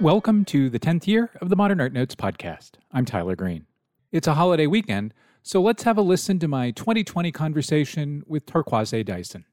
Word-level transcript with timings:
Welcome 0.00 0.44
to 0.46 0.68
the 0.68 0.78
10th 0.78 1.06
year 1.06 1.30
of 1.40 1.48
the 1.48 1.56
Modern 1.56 1.80
Art 1.80 1.94
Notes 1.94 2.14
podcast. 2.14 2.72
I'm 2.92 3.06
Tyler 3.06 3.34
Green. 3.34 3.64
It's 4.12 4.26
a 4.26 4.34
holiday 4.34 4.66
weekend, 4.66 5.14
so 5.42 5.62
let's 5.62 5.84
have 5.84 5.96
a 5.96 6.02
listen 6.02 6.38
to 6.40 6.48
my 6.48 6.70
2020 6.72 7.32
conversation 7.32 8.22
with 8.26 8.44
Torkwase 8.44 9.06
Dyson. 9.06 9.46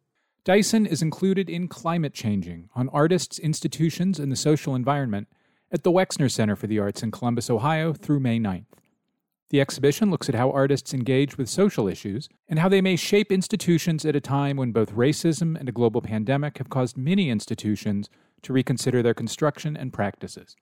Dyson 0.44 0.86
is 0.86 1.02
included 1.02 1.50
in 1.50 1.70
Climate 1.70 2.14
Changing 2.14 2.68
on 2.76 2.90
Artists, 2.90 3.40
Institutions, 3.40 4.20
and 4.20 4.30
the 4.30 4.36
Social 4.36 4.76
Environment 4.76 5.30
at 5.72 5.84
the 5.84 5.94
Wexner 5.94 6.30
Center 6.30 6.58
for 6.58 6.68
the 6.68 6.78
Arts 6.78 7.02
in 7.02 7.12
Columbus, 7.12 7.50
Ohio 7.50 7.94
through 7.94 8.20
May 8.20 8.38
9th. 8.38 8.66
The 9.50 9.62
exhibition 9.62 10.12
looks 10.12 10.28
at 10.28 10.36
how 10.36 10.52
artists 10.52 10.94
engage 10.94 11.38
with 11.38 11.48
social 11.48 11.88
issues 11.88 12.28
and 12.50 12.60
how 12.60 12.68
they 12.68 12.82
may 12.82 12.98
shape 12.98 13.32
institutions 13.32 14.04
at 14.04 14.16
a 14.16 14.20
time 14.20 14.58
when 14.58 14.74
both 14.74 14.94
racism 14.94 15.58
and 15.58 15.70
a 15.70 15.74
global 15.74 16.02
pandemic 16.02 16.58
have 16.58 16.70
caused 16.70 16.98
many 16.98 17.30
institutions 17.30 18.10
to 18.44 18.54
reconsider 18.54 19.02
their 19.02 19.14
construction 19.14 19.76
and 19.76 19.92
practices. 19.92 20.56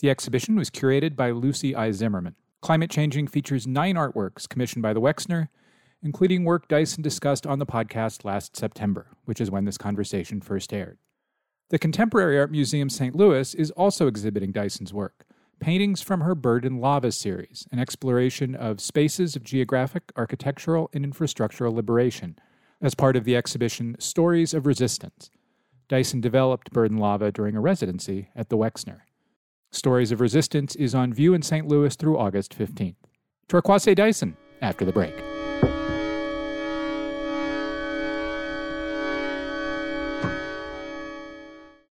The 0.00 0.10
exhibition 0.10 0.56
was 0.56 0.70
curated 0.70 1.16
by 1.16 1.30
Lucy 1.32 1.74
I. 1.74 1.90
Zimmerman. 1.90 2.36
Climate 2.60 2.90
Changing 2.90 3.26
features 3.26 3.66
nine 3.66 3.96
artworks 3.96 4.48
commissioned 4.48 4.82
by 4.82 4.92
the 4.92 5.00
Wexner, 5.00 5.48
including 6.02 6.44
work 6.44 6.68
Dyson 6.68 7.02
discussed 7.02 7.46
on 7.46 7.58
the 7.58 7.66
podcast 7.66 8.24
last 8.24 8.56
September, 8.56 9.08
which 9.24 9.40
is 9.40 9.50
when 9.50 9.64
this 9.64 9.78
conversation 9.78 10.40
first 10.40 10.72
aired. 10.72 10.98
The 11.70 11.78
Contemporary 11.78 12.38
Art 12.38 12.50
Museum 12.50 12.88
St. 12.88 13.14
Louis 13.14 13.54
is 13.54 13.70
also 13.72 14.06
exhibiting 14.06 14.52
Dyson's 14.52 14.94
work, 14.94 15.26
paintings 15.60 16.00
from 16.00 16.20
her 16.20 16.34
Bird 16.34 16.64
and 16.64 16.80
Lava 16.80 17.12
series, 17.12 17.66
an 17.72 17.78
exploration 17.78 18.54
of 18.54 18.80
spaces 18.80 19.36
of 19.36 19.42
geographic, 19.42 20.12
architectural, 20.16 20.88
and 20.92 21.04
infrastructural 21.04 21.74
liberation, 21.74 22.38
as 22.80 22.94
part 22.94 23.16
of 23.16 23.24
the 23.24 23.36
exhibition 23.36 23.96
Stories 23.98 24.54
of 24.54 24.66
Resistance, 24.66 25.30
Dyson 25.88 26.20
developed 26.20 26.70
Bird 26.70 26.90
and 26.90 27.00
Lava 27.00 27.32
during 27.32 27.56
a 27.56 27.60
residency 27.60 28.28
at 28.36 28.50
the 28.50 28.58
Wexner. 28.58 29.00
Stories 29.70 30.12
of 30.12 30.20
Resistance 30.20 30.76
is 30.76 30.94
on 30.94 31.12
view 31.12 31.32
in 31.32 31.42
St. 31.42 31.66
Louis 31.66 31.94
through 31.96 32.18
August 32.18 32.56
15th. 32.58 32.96
Torkwase 33.48 33.94
Dyson, 33.94 34.36
after 34.60 34.84
the 34.84 34.92
break. 34.92 35.14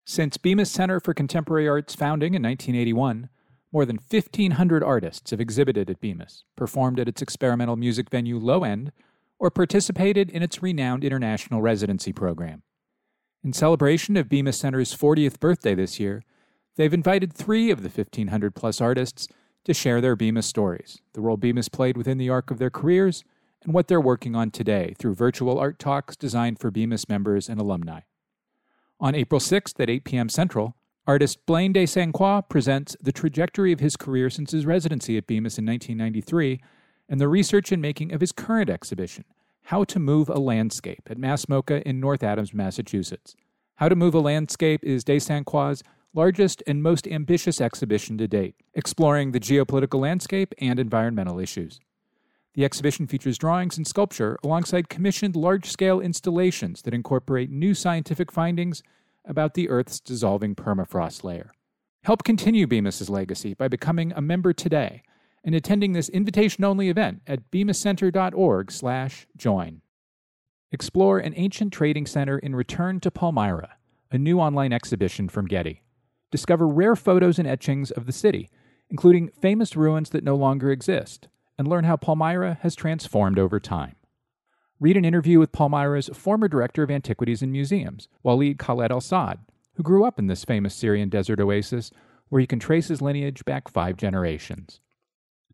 Since 0.05 0.37
Bemis 0.39 0.71
Center 0.71 1.01
for 1.01 1.15
Contemporary 1.15 1.69
Art's 1.69 1.95
founding 1.95 2.35
in 2.35 2.43
1981, 2.43 3.29
more 3.73 3.85
than 3.85 3.99
1,500 3.99 4.83
artists 4.83 5.31
have 5.31 5.41
exhibited 5.41 5.89
at 5.89 6.01
Bemis, 6.01 6.45
performed 6.57 6.99
at 6.99 7.09
its 7.09 7.23
experimental 7.23 7.77
music 7.77 8.11
venue 8.11 8.39
Low 8.39 8.65
End, 8.65 8.93
or 9.39 9.51
participated 9.51 10.31
in 10.31 10.43
its 10.43 10.63
renowned 10.63 11.05
international 11.05 11.63
residency 11.63 12.13
program. 12.13 12.63
In 13.45 13.53
celebration 13.53 14.17
of 14.17 14.29
Bemis 14.29 14.59
Center's 14.59 14.95
40th 14.95 15.39
birthday 15.39 15.75
this 15.75 16.01
year, 16.01 16.23
they've 16.77 16.93
invited 16.93 17.33
three 17.33 17.71
of 17.71 17.83
the 17.83 17.89
1,500 17.89 18.55
plus 18.55 18.81
artists 18.81 19.29
to 19.65 19.73
share 19.73 20.01
their 20.01 20.17
Bemis 20.17 20.47
stories, 20.47 21.01
the 21.13 21.21
role 21.21 21.37
Bemis 21.37 21.69
played 21.69 21.97
within 21.97 22.19
the 22.19 22.31
arc 22.31 22.51
of 22.51 22.59
their 22.59 22.71
careers, 22.71 23.23
and 23.63 23.73
what 23.73 23.87
they're 23.87 24.01
working 24.01 24.35
on 24.35 24.51
today 24.51 24.95
through 24.99 25.15
virtual 25.15 25.59
art 25.59 25.79
talks 25.79 26.17
designed 26.17 26.59
for 26.59 26.71
Bemis 26.71 27.09
members 27.09 27.49
and 27.49 27.61
alumni. 27.61 28.01
On 29.01 29.15
April 29.15 29.41
6th 29.41 29.79
at 29.79 29.91
8 29.91 30.05
p.m. 30.05 30.29
Central, 30.29 30.75
artist 31.07 31.47
Blane 31.47 31.73
De 31.73 31.87
presents 32.49 32.97
the 33.01 33.13
trajectory 33.13 33.73
of 33.73 33.81
his 33.81 33.97
career 33.97 34.31
since 34.31 34.51
his 34.51 34.67
residency 34.67 35.17
at 35.17 35.27
Bemis 35.27 35.59
in 35.59 35.67
1993 35.67 36.61
and 37.09 37.21
the 37.21 37.29
research 37.29 37.71
and 37.71 37.81
making 37.81 38.13
of 38.13 38.21
his 38.21 38.33
current 38.33 38.69
exhibition, 38.69 39.25
how 39.69 39.85
to 39.85 39.99
Move 39.99 40.31
a 40.31 40.39
Landscape 40.39 41.03
at 41.11 41.19
MASS 41.19 41.45
MoCA 41.45 41.83
in 41.83 42.01
North 42.01 42.23
Adams, 42.23 42.55
Massachusetts. 42.55 43.37
How 43.75 43.91
to 43.91 43.95
Move 43.95 44.15
a 44.15 44.19
Landscape 44.19 44.83
is 44.83 45.05
De 45.05 45.19
Saint 45.19 45.45
Croix's 45.45 45.83
largest 46.15 46.63
and 46.67 46.83
most 46.83 47.07
ambitious 47.07 47.61
exhibition 47.61 48.17
to 48.17 48.27
date, 48.27 48.55
exploring 48.73 49.33
the 49.33 49.39
geopolitical 49.39 50.01
landscape 50.01 50.55
and 50.59 50.79
environmental 50.79 51.39
issues. 51.39 51.81
The 52.55 52.65
exhibition 52.65 53.07
features 53.07 53.37
drawings 53.37 53.77
and 53.77 53.87
sculpture 53.87 54.39
alongside 54.43 54.89
commissioned 54.89 55.37
large 55.37 55.67
scale 55.67 56.01
installations 56.01 56.81
that 56.81 56.95
incorporate 56.95 57.51
new 57.51 57.75
scientific 57.75 58.33
findings 58.33 58.83
about 59.27 59.53
the 59.53 59.69
Earth's 59.69 60.01
dissolving 60.01 60.55
permafrost 60.55 61.25
layer. 61.25 61.51
Help 62.05 62.25
continue 62.25 62.67
Bemis's 62.67 63.11
legacy 63.11 63.53
by 63.53 63.69
becoming 63.69 64.15
a 64.15 64.23
member 64.23 64.55
today 64.55 65.03
and 65.45 65.55
attending 65.55 65.93
this 65.93 66.09
invitation-only 66.09 66.89
event 66.89 67.21
at 67.27 67.51
bemiscenter.org/join. 67.51 69.81
Explore 70.71 71.19
an 71.19 71.33
ancient 71.37 71.73
trading 71.73 72.07
center 72.07 72.39
in 72.39 72.55
Return 72.55 73.01
to 73.01 73.11
Palmyra, 73.11 73.77
a 74.11 74.19
new 74.19 74.39
online 74.39 74.73
exhibition 74.73 75.29
from 75.29 75.47
Getty. 75.47 75.83
Discover 76.31 76.69
rare 76.69 76.95
photos 76.95 77.39
and 77.39 77.49
etchings 77.49 77.91
of 77.91 78.05
the 78.05 78.13
city, 78.13 78.51
including 78.91 79.31
famous 79.41 79.77
ruins 79.77 80.11
that 80.11 80.25
no 80.25 80.37
longer 80.37 80.71
exist, 80.71 81.29
and 81.57 81.67
learn 81.67 81.85
how 81.85 81.97
Palmyra 81.97 82.59
has 82.63 82.75
transformed 82.75 83.39
over 83.39 83.59
time. 83.59 83.95
Read 84.81 84.97
an 84.97 85.05
interview 85.05 85.39
with 85.39 85.53
Palmyra's 85.53 86.11
former 86.13 86.49
director 86.49 86.83
of 86.83 86.91
antiquities 86.91 87.43
and 87.43 87.51
museums, 87.51 88.09
Walid 88.23 88.59
Khaled 88.59 88.93
Al 88.93 89.01
Saad, 89.01 89.41
who 89.75 89.83
grew 89.83 90.05
up 90.05 90.19
in 90.19 90.27
this 90.27 90.45
famous 90.45 90.75
Syrian 90.75 91.09
desert 91.09 91.41
oasis, 91.41 91.91
where 92.29 92.41
you 92.41 92.47
can 92.47 92.59
trace 92.59 92.89
his 92.89 93.01
lineage 93.01 93.45
back 93.45 93.69
five 93.69 93.97
generations. 93.97 94.81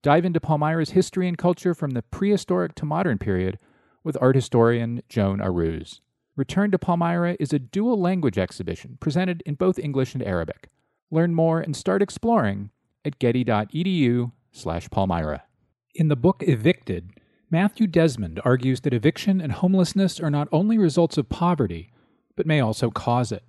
Dive 0.04 0.24
into 0.26 0.38
Palmyra's 0.38 0.90
history 0.90 1.26
and 1.26 1.38
culture 1.38 1.72
from 1.72 1.92
the 1.92 2.02
prehistoric 2.02 2.74
to 2.74 2.84
modern 2.84 3.16
period 3.16 3.58
with 4.02 4.18
art 4.20 4.36
historian 4.36 5.02
Joan 5.08 5.38
Aruz. 5.38 6.00
Return 6.36 6.70
to 6.72 6.78
Palmyra 6.78 7.38
is 7.40 7.54
a 7.54 7.58
dual 7.58 7.98
language 7.98 8.36
exhibition 8.36 8.98
presented 9.00 9.42
in 9.46 9.54
both 9.54 9.78
English 9.78 10.12
and 10.12 10.22
Arabic. 10.22 10.68
Learn 11.10 11.34
more 11.34 11.58
and 11.58 11.74
start 11.74 12.02
exploring 12.02 12.68
at 13.02 13.18
getty.edu/palmyra. 13.18 15.42
In 15.94 16.08
the 16.08 16.16
book 16.16 16.42
Evicted, 16.46 17.12
Matthew 17.50 17.86
Desmond 17.86 18.40
argues 18.44 18.82
that 18.82 18.92
eviction 18.92 19.40
and 19.40 19.52
homelessness 19.52 20.20
are 20.20 20.30
not 20.30 20.48
only 20.52 20.76
results 20.76 21.16
of 21.16 21.30
poverty, 21.30 21.90
but 22.36 22.44
may 22.44 22.60
also 22.60 22.90
cause 22.90 23.32
it. 23.32 23.44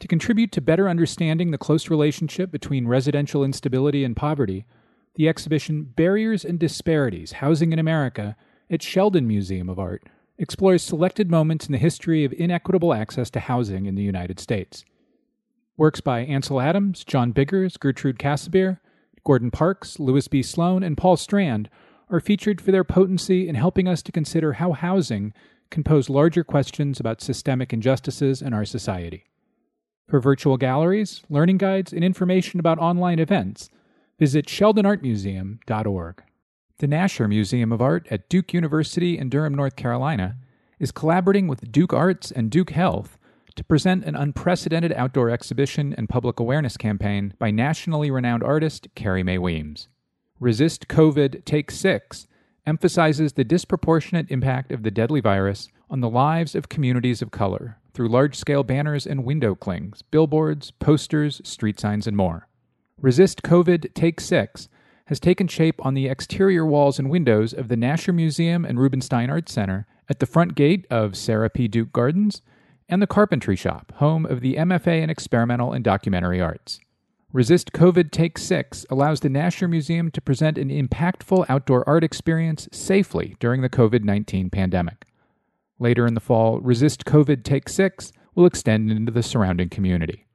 To 0.00 0.08
contribute 0.08 0.50
to 0.50 0.60
better 0.60 0.88
understanding 0.88 1.52
the 1.52 1.58
close 1.58 1.88
relationship 1.88 2.50
between 2.50 2.88
residential 2.88 3.44
instability 3.44 4.02
and 4.02 4.16
poverty, 4.16 4.66
the 5.16 5.28
exhibition 5.28 5.82
Barriers 5.82 6.44
and 6.44 6.58
Disparities 6.58 7.32
Housing 7.32 7.72
in 7.72 7.78
America 7.78 8.36
at 8.70 8.82
Sheldon 8.82 9.26
Museum 9.26 9.68
of 9.68 9.78
Art 9.78 10.04
explores 10.38 10.82
selected 10.82 11.30
moments 11.30 11.66
in 11.66 11.72
the 11.72 11.78
history 11.78 12.24
of 12.24 12.32
inequitable 12.34 12.92
access 12.92 13.30
to 13.30 13.40
housing 13.40 13.86
in 13.86 13.94
the 13.94 14.02
United 14.02 14.38
States. 14.38 14.84
Works 15.78 16.00
by 16.00 16.20
Ansel 16.20 16.60
Adams, 16.60 17.04
John 17.04 17.32
Biggers, 17.32 17.76
Gertrude 17.76 18.18
Kasebier, 18.18 18.78
Gordon 19.24 19.50
Parks, 19.50 19.98
Louis 19.98 20.28
B. 20.28 20.42
Sloan, 20.42 20.82
and 20.82 20.96
Paul 20.96 21.16
Strand 21.16 21.70
are 22.10 22.20
featured 22.20 22.60
for 22.60 22.70
their 22.70 22.84
potency 22.84 23.48
in 23.48 23.54
helping 23.54 23.88
us 23.88 24.02
to 24.02 24.12
consider 24.12 24.54
how 24.54 24.72
housing 24.72 25.32
can 25.70 25.82
pose 25.82 26.08
larger 26.08 26.44
questions 26.44 27.00
about 27.00 27.20
systemic 27.20 27.72
injustices 27.72 28.40
in 28.40 28.52
our 28.52 28.64
society. 28.64 29.24
For 30.06 30.20
virtual 30.20 30.56
galleries, 30.56 31.22
learning 31.28 31.58
guides, 31.58 31.92
and 31.92 32.04
information 32.04 32.60
about 32.60 32.78
online 32.78 33.18
events, 33.18 33.68
Visit 34.18 34.46
sheldonartmuseum.org. 34.46 36.22
The 36.78 36.86
Nasher 36.86 37.28
Museum 37.28 37.70
of 37.70 37.82
Art 37.82 38.06
at 38.10 38.30
Duke 38.30 38.54
University 38.54 39.18
in 39.18 39.28
Durham, 39.28 39.54
North 39.54 39.76
Carolina, 39.76 40.36
is 40.78 40.90
collaborating 40.90 41.48
with 41.48 41.70
Duke 41.70 41.92
Arts 41.92 42.30
and 42.30 42.50
Duke 42.50 42.70
Health 42.70 43.18
to 43.56 43.64
present 43.64 44.04
an 44.04 44.16
unprecedented 44.16 44.92
outdoor 44.92 45.28
exhibition 45.28 45.94
and 45.98 46.08
public 46.08 46.40
awareness 46.40 46.78
campaign 46.78 47.34
by 47.38 47.50
nationally 47.50 48.10
renowned 48.10 48.42
artist 48.42 48.88
Carrie 48.94 49.22
Mae 49.22 49.36
Weems. 49.36 49.88
Resist 50.40 50.88
COVID 50.88 51.44
Take 51.44 51.70
Six 51.70 52.26
emphasizes 52.66 53.34
the 53.34 53.44
disproportionate 53.44 54.30
impact 54.30 54.72
of 54.72 54.82
the 54.82 54.90
deadly 54.90 55.20
virus 55.20 55.68
on 55.90 56.00
the 56.00 56.10
lives 56.10 56.54
of 56.54 56.70
communities 56.70 57.20
of 57.20 57.30
color 57.30 57.78
through 57.92 58.08
large 58.08 58.34
scale 58.36 58.62
banners 58.62 59.06
and 59.06 59.24
window 59.24 59.54
clings, 59.54 60.00
billboards, 60.00 60.70
posters, 60.70 61.42
street 61.44 61.78
signs, 61.78 62.06
and 62.06 62.16
more. 62.16 62.48
Resist 63.02 63.42
COVID 63.42 63.92
Take 63.92 64.22
Six 64.22 64.70
has 65.06 65.20
taken 65.20 65.48
shape 65.48 65.84
on 65.84 65.92
the 65.92 66.08
exterior 66.08 66.64
walls 66.64 66.98
and 66.98 67.10
windows 67.10 67.52
of 67.52 67.68
the 67.68 67.76
Nasher 67.76 68.14
Museum 68.14 68.64
and 68.64 68.80
Rubenstein 68.80 69.28
Art 69.28 69.50
Center, 69.50 69.86
at 70.08 70.18
the 70.18 70.24
front 70.24 70.54
gate 70.54 70.86
of 70.90 71.14
Sarah 71.14 71.50
P. 71.50 71.68
Duke 71.68 71.92
Gardens, 71.92 72.40
and 72.88 73.02
the 73.02 73.06
Carpentry 73.06 73.54
Shop, 73.54 73.92
home 73.96 74.24
of 74.24 74.40
the 74.40 74.54
MFA 74.54 75.02
in 75.02 75.10
Experimental 75.10 75.74
and 75.74 75.84
Documentary 75.84 76.40
Arts. 76.40 76.80
Resist 77.34 77.72
COVID 77.72 78.12
Take 78.12 78.38
Six 78.38 78.86
allows 78.88 79.20
the 79.20 79.28
Nasher 79.28 79.68
Museum 79.68 80.10
to 80.12 80.22
present 80.22 80.56
an 80.56 80.70
impactful 80.70 81.44
outdoor 81.50 81.86
art 81.86 82.02
experience 82.02 82.66
safely 82.72 83.36
during 83.40 83.60
the 83.60 83.68
COVID 83.68 84.04
19 84.04 84.48
pandemic. 84.48 85.04
Later 85.78 86.06
in 86.06 86.14
the 86.14 86.20
fall, 86.20 86.60
Resist 86.60 87.04
COVID 87.04 87.44
Take 87.44 87.68
Six 87.68 88.10
will 88.34 88.46
extend 88.46 88.90
into 88.90 89.12
the 89.12 89.22
surrounding 89.22 89.68
community. 89.68 90.25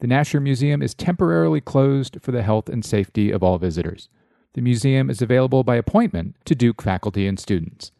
The 0.00 0.06
Nasher 0.06 0.40
Museum 0.40 0.80
is 0.80 0.94
temporarily 0.94 1.60
closed 1.60 2.16
for 2.22 2.32
the 2.32 2.42
health 2.42 2.70
and 2.70 2.82
safety 2.82 3.30
of 3.30 3.42
all 3.42 3.58
visitors. 3.58 4.08
The 4.54 4.62
museum 4.62 5.10
is 5.10 5.20
available 5.20 5.62
by 5.62 5.76
appointment 5.76 6.36
to 6.46 6.54
Duke 6.54 6.80
faculty 6.80 7.26
and 7.26 7.38
students. 7.38 7.92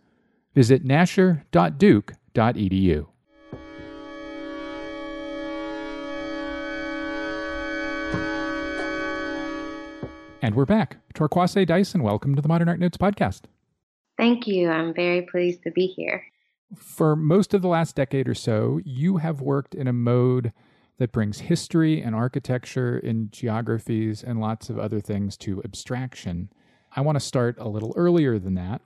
Visit 0.54 0.82
nasher.duke.edu. 0.82 3.06
And 10.40 10.54
we're 10.54 10.64
back. 10.64 10.96
Torkwase 11.12 11.66
Dyson, 11.66 12.02
welcome 12.02 12.34
to 12.34 12.40
the 12.40 12.48
Modern 12.48 12.70
Art 12.70 12.80
Notes 12.80 12.96
podcast. 12.96 13.42
Thank 14.16 14.46
you. 14.46 14.70
I'm 14.70 14.94
very 14.94 15.28
pleased 15.30 15.64
to 15.64 15.70
be 15.70 15.86
here. 15.86 16.24
For 16.74 17.14
most 17.14 17.52
of 17.52 17.60
the 17.60 17.68
last 17.68 17.94
decade 17.94 18.26
or 18.26 18.34
so, 18.34 18.80
you 18.86 19.18
have 19.18 19.42
worked 19.42 19.74
in 19.74 19.86
a 19.86 19.92
mode 19.92 20.54
that 21.00 21.12
brings 21.12 21.40
history 21.40 22.02
and 22.02 22.14
architecture 22.14 22.98
and 22.98 23.32
geographies 23.32 24.22
and 24.22 24.38
lots 24.38 24.68
of 24.68 24.78
other 24.78 25.00
things 25.00 25.34
to 25.34 25.62
abstraction. 25.64 26.52
I 26.94 27.00
want 27.00 27.16
to 27.16 27.24
start 27.24 27.56
a 27.58 27.70
little 27.70 27.94
earlier 27.96 28.38
than 28.38 28.52
that. 28.56 28.82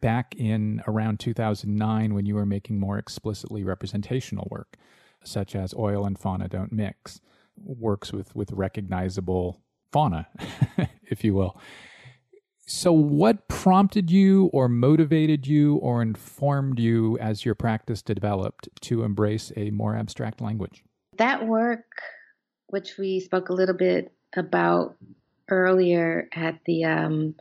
Back 0.00 0.34
in 0.36 0.82
around 0.88 1.20
2009, 1.20 2.14
when 2.14 2.26
you 2.26 2.34
were 2.34 2.44
making 2.44 2.80
more 2.80 2.98
explicitly 2.98 3.62
representational 3.62 4.48
work, 4.50 4.76
such 5.22 5.54
as 5.54 5.72
Oil 5.72 6.04
and 6.04 6.18
Fauna 6.18 6.48
Don't 6.48 6.72
Mix, 6.72 7.20
works 7.56 8.12
with, 8.12 8.34
with 8.34 8.50
recognizable 8.50 9.62
fauna, 9.92 10.26
if 11.04 11.22
you 11.22 11.34
will. 11.34 11.60
So, 12.66 12.92
what 12.92 13.46
prompted 13.46 14.10
you, 14.10 14.46
or 14.52 14.68
motivated 14.68 15.46
you, 15.46 15.76
or 15.76 16.02
informed 16.02 16.80
you 16.80 17.18
as 17.18 17.44
your 17.44 17.54
practice 17.54 18.02
developed 18.02 18.68
to 18.82 19.04
embrace 19.04 19.52
a 19.56 19.70
more 19.70 19.94
abstract 19.94 20.40
language? 20.40 20.82
That 21.18 21.46
work, 21.46 21.84
which 22.68 22.96
we 22.98 23.20
spoke 23.20 23.48
a 23.48 23.54
little 23.54 23.74
bit 23.74 24.12
about 24.34 24.96
earlier 25.48 26.28
at 26.32 26.60
the 26.64 26.84
um, 26.84 27.34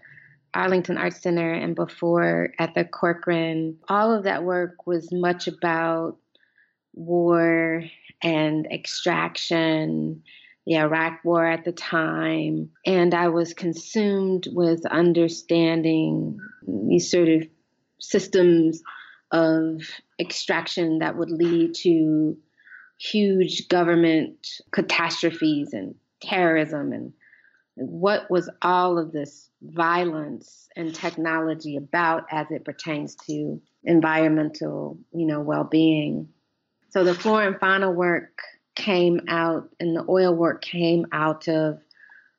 Arlington 0.54 0.98
Arts 0.98 1.22
Center 1.22 1.54
and 1.54 1.76
before 1.76 2.54
at 2.58 2.74
the 2.74 2.84
Corcoran, 2.84 3.78
all 3.88 4.14
of 4.14 4.24
that 4.24 4.44
work 4.44 4.88
was 4.88 5.12
much 5.12 5.48
about 5.48 6.18
war 6.94 7.84
and 8.22 8.66
extraction. 8.72 10.24
The 10.66 10.78
Iraq 10.78 11.22
War 11.24 11.48
at 11.48 11.66
the 11.66 11.72
time, 11.72 12.70
and 12.86 13.16
I 13.16 13.30
was 13.30 13.56
consumed 13.56 14.48
with 14.52 14.86
understanding 14.86 16.38
these 16.68 17.10
sort 17.10 17.28
of 17.28 17.48
systems 18.00 18.84
of 19.32 19.82
extraction 20.20 21.00
that 21.00 21.18
would 21.18 21.32
lead 21.32 21.74
to 21.76 22.38
huge 23.00 23.68
government 23.70 24.48
catastrophes 24.72 25.74
and 25.74 25.96
terrorism 26.22 26.92
and 26.92 27.14
what 27.76 28.30
was 28.30 28.50
all 28.62 28.98
of 28.98 29.14
this 29.14 29.50
violence 29.62 30.68
and 30.76 30.94
technology 30.94 31.78
about 31.78 32.26
as 32.30 32.48
it 32.52 32.66
pertains 32.66 33.16
to 33.16 33.62
environmental 33.86 34.98
you 35.14 35.26
know 35.26 35.40
well-being. 35.40 36.28
So 36.90 37.04
the 37.04 37.14
flora 37.14 37.48
and 37.48 37.60
fauna 37.60 37.90
work 37.90 38.42
came 38.76 39.22
out 39.30 39.70
and 39.80 39.96
the 39.96 40.06
oil 40.10 40.34
work 40.34 40.62
came 40.62 41.06
out 41.14 41.48
of 41.48 41.80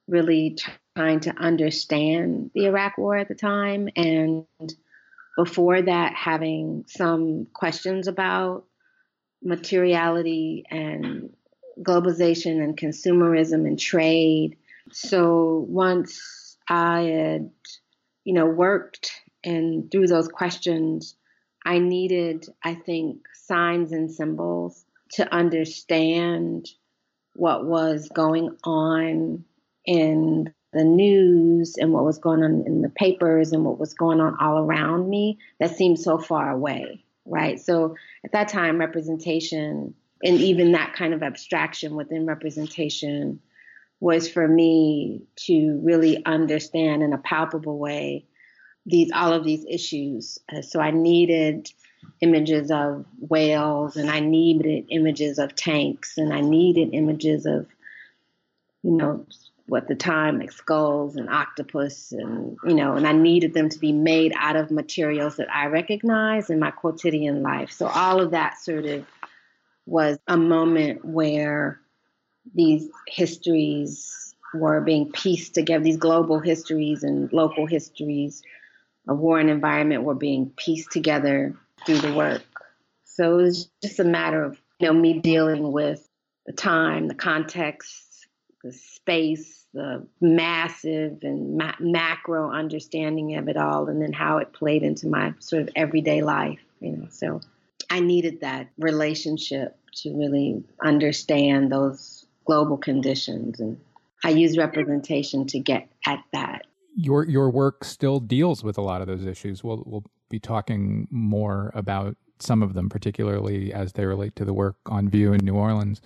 really 0.08 0.58
trying 0.96 1.20
to 1.20 1.30
understand 1.36 2.50
the 2.54 2.66
Iraq 2.66 2.98
war 2.98 3.16
at 3.16 3.28
the 3.28 3.34
time 3.34 3.88
and 3.96 4.44
before 5.36 5.80
that 5.80 6.14
having 6.14 6.84
some 6.86 7.46
questions 7.54 8.08
about 8.08 8.64
materiality 9.42 10.64
and 10.70 11.30
globalization 11.80 12.62
and 12.62 12.76
consumerism 12.76 13.66
and 13.66 13.78
trade. 13.78 14.56
So 14.92 15.64
once 15.68 16.56
I 16.68 17.02
had, 17.02 17.50
you 18.24 18.34
know, 18.34 18.46
worked 18.46 19.12
and 19.42 19.90
through 19.90 20.08
those 20.08 20.28
questions, 20.28 21.14
I 21.64 21.78
needed, 21.78 22.46
I 22.62 22.74
think, 22.74 23.26
signs 23.34 23.92
and 23.92 24.10
symbols 24.10 24.84
to 25.12 25.32
understand 25.32 26.68
what 27.34 27.64
was 27.64 28.08
going 28.12 28.56
on 28.64 29.44
in 29.84 30.52
the 30.72 30.84
news 30.84 31.76
and 31.78 31.92
what 31.92 32.04
was 32.04 32.18
going 32.18 32.42
on 32.42 32.64
in 32.66 32.82
the 32.82 32.88
papers 32.88 33.52
and 33.52 33.64
what 33.64 33.78
was 33.78 33.94
going 33.94 34.20
on 34.20 34.36
all 34.40 34.58
around 34.58 35.08
me 35.08 35.38
that 35.58 35.76
seemed 35.76 35.98
so 35.98 36.18
far 36.18 36.50
away, 36.50 37.04
right? 37.30 37.60
So 37.60 37.96
at 38.24 38.32
that 38.32 38.48
time, 38.48 38.78
representation 38.78 39.94
and 40.22 40.36
even 40.38 40.72
that 40.72 40.92
kind 40.92 41.14
of 41.14 41.22
abstraction 41.22 41.96
within 41.96 42.26
representation 42.26 43.40
was 44.00 44.28
for 44.28 44.46
me 44.46 45.22
to 45.36 45.80
really 45.82 46.24
understand 46.24 47.02
in 47.02 47.12
a 47.12 47.18
palpable 47.18 47.78
way 47.78 48.26
these 48.86 49.10
all 49.14 49.32
of 49.32 49.44
these 49.44 49.64
issues. 49.68 50.38
Uh, 50.52 50.62
so 50.62 50.80
I 50.80 50.90
needed 50.90 51.70
images 52.20 52.70
of 52.70 53.04
whales 53.18 53.96
and 53.96 54.10
I 54.10 54.20
needed 54.20 54.86
images 54.90 55.38
of 55.38 55.54
tanks 55.54 56.16
and 56.16 56.32
I 56.32 56.40
needed 56.40 56.94
images 56.94 57.44
of, 57.46 57.66
you 58.82 58.92
know, 58.92 59.26
what 59.70 59.86
the 59.86 59.94
time 59.94 60.38
like 60.38 60.50
skulls 60.50 61.16
and 61.16 61.30
octopus 61.30 62.12
and 62.12 62.56
you 62.64 62.74
know 62.74 62.96
and 62.96 63.06
i 63.06 63.12
needed 63.12 63.54
them 63.54 63.68
to 63.68 63.78
be 63.78 63.92
made 63.92 64.32
out 64.36 64.56
of 64.56 64.70
materials 64.70 65.36
that 65.36 65.48
i 65.54 65.66
recognize 65.66 66.50
in 66.50 66.58
my 66.58 66.70
quotidian 66.70 67.42
life 67.42 67.70
so 67.70 67.86
all 67.86 68.20
of 68.20 68.32
that 68.32 68.58
sort 68.58 68.84
of 68.84 69.04
was 69.86 70.18
a 70.26 70.36
moment 70.36 71.04
where 71.04 71.80
these 72.54 72.88
histories 73.06 74.34
were 74.54 74.80
being 74.80 75.10
pieced 75.12 75.54
together 75.54 75.84
these 75.84 75.96
global 75.96 76.40
histories 76.40 77.04
and 77.04 77.32
local 77.32 77.66
histories 77.66 78.42
of 79.08 79.18
war 79.18 79.38
and 79.38 79.50
environment 79.50 80.02
were 80.02 80.14
being 80.14 80.50
pieced 80.56 80.92
together 80.92 81.56
through 81.84 81.98
the 81.98 82.14
work. 82.14 82.42
So 83.04 83.38
it 83.38 83.42
was 83.42 83.70
just 83.82 83.98
a 83.98 84.04
matter 84.04 84.42
of 84.42 84.60
you 84.78 84.86
know 84.86 84.94
me 84.94 85.18
dealing 85.18 85.72
with 85.72 86.06
the 86.46 86.52
time, 86.52 87.08
the 87.08 87.14
context, 87.14 88.09
the 88.62 88.72
space, 88.72 89.66
the 89.72 90.06
massive 90.20 91.18
and 91.22 91.56
ma- 91.56 91.74
macro 91.80 92.50
understanding 92.50 93.36
of 93.36 93.48
it 93.48 93.56
all, 93.56 93.88
and 93.88 94.02
then 94.02 94.12
how 94.12 94.38
it 94.38 94.52
played 94.52 94.82
into 94.82 95.08
my 95.08 95.32
sort 95.38 95.62
of 95.62 95.70
everyday 95.76 96.22
life. 96.22 96.60
You 96.80 96.92
know, 96.92 97.06
so 97.10 97.40
I 97.90 98.00
needed 98.00 98.40
that 98.40 98.68
relationship 98.78 99.76
to 99.96 100.16
really 100.16 100.62
understand 100.82 101.72
those 101.72 102.26
global 102.44 102.76
conditions, 102.76 103.60
and 103.60 103.78
I 104.24 104.30
use 104.30 104.58
representation 104.58 105.46
to 105.48 105.58
get 105.58 105.88
at 106.06 106.22
that. 106.32 106.66
Your 106.96 107.24
your 107.24 107.50
work 107.50 107.84
still 107.84 108.20
deals 108.20 108.62
with 108.62 108.76
a 108.76 108.82
lot 108.82 109.00
of 109.00 109.06
those 109.06 109.24
issues. 109.24 109.64
We'll 109.64 109.82
we'll 109.86 110.04
be 110.28 110.38
talking 110.38 111.08
more 111.10 111.70
about 111.74 112.16
some 112.38 112.62
of 112.62 112.74
them, 112.74 112.88
particularly 112.88 113.72
as 113.72 113.92
they 113.92 114.06
relate 114.06 114.36
to 114.36 114.44
the 114.44 114.54
work 114.54 114.76
on 114.86 115.08
view 115.08 115.32
in 115.32 115.44
New 115.44 115.54
Orleans. 115.54 116.00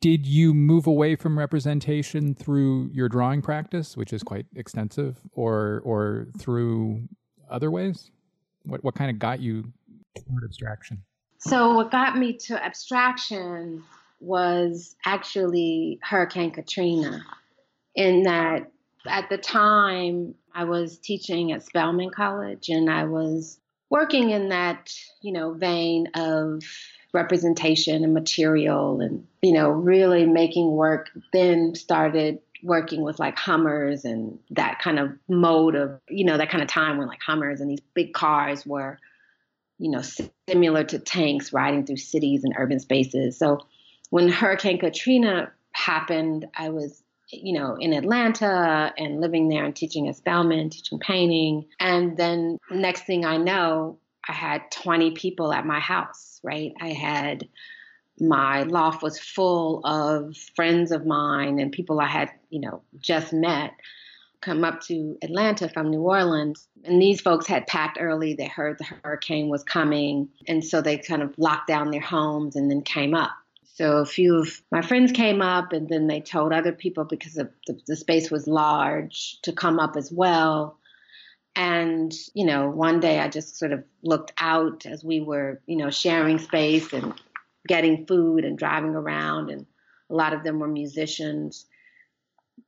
Did 0.00 0.26
you 0.26 0.54
move 0.54 0.86
away 0.86 1.16
from 1.16 1.38
representation 1.38 2.34
through 2.34 2.90
your 2.92 3.08
drawing 3.08 3.42
practice, 3.42 3.96
which 3.96 4.12
is 4.12 4.22
quite 4.22 4.46
extensive, 4.54 5.18
or 5.32 5.82
or 5.84 6.28
through 6.38 7.08
other 7.50 7.70
ways? 7.70 8.10
What 8.64 8.84
what 8.84 8.94
kind 8.94 9.10
of 9.10 9.18
got 9.18 9.40
you 9.40 9.72
toward 10.14 10.44
abstraction? 10.44 11.02
So 11.38 11.74
what 11.74 11.90
got 11.90 12.16
me 12.16 12.34
to 12.46 12.64
abstraction 12.64 13.82
was 14.20 14.96
actually 15.04 15.98
Hurricane 16.02 16.52
Katrina, 16.52 17.24
in 17.94 18.22
that 18.22 18.70
at 19.06 19.28
the 19.30 19.38
time 19.38 20.34
I 20.54 20.64
was 20.64 20.98
teaching 20.98 21.52
at 21.52 21.64
Spelman 21.64 22.10
College 22.10 22.68
and 22.68 22.90
I 22.90 23.04
was 23.04 23.58
working 23.90 24.30
in 24.30 24.50
that, 24.50 24.92
you 25.22 25.32
know, 25.32 25.54
vein 25.54 26.08
of 26.14 26.62
representation 27.18 28.04
and 28.04 28.14
material 28.14 29.00
and, 29.00 29.26
you 29.42 29.52
know, 29.52 29.68
really 29.68 30.24
making 30.24 30.70
work, 30.70 31.10
then 31.32 31.74
started 31.74 32.38
working 32.62 33.02
with 33.02 33.18
like 33.18 33.36
Hummers 33.36 34.04
and 34.04 34.38
that 34.50 34.78
kind 34.80 34.98
of 34.98 35.10
mode 35.28 35.74
of, 35.74 36.00
you 36.08 36.24
know, 36.24 36.38
that 36.38 36.50
kind 36.50 36.62
of 36.62 36.68
time 36.68 36.96
when 36.96 37.08
like 37.08 37.20
Hummers 37.26 37.60
and 37.60 37.70
these 37.70 37.82
big 37.94 38.12
cars 38.12 38.64
were, 38.64 38.98
you 39.78 39.90
know, 39.90 40.02
similar 40.48 40.84
to 40.84 40.98
tanks 40.98 41.52
riding 41.52 41.84
through 41.84 41.96
cities 41.96 42.44
and 42.44 42.54
urban 42.56 42.78
spaces. 42.78 43.38
So 43.38 43.60
when 44.10 44.28
Hurricane 44.28 44.78
Katrina 44.78 45.52
happened, 45.72 46.46
I 46.54 46.70
was 46.70 47.02
you 47.30 47.52
know, 47.52 47.76
in 47.78 47.92
Atlanta 47.92 48.92
and 48.96 49.20
living 49.20 49.48
there 49.48 49.64
and 49.64 49.76
teaching 49.76 50.08
at 50.08 50.16
Spelman, 50.16 50.70
teaching 50.70 50.98
painting. 50.98 51.66
And 51.78 52.16
then 52.16 52.58
next 52.70 53.02
thing 53.02 53.26
I 53.26 53.36
know, 53.36 53.98
I 54.28 54.32
had 54.32 54.70
20 54.70 55.12
people 55.12 55.52
at 55.52 55.66
my 55.66 55.80
house, 55.80 56.40
right? 56.42 56.72
I 56.80 56.92
had 56.92 57.48
my 58.20 58.64
loft 58.64 59.02
was 59.02 59.18
full 59.18 59.84
of 59.84 60.36
friends 60.56 60.90
of 60.90 61.06
mine 61.06 61.58
and 61.58 61.72
people 61.72 62.00
I 62.00 62.06
had, 62.06 62.30
you 62.50 62.60
know, 62.60 62.82
just 63.00 63.32
met 63.32 63.72
come 64.40 64.64
up 64.64 64.80
to 64.82 65.18
Atlanta 65.22 65.68
from 65.68 65.90
New 65.90 66.02
Orleans. 66.02 66.68
And 66.84 67.00
these 67.02 67.20
folks 67.20 67.46
had 67.46 67.66
packed 67.66 67.98
early. 68.00 68.34
They 68.34 68.46
heard 68.46 68.78
the 68.78 68.84
hurricane 69.02 69.48
was 69.48 69.64
coming. 69.64 70.28
And 70.46 70.64
so 70.64 70.80
they 70.80 70.98
kind 70.98 71.22
of 71.22 71.34
locked 71.38 71.66
down 71.66 71.90
their 71.90 72.00
homes 72.00 72.56
and 72.56 72.70
then 72.70 72.82
came 72.82 73.14
up. 73.14 73.32
So 73.74 73.98
a 73.98 74.06
few 74.06 74.40
of 74.40 74.60
my 74.72 74.82
friends 74.82 75.12
came 75.12 75.40
up, 75.40 75.72
and 75.72 75.88
then 75.88 76.08
they 76.08 76.20
told 76.20 76.52
other 76.52 76.72
people 76.72 77.04
because 77.04 77.34
the, 77.34 77.48
the, 77.86 77.94
space 77.94 78.28
was 78.28 78.48
large 78.48 79.38
to 79.42 79.52
come 79.52 79.78
up 79.78 79.96
as 79.96 80.10
well. 80.10 80.77
And, 81.58 82.14
you 82.34 82.46
know, 82.46 82.70
one 82.70 83.00
day 83.00 83.18
I 83.18 83.26
just 83.28 83.58
sort 83.58 83.72
of 83.72 83.82
looked 84.04 84.32
out 84.38 84.86
as 84.86 85.02
we 85.02 85.20
were, 85.20 85.60
you 85.66 85.76
know, 85.76 85.90
sharing 85.90 86.38
space 86.38 86.92
and 86.92 87.12
getting 87.66 88.06
food 88.06 88.44
and 88.44 88.56
driving 88.56 88.94
around. 88.94 89.50
And 89.50 89.66
a 90.08 90.14
lot 90.14 90.34
of 90.34 90.44
them 90.44 90.60
were 90.60 90.68
musicians. 90.68 91.66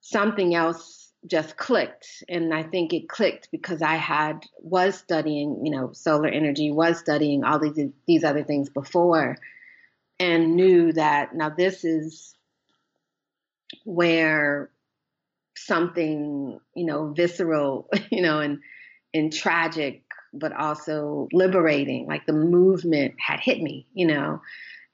Something 0.00 0.56
else 0.56 1.12
just 1.26 1.58
clicked 1.58 2.24
and 2.30 2.54
i 2.54 2.62
think 2.62 2.94
it 2.94 3.06
clicked 3.06 3.50
because 3.52 3.82
i 3.82 3.96
had 3.96 4.42
was 4.58 4.96
studying 4.96 5.66
you 5.66 5.70
know 5.70 5.92
solar 5.92 6.28
energy 6.28 6.70
was 6.70 6.98
studying 6.98 7.44
all 7.44 7.58
these 7.58 7.78
these 8.06 8.24
other 8.24 8.42
things 8.42 8.70
before 8.70 9.36
and 10.18 10.56
knew 10.56 10.94
that 10.94 11.34
now 11.34 11.50
this 11.50 11.84
is 11.84 12.34
where 13.84 14.70
something 15.54 16.58
you 16.74 16.86
know 16.86 17.12
visceral 17.14 17.86
you 18.10 18.22
know 18.22 18.40
and 18.40 18.60
and 19.14 19.32
tragic 19.32 20.02
but 20.32 20.52
also 20.52 21.28
liberating 21.32 22.06
like 22.06 22.24
the 22.26 22.32
movement 22.32 23.14
had 23.18 23.40
hit 23.40 23.60
me 23.60 23.86
you 23.94 24.06
know 24.06 24.40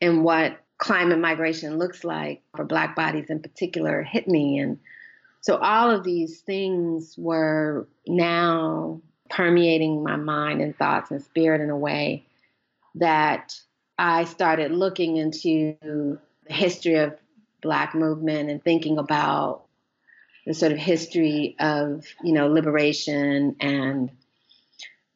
and 0.00 0.24
what 0.24 0.58
climate 0.78 1.18
migration 1.18 1.78
looks 1.78 2.04
like 2.04 2.42
for 2.54 2.64
black 2.64 2.94
bodies 2.94 3.30
in 3.30 3.40
particular 3.40 4.02
hit 4.02 4.28
me. 4.28 4.58
And 4.58 4.78
so 5.40 5.56
all 5.56 5.90
of 5.90 6.04
these 6.04 6.40
things 6.40 7.14
were 7.16 7.88
now 8.06 9.00
permeating 9.30 10.02
my 10.02 10.16
mind 10.16 10.60
and 10.60 10.76
thoughts 10.76 11.10
and 11.10 11.22
spirit 11.22 11.60
in 11.60 11.70
a 11.70 11.76
way 11.76 12.26
that 12.96 13.58
I 13.98 14.24
started 14.24 14.70
looking 14.70 15.16
into 15.16 15.76
the 15.80 16.18
history 16.52 16.96
of 16.96 17.16
black 17.62 17.94
movement 17.94 18.50
and 18.50 18.62
thinking 18.62 18.98
about 18.98 19.65
the 20.46 20.54
sort 20.54 20.72
of 20.72 20.78
history 20.78 21.56
of, 21.58 22.06
you 22.22 22.32
know, 22.32 22.48
liberation 22.48 23.56
and 23.60 24.10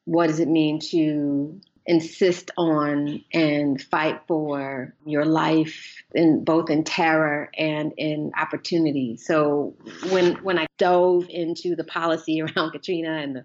what 0.05 0.27
does 0.27 0.41
it 0.41 0.49
mean 0.49 0.81
to 0.81 1.61
insist 1.87 2.51
on 2.57 3.25
and 3.33 3.81
fight 3.81 4.21
for 4.27 4.95
your 5.07 5.25
life 5.25 6.03
in 6.15 6.45
both 6.45 6.69
in 6.69 6.85
terror 6.85 7.51
and 7.57 7.93
in 7.97 8.33
opportunity. 8.39 9.17
So 9.17 9.75
when 10.11 10.35
when 10.43 10.59
I 10.59 10.67
dove 10.79 11.27
into 11.29 11.75
the 11.75 11.85
policy 11.85 12.43
around 12.43 12.73
Katrina 12.73 13.11
and 13.11 13.37
the 13.37 13.45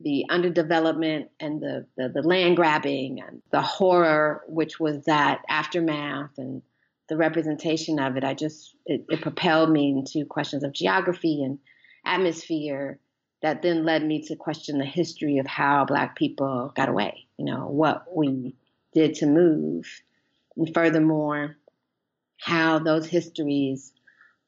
the 0.00 0.26
underdevelopment 0.30 1.26
and 1.40 1.60
the, 1.60 1.84
the, 1.96 2.08
the 2.08 2.22
land 2.22 2.54
grabbing 2.54 3.20
and 3.20 3.42
the 3.50 3.60
horror 3.60 4.44
which 4.46 4.78
was 4.78 5.04
that 5.06 5.42
aftermath 5.48 6.30
and 6.38 6.62
the 7.08 7.16
representation 7.16 7.98
of 7.98 8.16
it, 8.16 8.24
I 8.24 8.34
just 8.34 8.74
it, 8.86 9.04
it 9.08 9.22
propelled 9.22 9.70
me 9.70 9.90
into 9.90 10.26
questions 10.26 10.62
of 10.62 10.72
geography 10.72 11.42
and 11.42 11.58
atmosphere 12.04 12.98
that 13.42 13.62
then 13.62 13.84
led 13.84 14.04
me 14.04 14.22
to 14.22 14.36
question 14.36 14.78
the 14.78 14.84
history 14.84 15.38
of 15.38 15.46
how 15.46 15.84
Black 15.84 16.16
people 16.16 16.72
got 16.74 16.88
away, 16.88 17.26
you 17.38 17.44
know, 17.44 17.68
what 17.68 18.04
we 18.14 18.54
did 18.92 19.14
to 19.16 19.26
move. 19.26 19.86
And 20.56 20.72
furthermore, 20.74 21.56
how 22.40 22.78
those 22.78 23.06
histories, 23.06 23.92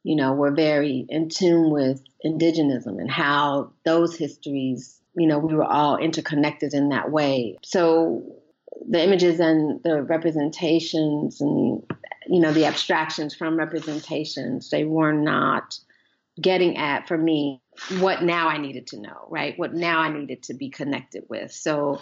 you 0.02 0.16
know, 0.16 0.32
were 0.32 0.50
very 0.50 1.06
in 1.08 1.28
tune 1.28 1.70
with 1.70 2.02
indigenism 2.24 2.98
and 2.98 3.10
how 3.10 3.72
those 3.84 4.16
histories, 4.16 5.00
you 5.16 5.26
know, 5.26 5.38
we 5.38 5.54
were 5.54 5.64
all 5.64 5.96
interconnected 5.96 6.74
in 6.74 6.88
that 6.88 7.10
way. 7.10 7.58
So 7.62 8.40
the 8.88 9.02
images 9.02 9.38
and 9.40 9.80
the 9.84 10.02
representations 10.02 11.40
and, 11.40 11.82
you 12.30 12.38
know, 12.38 12.52
the 12.52 12.64
abstractions 12.64 13.34
from 13.34 13.56
representations, 13.56 14.70
they 14.70 14.84
were 14.84 15.12
not 15.12 15.76
getting 16.40 16.76
at 16.76 17.08
for 17.08 17.18
me 17.18 17.60
what 17.98 18.22
now 18.22 18.48
I 18.48 18.56
needed 18.56 18.86
to 18.88 19.00
know, 19.00 19.26
right? 19.28 19.58
What 19.58 19.74
now 19.74 19.98
I 19.98 20.12
needed 20.16 20.44
to 20.44 20.54
be 20.54 20.70
connected 20.70 21.24
with. 21.28 21.50
So 21.50 22.00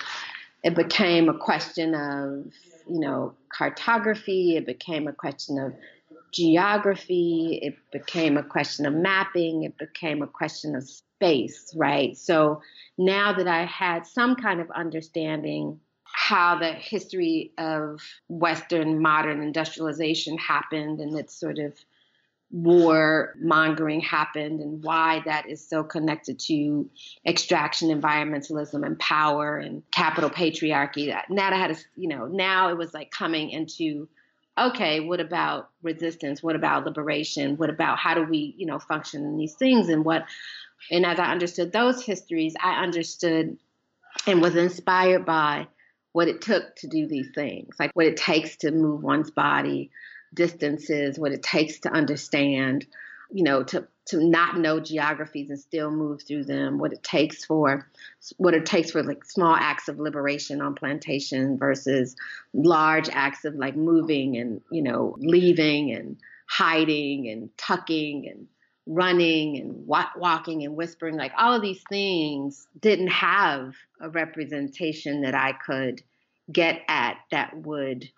it 0.63 0.75
became 0.75 1.31
a 1.31 1.39
question 1.39 1.95
of, 1.95 2.53
you 2.87 3.01
know, 3.01 3.33
cartography, 3.51 4.57
it 4.57 4.67
became 4.67 5.09
a 5.09 5.15
question 5.15 5.59
of 5.59 5.73
geography, 6.31 7.59
it 7.63 7.77
became 7.91 8.37
a 8.37 8.43
question 8.43 8.85
of 8.85 8.93
mapping, 8.93 9.63
it 9.63 9.79
became 9.79 10.21
a 10.21 10.27
question 10.27 10.77
of 10.77 10.87
space, 10.87 11.73
right? 11.75 12.19
So 12.19 12.61
now 12.99 13.33
that 13.33 13.49
I 13.49 13.65
had 13.65 14.07
some 14.07 14.37
kind 14.37 14.61
of 14.61 14.71
understanding 14.73 15.81
how 16.21 16.59
the 16.59 16.73
history 16.73 17.53
of 17.59 18.03
Western 18.29 19.01
modern 19.01 19.41
industrialization 19.41 20.37
happened 20.37 20.99
and 20.99 21.17
its 21.17 21.33
sort 21.33 21.61
of 21.61 21.75
war 22.51 23.37
mongering 23.41 24.01
happened 24.01 24.61
and 24.61 24.83
why 24.83 25.23
that 25.27 25.49
is 25.49 25.65
so 25.65 25.85
connected 25.85 26.41
to 26.41 26.91
extraction, 27.25 27.89
environmentalism, 27.89 28.85
and 28.85 28.99
power 28.99 29.59
and 29.59 29.85
capital 29.93 30.29
patriarchy. 30.29 31.07
That 31.07 31.31
now 31.31 31.53
I 31.53 31.57
had 31.57 31.71
a, 31.71 31.77
you 31.95 32.09
know, 32.09 32.27
now 32.27 32.71
it 32.71 32.77
was 32.77 32.93
like 32.93 33.13
coming 33.13 33.51
into, 33.51 34.09
okay, 34.59 34.99
what 34.99 35.21
about 35.21 35.71
resistance? 35.83 36.43
What 36.43 36.57
about 36.57 36.85
liberation? 36.85 37.57
What 37.59 37.71
about 37.71 37.97
how 37.97 38.15
do 38.15 38.25
we, 38.25 38.57
you 38.59 38.67
know, 38.67 38.81
function 38.81 39.25
in 39.25 39.37
these 39.37 39.55
things? 39.55 39.89
And 39.89 40.05
what, 40.05 40.25
and 40.91 41.07
as 41.07 41.21
I 41.21 41.31
understood 41.31 41.71
those 41.71 42.03
histories, 42.05 42.57
I 42.61 42.83
understood 42.83 43.57
and 44.27 44.43
was 44.43 44.57
inspired 44.57 45.25
by 45.25 45.69
what 46.19 46.27
it 46.27 46.41
took 46.41 46.75
to 46.75 46.89
do 46.89 47.07
these 47.07 47.31
things, 47.33 47.77
like 47.79 47.93
what 47.95 48.05
it 48.05 48.17
takes 48.17 48.57
to 48.57 48.73
move 48.73 49.05
one's 49.05 49.31
body, 49.31 49.89
distances, 50.35 51.17
what 51.17 51.31
it 51.31 51.45
takes 51.45 51.79
to 51.79 51.93
understand, 51.93 52.85
you 53.31 53.45
know, 53.45 53.63
to 53.63 53.87
to 54.07 54.29
not 54.29 54.59
know 54.59 54.81
geographies 54.81 55.49
and 55.49 55.61
still 55.61 55.93
move 55.93 56.21
through 56.21 56.43
them, 56.43 56.79
what 56.79 56.93
it 56.93 57.05
takes 57.05 57.45
for 57.45 57.89
what 58.37 58.53
it 58.53 58.67
takes 58.67 58.91
for 58.91 59.05
like 59.05 59.25
small 59.25 59.55
acts 59.55 59.87
of 59.87 60.01
liberation 60.01 60.61
on 60.61 60.75
plantation 60.75 61.57
versus 61.57 62.17
large 62.53 63.09
acts 63.13 63.45
of 63.45 63.55
like 63.55 63.77
moving 63.77 64.37
and, 64.37 64.61
you 64.73 64.83
know, 64.83 65.15
leaving 65.21 65.93
and 65.93 66.17
hiding 66.49 67.29
and 67.29 67.57
tucking 67.57 68.27
and 68.29 68.49
running 68.89 69.59
and 69.59 69.87
walking 69.87 70.65
and 70.65 70.75
whispering 70.75 71.15
like 71.15 71.33
all 71.37 71.55
of 71.55 71.61
these 71.61 71.83
things 71.91 72.67
didn't 72.81 73.09
have 73.09 73.75
a 74.01 74.09
representation 74.09 75.21
that 75.21 75.35
I 75.35 75.53
could 75.53 76.03
get 76.51 76.81
at 76.89 77.19
that 77.31 77.55
would 77.55 78.09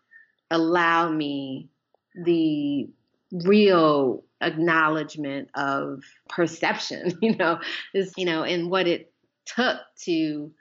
allow 0.48 1.10
me 1.10 1.68
the 2.14 2.88
real 3.32 4.24
acknowledgement 4.40 5.48
of 5.54 6.04
perception, 6.28 7.18
you 7.22 7.36
know, 7.36 7.58
is, 7.92 8.12
you 8.16 8.24
know, 8.24 8.44
and 8.44 8.70
what 8.70 8.86
it 8.86 9.12
took 9.46 9.78
to 10.04 10.52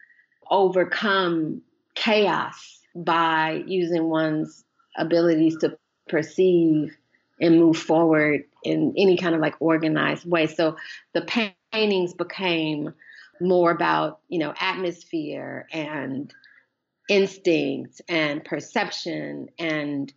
overcome 0.49 1.61
chaos 1.93 2.79
by 2.95 3.63
using 3.67 4.05
one's 4.05 4.65
abilities 4.97 5.55
to 5.57 5.77
perceive 6.07 6.97
and 7.39 7.59
move 7.59 7.77
forward 7.77 8.43
in 8.63 8.93
any 8.97 9.17
kind 9.17 9.35
of 9.35 9.41
like 9.41 9.55
organized 9.59 10.29
way. 10.29 10.47
So 10.47 10.75
the 11.13 11.49
paintings 11.71 12.13
became 12.13 12.93
more 13.41 13.71
about, 13.71 14.19
you 14.27 14.39
know, 14.39 14.53
atmosphere 14.59 15.67
and 15.71 16.33
instinct 17.07 18.01
and 18.07 18.43
perception 18.43 19.49
and 19.57 20.11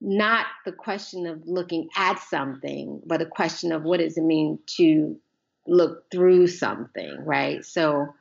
not 0.00 0.46
the 0.64 0.72
question 0.72 1.26
of 1.26 1.42
looking 1.46 1.88
at 1.94 2.18
something, 2.18 3.02
but 3.04 3.20
a 3.20 3.26
question 3.26 3.70
of 3.72 3.82
what 3.82 4.00
does 4.00 4.16
it 4.16 4.24
mean 4.24 4.58
to 4.76 5.18
look 5.66 6.10
through 6.10 6.46
something, 6.46 7.22
right? 7.24 7.64
So 7.64 8.14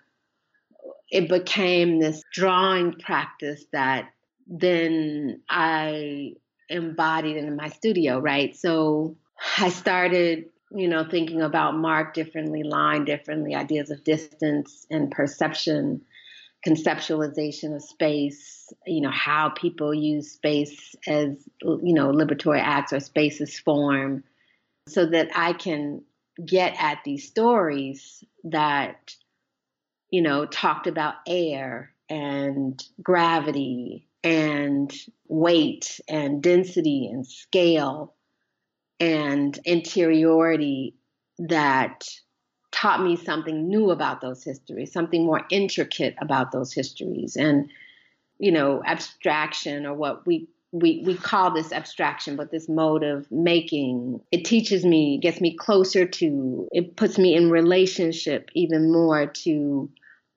it 1.10 1.30
became 1.30 2.00
this 2.00 2.22
drawing 2.34 2.94
practice 2.94 3.64
that 3.72 4.10
then 4.46 5.42
I 5.50 6.34
embodied 6.70 7.38
in 7.38 7.56
my 7.56 7.70
studio, 7.70 8.20
right? 8.20 8.56
So 8.56 9.18
I 9.58 9.70
started, 9.70 10.46
you 10.72 10.88
know, 10.88 11.06
thinking 11.10 11.42
about 11.42 11.78
mark 11.78 12.14
differently, 12.14 12.64
line 12.64 13.06
differently, 13.06 13.56
ideas 13.56 13.90
of 13.90 14.04
distance 14.04 14.86
and 14.90 15.12
perception 15.12 16.02
conceptualization 16.68 17.74
of 17.74 17.82
space, 17.82 18.68
you 18.86 19.00
know, 19.00 19.12
how 19.12 19.48
people 19.48 19.94
use 19.94 20.32
space 20.32 20.94
as, 21.08 21.48
you 21.62 21.94
know, 21.94 22.12
liberatory 22.12 22.60
acts 22.62 22.92
or 22.92 23.00
spaces 23.00 23.58
form, 23.58 24.26
so 24.88 25.06
that 25.06 25.30
I 25.34 25.54
can 25.54 26.04
get 26.46 26.76
at 26.78 27.00
these 27.06 27.26
stories 27.26 28.26
that, 28.44 29.16
you 30.10 30.22
know, 30.22 30.46
talked 30.46 30.88
about 30.88 31.16
air 31.26 31.94
and 32.10 32.84
gravity 33.02 34.09
and 34.24 34.94
weight 35.28 36.00
and 36.08 36.42
density 36.42 37.10
and 37.12 37.26
scale 37.26 38.14
and 39.00 39.58
interiority 39.66 40.96
that 41.38 42.04
taught 42.72 43.02
me 43.02 43.16
something 43.16 43.68
new 43.68 43.92
about 43.92 44.22
those 44.22 44.44
histories, 44.44 44.92
something 44.92 45.26
more 45.26 45.46
intricate 45.50 46.16
about 46.22 46.52
those 46.52 46.74
histories. 46.74 47.36
And, 47.36 47.70
you 48.38 48.52
know, 48.52 48.82
abstraction 48.86 49.86
or 49.86 49.94
what 49.94 50.26
we 50.28 50.48
we, 50.72 51.02
we 51.04 51.16
call 51.16 51.52
this 51.52 51.72
abstraction, 51.72 52.36
but 52.36 52.52
this 52.52 52.70
mode 52.70 53.04
of 53.04 53.32
making, 53.32 54.22
it 54.32 54.46
teaches 54.46 54.86
me, 54.86 55.18
gets 55.18 55.42
me 55.42 55.56
closer 55.56 56.06
to, 56.06 56.68
it 56.72 56.96
puts 56.96 57.18
me 57.18 57.34
in 57.36 57.50
relationship 57.50 58.52
even 58.54 58.92
more 58.92 59.26
to 59.26 59.90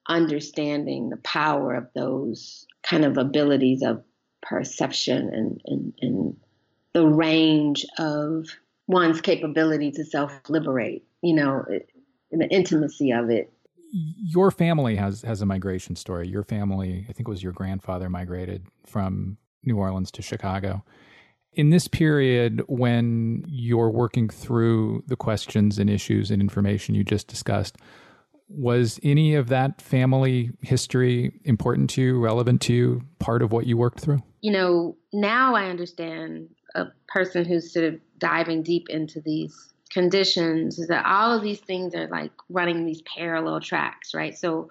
understanding 0.07 1.09
the 1.09 1.17
power 1.17 1.75
of 1.75 1.87
those 1.93 2.65
kind 2.83 3.05
of 3.05 3.17
abilities 3.17 3.81
of 3.83 4.03
perception 4.41 5.29
and, 5.33 5.61
and, 5.65 5.93
and 6.01 6.37
the 6.93 7.07
range 7.07 7.85
of 7.97 8.45
one's 8.87 9.21
capability 9.21 9.91
to 9.91 10.05
self 10.05 10.49
liberate. 10.49 11.05
You 11.21 11.35
know, 11.35 11.65
and 12.33 12.41
the 12.41 12.47
intimacy 12.49 13.11
of 13.11 13.29
it. 13.29 13.53
Your 13.91 14.51
family 14.51 14.95
has 14.95 15.21
has 15.21 15.41
a 15.41 15.45
migration 15.45 15.95
story. 15.95 16.27
Your 16.27 16.43
family, 16.43 17.05
I 17.07 17.13
think 17.13 17.29
it 17.29 17.31
was 17.31 17.43
your 17.43 17.53
grandfather 17.53 18.09
migrated 18.09 18.65
from 18.85 19.37
New 19.63 19.77
Orleans 19.77 20.11
to 20.11 20.21
Chicago. 20.21 20.83
In 21.53 21.69
this 21.69 21.87
period, 21.87 22.63
when 22.67 23.45
you're 23.47 23.91
working 23.91 24.27
through 24.27 25.03
the 25.05 25.15
questions 25.15 25.77
and 25.77 25.87
issues 25.87 26.31
and 26.31 26.41
information 26.41 26.95
you 26.95 27.03
just 27.03 27.27
discussed, 27.27 27.77
was 28.53 28.99
any 29.03 29.35
of 29.35 29.49
that 29.49 29.81
family 29.81 30.51
history 30.61 31.39
important 31.43 31.89
to 31.91 32.01
you, 32.01 32.19
relevant 32.19 32.61
to 32.61 32.73
you, 32.73 33.01
part 33.19 33.41
of 33.41 33.51
what 33.51 33.65
you 33.65 33.77
worked 33.77 33.99
through? 33.99 34.21
You 34.41 34.51
know, 34.51 34.97
now 35.11 35.55
I 35.55 35.65
understand 35.65 36.49
a 36.75 36.85
person 37.07 37.45
who's 37.45 37.73
sort 37.73 37.85
of 37.85 37.99
diving 38.17 38.63
deep 38.63 38.89
into 38.89 39.21
these 39.21 39.73
conditions 39.89 40.79
is 40.79 40.87
that 40.87 41.05
all 41.05 41.31
of 41.31 41.43
these 41.43 41.59
things 41.59 41.93
are 41.93 42.07
like 42.07 42.31
running 42.49 42.85
these 42.85 43.01
parallel 43.03 43.59
tracks, 43.59 44.13
right? 44.13 44.37
So, 44.37 44.69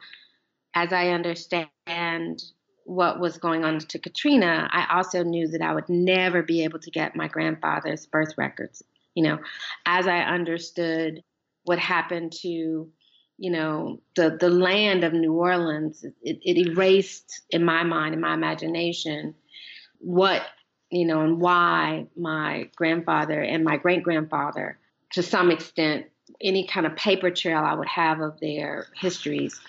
as 0.74 0.92
I 0.92 1.08
understand 1.08 2.42
what 2.84 3.20
was 3.20 3.38
going 3.38 3.64
on 3.64 3.78
to 3.78 3.98
Katrina, 3.98 4.68
I 4.72 4.96
also 4.96 5.22
knew 5.22 5.46
that 5.48 5.62
I 5.62 5.74
would 5.74 5.88
never 5.88 6.42
be 6.42 6.64
able 6.64 6.78
to 6.80 6.90
get 6.90 7.14
my 7.14 7.28
grandfather's 7.28 8.06
birth 8.06 8.34
records. 8.36 8.82
You 9.14 9.24
know, 9.24 9.38
as 9.86 10.06
I 10.06 10.20
understood 10.20 11.22
what 11.64 11.78
happened 11.78 12.32
to 12.40 12.90
you 13.42 13.50
know, 13.50 13.98
the, 14.14 14.36
the 14.38 14.48
land 14.48 15.02
of 15.02 15.12
New 15.12 15.32
Orleans, 15.32 16.04
it, 16.04 16.38
it 16.44 16.68
erased 16.68 17.40
in 17.50 17.64
my 17.64 17.82
mind, 17.82 18.14
in 18.14 18.20
my 18.20 18.34
imagination, 18.34 19.34
what, 19.98 20.42
you 20.90 21.04
know, 21.04 21.22
and 21.22 21.40
why 21.40 22.06
my 22.16 22.70
grandfather 22.76 23.40
and 23.40 23.64
my 23.64 23.78
great 23.78 24.04
grandfather, 24.04 24.78
to 25.14 25.24
some 25.24 25.50
extent, 25.50 26.06
any 26.40 26.68
kind 26.68 26.86
of 26.86 26.94
paper 26.94 27.32
trail 27.32 27.58
I 27.58 27.74
would 27.74 27.88
have 27.88 28.20
of 28.20 28.38
their 28.38 28.86
histories. 28.94 29.60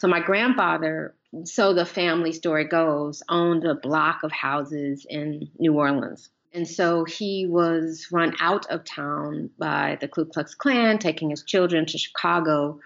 So 0.00 0.08
my 0.08 0.18
grandfather, 0.18 1.14
so 1.44 1.74
the 1.74 1.86
family 1.86 2.32
story 2.32 2.64
goes, 2.64 3.22
owned 3.28 3.64
a 3.64 3.76
block 3.76 4.24
of 4.24 4.32
houses 4.32 5.06
in 5.08 5.48
New 5.60 5.74
Orleans. 5.74 6.28
And 6.52 6.66
so 6.66 7.04
he 7.04 7.46
was 7.46 8.08
run 8.10 8.34
out 8.40 8.66
of 8.66 8.82
town 8.82 9.50
by 9.60 9.96
the 10.00 10.08
Ku 10.08 10.24
Klux 10.24 10.56
Klan, 10.56 10.98
taking 10.98 11.30
his 11.30 11.44
children 11.44 11.86
to 11.86 11.98
Chicago 11.98 12.80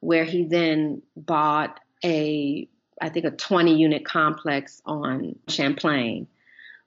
where 0.00 0.24
he 0.24 0.44
then 0.44 1.02
bought 1.16 1.80
a, 2.04 2.68
I 3.00 3.08
think, 3.08 3.26
a 3.26 3.30
20 3.30 3.76
unit 3.76 4.04
complex 4.04 4.82
on 4.84 5.36
Champlain, 5.48 6.26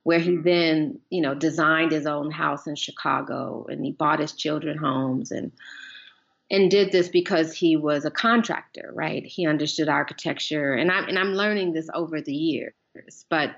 where 0.03 0.19
he 0.19 0.35
then, 0.35 0.99
you 1.09 1.21
know, 1.21 1.33
designed 1.33 1.91
his 1.91 2.05
own 2.05 2.31
house 2.31 2.67
in 2.67 2.75
Chicago 2.75 3.65
and 3.69 3.85
he 3.85 3.91
bought 3.91 4.19
his 4.19 4.33
children 4.33 4.77
homes 4.77 5.31
and 5.31 5.51
and 6.51 6.69
did 6.69 6.91
this 6.91 7.09
because 7.09 7.51
he 7.53 7.75
was 7.75 8.05
a 8.05 8.11
contractor, 8.11 8.91
right? 8.93 9.25
He 9.25 9.47
understood 9.47 9.89
architecture, 9.89 10.73
and 10.73 10.91
I'm 10.91 11.05
and 11.05 11.17
I'm 11.17 11.33
learning 11.33 11.73
this 11.73 11.89
over 11.93 12.21
the 12.21 12.35
years. 12.35 12.73
But 13.27 13.55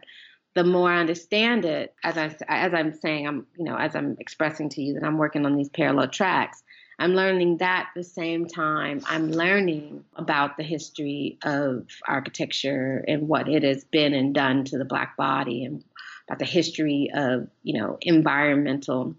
the 0.53 0.63
more 0.63 0.89
I 0.89 0.99
understand 1.01 1.65
it, 1.65 1.93
as 2.03 2.17
I 2.17 2.33
as 2.47 2.73
I'm 2.73 2.93
saying, 2.93 3.27
I'm 3.27 3.47
you 3.57 3.65
know 3.65 3.75
as 3.75 3.95
I'm 3.95 4.15
expressing 4.19 4.69
to 4.69 4.81
you 4.81 4.93
that 4.93 5.03
I'm 5.03 5.17
working 5.17 5.45
on 5.45 5.57
these 5.57 5.69
parallel 5.69 6.07
tracks. 6.07 6.63
I'm 6.97 7.13
learning 7.13 7.57
that 7.57 7.87
at 7.89 7.93
the 7.95 8.03
same 8.03 8.45
time 8.45 9.01
I'm 9.05 9.31
learning 9.31 10.05
about 10.15 10.57
the 10.57 10.63
history 10.63 11.37
of 11.43 11.87
architecture 12.07 13.03
and 13.07 13.27
what 13.27 13.49
it 13.49 13.63
has 13.63 13.83
been 13.83 14.13
and 14.13 14.33
done 14.33 14.63
to 14.65 14.77
the 14.77 14.85
black 14.85 15.17
body 15.17 15.65
and 15.65 15.83
about 16.27 16.39
the 16.39 16.45
history 16.45 17.11
of, 17.13 17.47
you 17.63 17.79
know, 17.79 17.97
environmental 18.01 19.15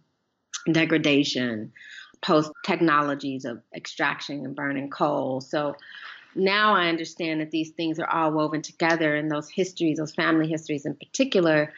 degradation, 0.71 1.73
post 2.23 2.51
technologies 2.65 3.45
of 3.45 3.61
extraction 3.75 4.45
and 4.45 4.57
burning 4.57 4.91
coal. 4.91 5.41
So 5.41 5.77
now 6.35 6.75
I 6.75 6.89
understand 6.89 7.41
that 7.41 7.51
these 7.51 7.71
things 7.71 7.99
are 7.99 8.09
all 8.09 8.33
woven 8.33 8.63
together 8.63 9.15
and 9.15 9.31
those 9.31 9.49
histories, 9.49 9.99
those 9.99 10.15
family 10.15 10.49
histories 10.49 10.87
in 10.87 10.95
particular, 10.95 11.73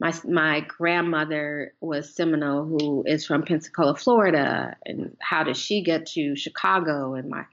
my 0.00 0.12
my 0.24 0.60
grandmother 0.60 1.74
was 1.80 2.14
Seminole, 2.14 2.64
who 2.64 3.04
is 3.06 3.24
from 3.26 3.42
Pensacola, 3.42 3.94
Florida, 3.94 4.76
and 4.84 5.16
how 5.20 5.44
did 5.44 5.56
she 5.56 5.82
get 5.82 6.06
to 6.06 6.34
Chicago? 6.36 7.14
And 7.14 7.28
my 7.28 7.44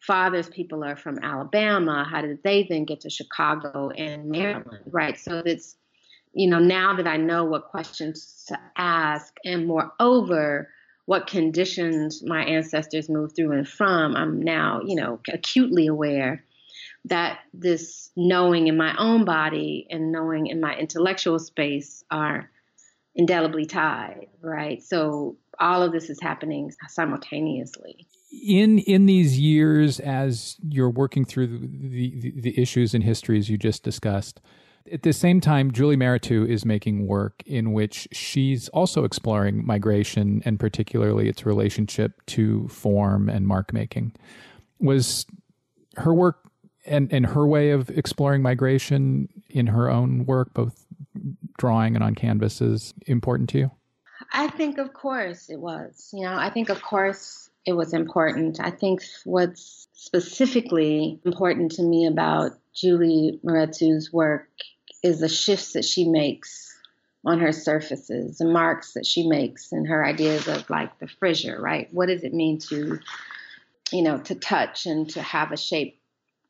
father's 0.00 0.48
people 0.48 0.84
are 0.84 0.96
from 0.96 1.18
Alabama. 1.22 2.06
How 2.08 2.22
did 2.22 2.42
they 2.42 2.66
then 2.68 2.84
get 2.84 3.00
to 3.02 3.10
Chicago 3.10 3.90
and 3.90 4.30
Maryland? 4.30 4.84
Right. 4.86 5.18
So 5.18 5.42
it's 5.44 5.76
you 6.32 6.48
know 6.48 6.58
now 6.58 6.96
that 6.96 7.06
I 7.06 7.16
know 7.16 7.44
what 7.44 7.68
questions 7.68 8.44
to 8.48 8.58
ask, 8.76 9.36
and 9.44 9.66
moreover, 9.66 10.68
what 11.06 11.28
conditions 11.28 12.22
my 12.24 12.44
ancestors 12.44 13.08
moved 13.08 13.36
through 13.36 13.52
and 13.52 13.68
from, 13.68 14.16
I'm 14.16 14.42
now 14.42 14.80
you 14.84 14.96
know 14.96 15.20
acutely 15.32 15.86
aware 15.86 16.44
that 17.08 17.40
this 17.52 18.10
knowing 18.16 18.66
in 18.66 18.76
my 18.76 18.94
own 18.98 19.24
body 19.24 19.86
and 19.90 20.12
knowing 20.12 20.46
in 20.46 20.60
my 20.60 20.74
intellectual 20.76 21.38
space 21.38 22.04
are 22.10 22.50
indelibly 23.14 23.66
tied, 23.66 24.26
right? 24.40 24.82
So 24.82 25.36
all 25.58 25.82
of 25.82 25.92
this 25.92 26.08
is 26.08 26.20
happening 26.20 26.72
simultaneously. 26.88 28.06
In 28.46 28.78
in 28.80 29.06
these 29.06 29.38
years, 29.38 30.00
as 30.00 30.56
you're 30.68 30.90
working 30.90 31.24
through 31.24 31.46
the, 31.46 32.20
the, 32.20 32.32
the 32.40 32.60
issues 32.60 32.94
and 32.94 33.02
histories 33.02 33.48
you 33.48 33.56
just 33.56 33.82
discussed, 33.82 34.40
at 34.92 35.02
the 35.02 35.12
same 35.12 35.40
time, 35.40 35.72
Julie 35.72 35.96
Mehretu 35.96 36.48
is 36.48 36.64
making 36.64 37.06
work 37.06 37.42
in 37.46 37.72
which 37.72 38.08
she's 38.12 38.68
also 38.68 39.04
exploring 39.04 39.66
migration 39.66 40.42
and 40.44 40.60
particularly 40.60 41.28
its 41.28 41.44
relationship 41.44 42.24
to 42.26 42.68
form 42.68 43.28
and 43.28 43.46
mark 43.46 43.72
making. 43.72 44.12
Was 44.78 45.26
her 45.96 46.14
work 46.14 46.50
and 46.88 47.12
and 47.12 47.26
her 47.26 47.46
way 47.46 47.70
of 47.70 47.90
exploring 47.90 48.42
migration 48.42 49.28
in 49.48 49.66
her 49.66 49.90
own 49.90 50.24
work, 50.26 50.52
both 50.54 50.86
drawing 51.58 51.94
and 51.94 52.04
on 52.04 52.14
canvas, 52.14 52.60
is 52.60 52.94
important 53.06 53.48
to 53.50 53.58
you? 53.58 53.70
I 54.32 54.48
think, 54.48 54.78
of 54.78 54.92
course, 54.92 55.48
it 55.48 55.60
was. 55.60 56.10
You 56.12 56.24
know, 56.24 56.34
I 56.34 56.50
think, 56.50 56.68
of 56.68 56.82
course, 56.82 57.50
it 57.64 57.72
was 57.72 57.92
important. 57.92 58.60
I 58.60 58.70
think 58.70 59.02
what's 59.24 59.88
specifically 59.92 61.20
important 61.24 61.72
to 61.72 61.82
me 61.82 62.06
about 62.06 62.52
Julie 62.74 63.38
Mehretu's 63.44 64.12
work 64.12 64.48
is 65.02 65.20
the 65.20 65.28
shifts 65.28 65.72
that 65.72 65.84
she 65.84 66.08
makes 66.08 66.74
on 67.24 67.40
her 67.40 67.52
surfaces, 67.52 68.38
the 68.38 68.44
marks 68.44 68.94
that 68.94 69.06
she 69.06 69.26
makes, 69.28 69.72
and 69.72 69.86
her 69.86 70.04
ideas 70.04 70.48
of 70.48 70.68
like 70.70 70.98
the 70.98 71.08
fissure, 71.08 71.60
right? 71.60 71.88
What 71.92 72.06
does 72.06 72.22
it 72.24 72.32
mean 72.32 72.58
to, 72.70 72.98
you 73.92 74.02
know, 74.02 74.18
to 74.18 74.34
touch 74.34 74.86
and 74.86 75.08
to 75.10 75.22
have 75.22 75.52
a 75.52 75.56
shape 75.56 75.97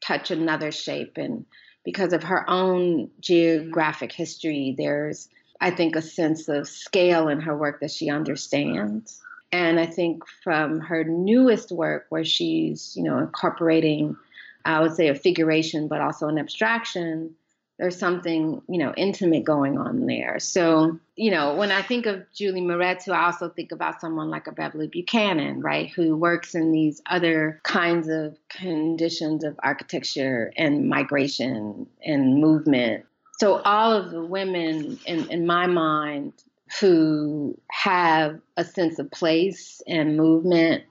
touch 0.01 0.31
another 0.31 0.71
shape. 0.73 1.17
And 1.17 1.45
because 1.85 2.13
of 2.13 2.23
her 2.25 2.49
own 2.49 3.11
geographic 3.21 4.13
history, 4.13 4.75
there's, 4.77 5.29
I 5.61 5.71
think, 5.71 5.97
a 5.97 6.03
sense 6.03 6.49
of 6.49 6.69
scale 6.69 7.29
in 7.29 7.41
her 7.41 7.57
work 7.57 7.81
that 7.81 7.91
she 7.91 8.11
understands. 8.11 9.21
And 9.51 9.81
I 9.81 9.87
think 9.87 10.25
from 10.45 10.81
her 10.81 11.05
newest 11.05 11.73
work, 11.73 12.07
where 12.11 12.25
she's, 12.25 12.95
you 12.97 13.03
know, 13.03 13.19
incorporating, 13.19 14.17
I 14.65 14.81
would 14.81 14.95
say, 14.95 15.09
a 15.09 15.15
figuration, 15.15 15.89
but 15.89 16.03
also 16.03 16.29
an 16.29 16.39
abstraction, 16.39 17.35
there's 17.79 17.99
something 17.99 18.61
you 18.69 18.79
know 18.79 18.93
intimate 18.97 19.45
going 19.45 19.79
on 19.79 20.07
there. 20.07 20.39
So 20.39 20.99
you 21.17 21.31
know 21.31 21.55
when 21.55 21.71
I 21.71 21.83
think 21.83 22.07
of 22.07 22.25
Julie 22.33 22.61
Mehretu, 22.61 23.13
I 23.13 23.27
also 23.27 23.49
think 23.49 23.73
about 23.73 24.01
someone 24.01 24.31
like 24.31 24.47
a 24.47 24.53
Beverly 24.53 24.89
Buchanan, 24.89 25.61
right, 25.61 25.91
who 25.91 26.17
works 26.17 26.55
in 26.55 26.73
these 26.73 27.01
other 27.07 27.61
kinds 27.63 28.09
of 28.09 28.37
conditions 28.49 29.45
of 29.45 29.59
architecture 29.63 30.53
and 30.57 30.89
migration 30.89 31.87
and 32.05 32.41
movement. 32.41 33.05
So 33.39 33.61
all 33.61 33.93
of 33.93 34.11
the 34.11 34.25
women 34.25 34.99
in, 35.07 35.31
in 35.31 35.47
my 35.47 35.67
mind 35.67 36.33
who 36.81 37.57
have 37.71 38.41
a 38.57 38.65
sense 38.65 38.99
of 38.99 39.11
place 39.11 39.81
and 39.87 40.17
movement 40.17 40.83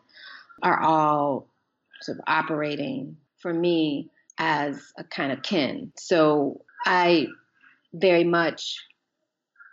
are 0.63 0.79
all 0.79 1.49
sort 2.01 2.17
of 2.17 2.23
operating 2.27 3.17
for 3.37 3.53
me 3.53 4.09
as 4.37 4.93
a 4.97 5.03
kind 5.03 5.31
of 5.31 5.41
kin. 5.43 5.91
So 5.97 6.61
I 6.85 7.27
very 7.93 8.23
much 8.23 8.83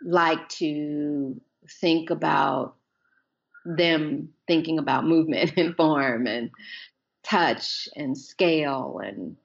like 0.03 0.47
to 0.49 1.39
think 1.81 2.09
about 2.09 2.75
them 3.65 4.29
thinking 4.47 4.77
about 4.77 5.05
movement 5.05 5.53
and 5.57 5.75
form 5.75 6.27
and 6.27 6.51
touch 7.23 7.89
and 7.95 8.15
scale 8.17 9.01
and 9.03 9.35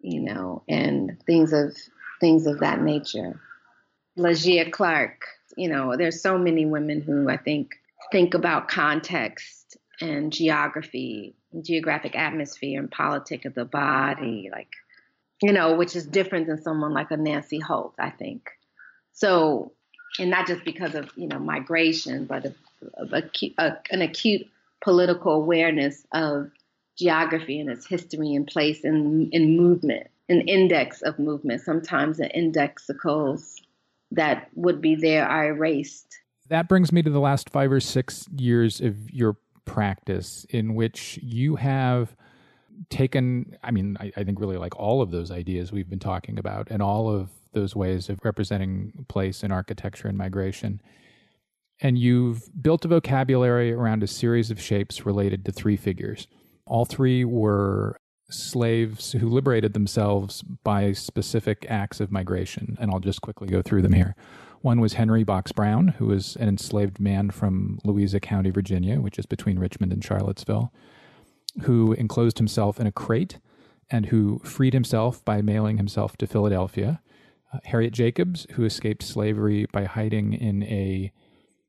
you 0.00 0.20
know 0.20 0.62
and 0.68 1.16
things 1.26 1.52
of 1.52 1.76
things 2.20 2.46
of 2.46 2.60
that 2.60 2.80
nature. 2.80 3.40
Lygia 4.16 4.70
Clark, 4.70 5.26
you 5.56 5.68
know, 5.68 5.96
there's 5.96 6.22
so 6.22 6.38
many 6.38 6.66
women 6.66 7.00
who 7.00 7.28
I 7.28 7.36
think 7.36 7.72
think 8.12 8.34
about 8.34 8.68
context 8.68 9.76
and 10.00 10.32
geography, 10.32 11.34
geographic 11.62 12.16
atmosphere 12.16 12.80
and 12.80 12.90
politic 12.90 13.44
of 13.44 13.54
the 13.54 13.64
body, 13.64 14.50
like 14.52 14.72
you 15.42 15.52
know, 15.52 15.76
which 15.76 15.96
is 15.96 16.06
different 16.06 16.46
than 16.46 16.62
someone 16.62 16.92
like 16.92 17.10
a 17.10 17.16
Nancy 17.16 17.58
Holt, 17.58 17.94
I 17.98 18.10
think. 18.10 18.50
So, 19.12 19.72
and 20.18 20.30
not 20.30 20.46
just 20.46 20.64
because 20.64 20.94
of, 20.94 21.10
you 21.16 21.26
know, 21.26 21.38
migration, 21.38 22.24
but 22.24 22.46
of 22.94 23.12
a, 23.12 23.22
a, 23.58 23.78
an 23.90 24.02
acute 24.02 24.46
political 24.82 25.32
awareness 25.32 26.06
of 26.12 26.50
geography 26.96 27.58
and 27.58 27.70
its 27.70 27.86
history 27.86 28.34
and 28.34 28.46
place 28.46 28.84
in, 28.84 29.28
in 29.32 29.56
movement, 29.56 30.08
an 30.28 30.42
index 30.42 31.02
of 31.02 31.18
movement. 31.18 31.60
Sometimes 31.62 32.18
the 32.18 32.28
indexicals 32.28 33.54
that 34.12 34.48
would 34.54 34.80
be 34.80 34.94
there 34.94 35.26
are 35.26 35.48
erased. 35.48 36.18
That 36.48 36.68
brings 36.68 36.92
me 36.92 37.02
to 37.02 37.10
the 37.10 37.20
last 37.20 37.50
five 37.50 37.72
or 37.72 37.80
six 37.80 38.28
years 38.36 38.80
of 38.80 39.10
your 39.10 39.36
practice, 39.64 40.46
in 40.50 40.74
which 40.74 41.18
you 41.22 41.56
have 41.56 42.14
taken, 42.90 43.56
I 43.62 43.70
mean, 43.70 43.96
I, 44.00 44.12
I 44.16 44.24
think 44.24 44.40
really 44.40 44.56
like 44.56 44.76
all 44.76 45.02
of 45.02 45.10
those 45.10 45.30
ideas 45.30 45.72
we've 45.72 45.88
been 45.88 45.98
talking 45.98 46.38
about 46.38 46.68
and 46.70 46.82
all 46.82 47.08
of 47.08 47.30
those 47.52 47.74
ways 47.76 48.08
of 48.08 48.18
representing 48.24 49.04
place 49.08 49.42
in 49.42 49.52
architecture 49.52 50.08
and 50.08 50.18
migration. 50.18 50.80
And 51.80 51.98
you've 51.98 52.42
built 52.60 52.84
a 52.84 52.88
vocabulary 52.88 53.72
around 53.72 54.02
a 54.02 54.06
series 54.06 54.50
of 54.50 54.60
shapes 54.60 55.04
related 55.04 55.44
to 55.44 55.52
three 55.52 55.76
figures. 55.76 56.26
All 56.66 56.84
three 56.84 57.24
were 57.24 57.96
slaves 58.30 59.12
who 59.12 59.28
liberated 59.28 59.72
themselves 59.74 60.42
by 60.42 60.92
specific 60.92 61.66
acts 61.68 62.00
of 62.00 62.10
migration. 62.10 62.76
And 62.80 62.90
I'll 62.90 63.00
just 63.00 63.20
quickly 63.20 63.48
go 63.48 63.62
through 63.62 63.82
them 63.82 63.92
here. 63.92 64.14
One 64.62 64.80
was 64.80 64.94
Henry 64.94 65.24
Box 65.24 65.52
Brown, 65.52 65.88
who 65.88 66.06
was 66.06 66.36
an 66.36 66.48
enslaved 66.48 66.98
man 66.98 67.30
from 67.30 67.78
Louisa 67.84 68.18
County, 68.18 68.50
Virginia, 68.50 69.00
which 69.00 69.18
is 69.18 69.26
between 69.26 69.58
Richmond 69.58 69.92
and 69.92 70.02
Charlottesville, 70.02 70.72
who 71.62 71.92
enclosed 71.92 72.38
himself 72.38 72.80
in 72.80 72.86
a 72.86 72.92
crate 72.92 73.38
and 73.90 74.06
who 74.06 74.40
freed 74.44 74.72
himself 74.72 75.24
by 75.24 75.42
mailing 75.42 75.76
himself 75.76 76.16
to 76.16 76.26
Philadelphia. 76.26 77.00
Uh, 77.52 77.58
Harriet 77.64 77.92
Jacobs, 77.92 78.46
who 78.52 78.64
escaped 78.64 79.02
slavery 79.02 79.66
by 79.72 79.84
hiding 79.84 80.32
in 80.32 80.62
a 80.64 81.12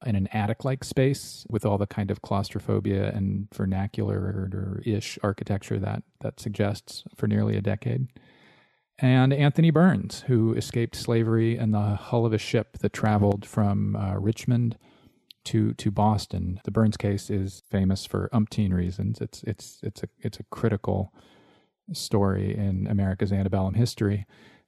in 0.06 0.16
an 0.16 0.28
attic-like 0.28 0.84
space 0.84 1.48
with 1.50 1.66
all 1.66 1.78
the 1.80 1.88
kind 1.88 2.12
of 2.12 2.22
claustrophobia 2.22 3.12
and 3.12 3.48
vernacular 3.54 4.82
ish 4.86 5.18
architecture 5.24 5.80
that 5.80 6.04
that 6.22 6.40
suggests 6.40 7.04
for 7.16 7.28
nearly 7.28 7.56
a 7.58 7.62
decade. 7.62 8.08
And 9.00 9.34
Anthony 9.34 9.72
Burns, 9.72 10.22
who 10.28 10.54
escaped 10.54 10.96
slavery 10.96 11.58
in 11.58 11.72
the 11.72 11.96
hull 11.96 12.26
of 12.26 12.34
a 12.34 12.38
ship 12.38 12.78
that 12.80 12.94
traveled 12.94 13.46
from 13.46 13.96
uh, 13.96 14.16
Richmond 14.16 14.78
to 15.46 15.74
to 15.74 15.92
Boston. 15.92 16.60
The 16.64 16.72
Burns 16.72 16.98
case 16.98 17.30
is 17.30 17.64
famous 17.70 18.06
for 18.06 18.30
umpteen 18.34 18.74
reasons. 18.74 19.20
It's 19.22 19.44
it's 19.44 19.80
it's 19.84 20.04
a 20.04 20.08
it's 20.20 20.40
a 20.40 20.44
critical 20.44 21.14
story 21.94 22.56
in 22.56 22.88
America's 22.88 23.32
antebellum 23.32 23.76
history. 23.76 24.26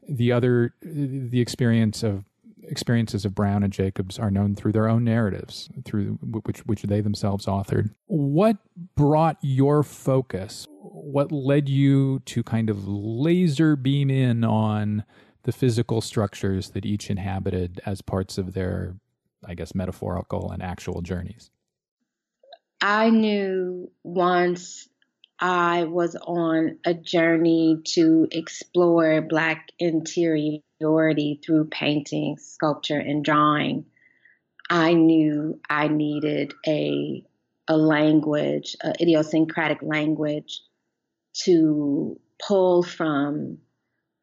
The 0.08 0.32
other 0.32 0.76
the 0.82 1.42
experience 1.42 2.04
of 2.04 2.26
experiences 2.64 3.24
of 3.26 3.36
Brown 3.36 3.64
and 3.64 3.72
Jacobs 3.72 4.20
are 4.20 4.32
known 4.32 4.56
through 4.56 4.72
their 4.72 4.88
own 4.88 5.04
narratives, 5.04 5.70
through 5.86 6.20
which 6.22 6.60
which 6.66 6.84
they 6.84 7.02
themselves 7.02 7.46
authored. 7.46 7.94
What 8.06 8.58
brought 8.96 9.38
your 9.42 9.84
focus? 9.84 10.68
What 10.70 11.32
led 11.32 11.70
you 11.70 12.20
to 12.26 12.44
kind 12.44 12.70
of 12.70 12.88
laser 12.88 13.76
beam 13.76 14.10
in 14.10 14.44
on 14.44 15.04
the 15.44 15.52
physical 15.52 16.02
structures 16.02 16.72
that 16.72 16.86
each 16.86 17.10
inhabited 17.10 17.80
as 17.86 18.02
parts 18.02 18.38
of 18.38 18.54
their, 18.54 18.98
I 19.46 19.54
guess, 19.56 19.76
metaphorical 19.76 20.52
and 20.52 20.62
actual 20.62 21.02
journeys? 21.02 21.52
I 22.82 23.10
knew 23.10 23.92
once 24.04 24.88
I 25.40 25.84
was 25.84 26.16
on 26.16 26.80
a 26.86 26.94
journey 26.94 27.82
to 27.94 28.28
explore 28.32 29.22
Black 29.22 29.72
interiority 29.80 31.40
through 31.44 31.66
painting, 31.66 32.38
sculpture, 32.38 33.00
and 33.00 33.24
drawing. 33.24 33.86
I 34.70 34.94
knew 34.94 35.60
I 35.70 35.88
needed 35.88 36.54
a, 36.66 37.24
a 37.68 37.78
language, 37.78 38.76
an 38.82 38.94
idiosyncratic 39.00 39.82
language 39.82 40.62
to 41.44 42.20
pull 42.46 42.84
from 42.84 43.60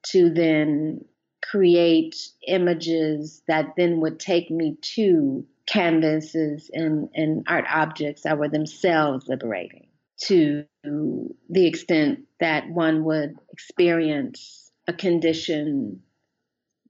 to 0.06 0.30
then 0.30 1.04
create 1.50 2.16
images 2.46 3.42
that 3.46 3.74
then 3.76 4.00
would 4.00 4.18
take 4.18 4.50
me 4.50 4.76
to 4.80 5.46
canvases 5.66 6.70
and, 6.72 7.08
and 7.14 7.44
art 7.48 7.64
objects 7.70 8.22
that 8.22 8.38
were 8.38 8.48
themselves 8.48 9.26
liberating 9.28 9.86
to 10.18 10.64
the 10.82 11.66
extent 11.66 12.20
that 12.40 12.68
one 12.68 13.04
would 13.04 13.36
experience 13.52 14.70
a 14.86 14.92
condition 14.92 16.02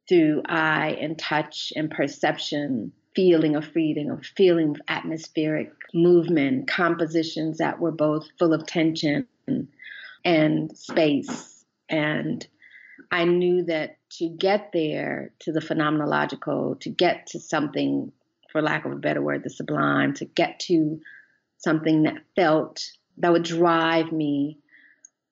through 0.09 0.43
eye 0.47 0.99
and 1.01 1.19
touch 1.19 1.73
and 1.77 1.91
perception, 1.91 2.93
feeling 3.15 3.57
of 3.57 3.65
freedom, 3.65 4.11
of 4.11 4.27
feeling 4.37 4.71
of 4.71 4.81
atmospheric 4.89 5.73
movement, 5.95 6.69
compositions 6.69 7.59
that 7.59 7.81
were 7.81 7.93
both 7.93 8.27
full 8.39 8.53
of 8.53 8.67
tension 8.67 9.27
and 10.25 10.77
space. 10.77 11.65
And 11.89 12.47
I 13.11 13.25
knew 13.25 13.65
that 13.65 13.97
to 14.19 14.29
get 14.29 14.71
there, 14.73 15.33
to 15.41 15.53
the 15.53 15.61
phenomenological, 15.61 16.81
to 16.81 16.91
get 16.91 17.29
to 17.29 17.41
something, 17.41 18.13
for 18.51 18.63
lack 18.63 18.85
of 18.85 18.93
a 18.93 18.97
better 18.97 19.23
word, 19.23 19.43
the 19.45 19.51
sublime, 19.51 20.15
to 20.15 20.25
get 20.25 20.61
to 20.61 21.01
something 21.59 22.05
that 22.05 22.19
felt 22.37 22.83
that 23.19 23.33
would 23.33 23.45
drive 23.45 24.13
me 24.13 24.59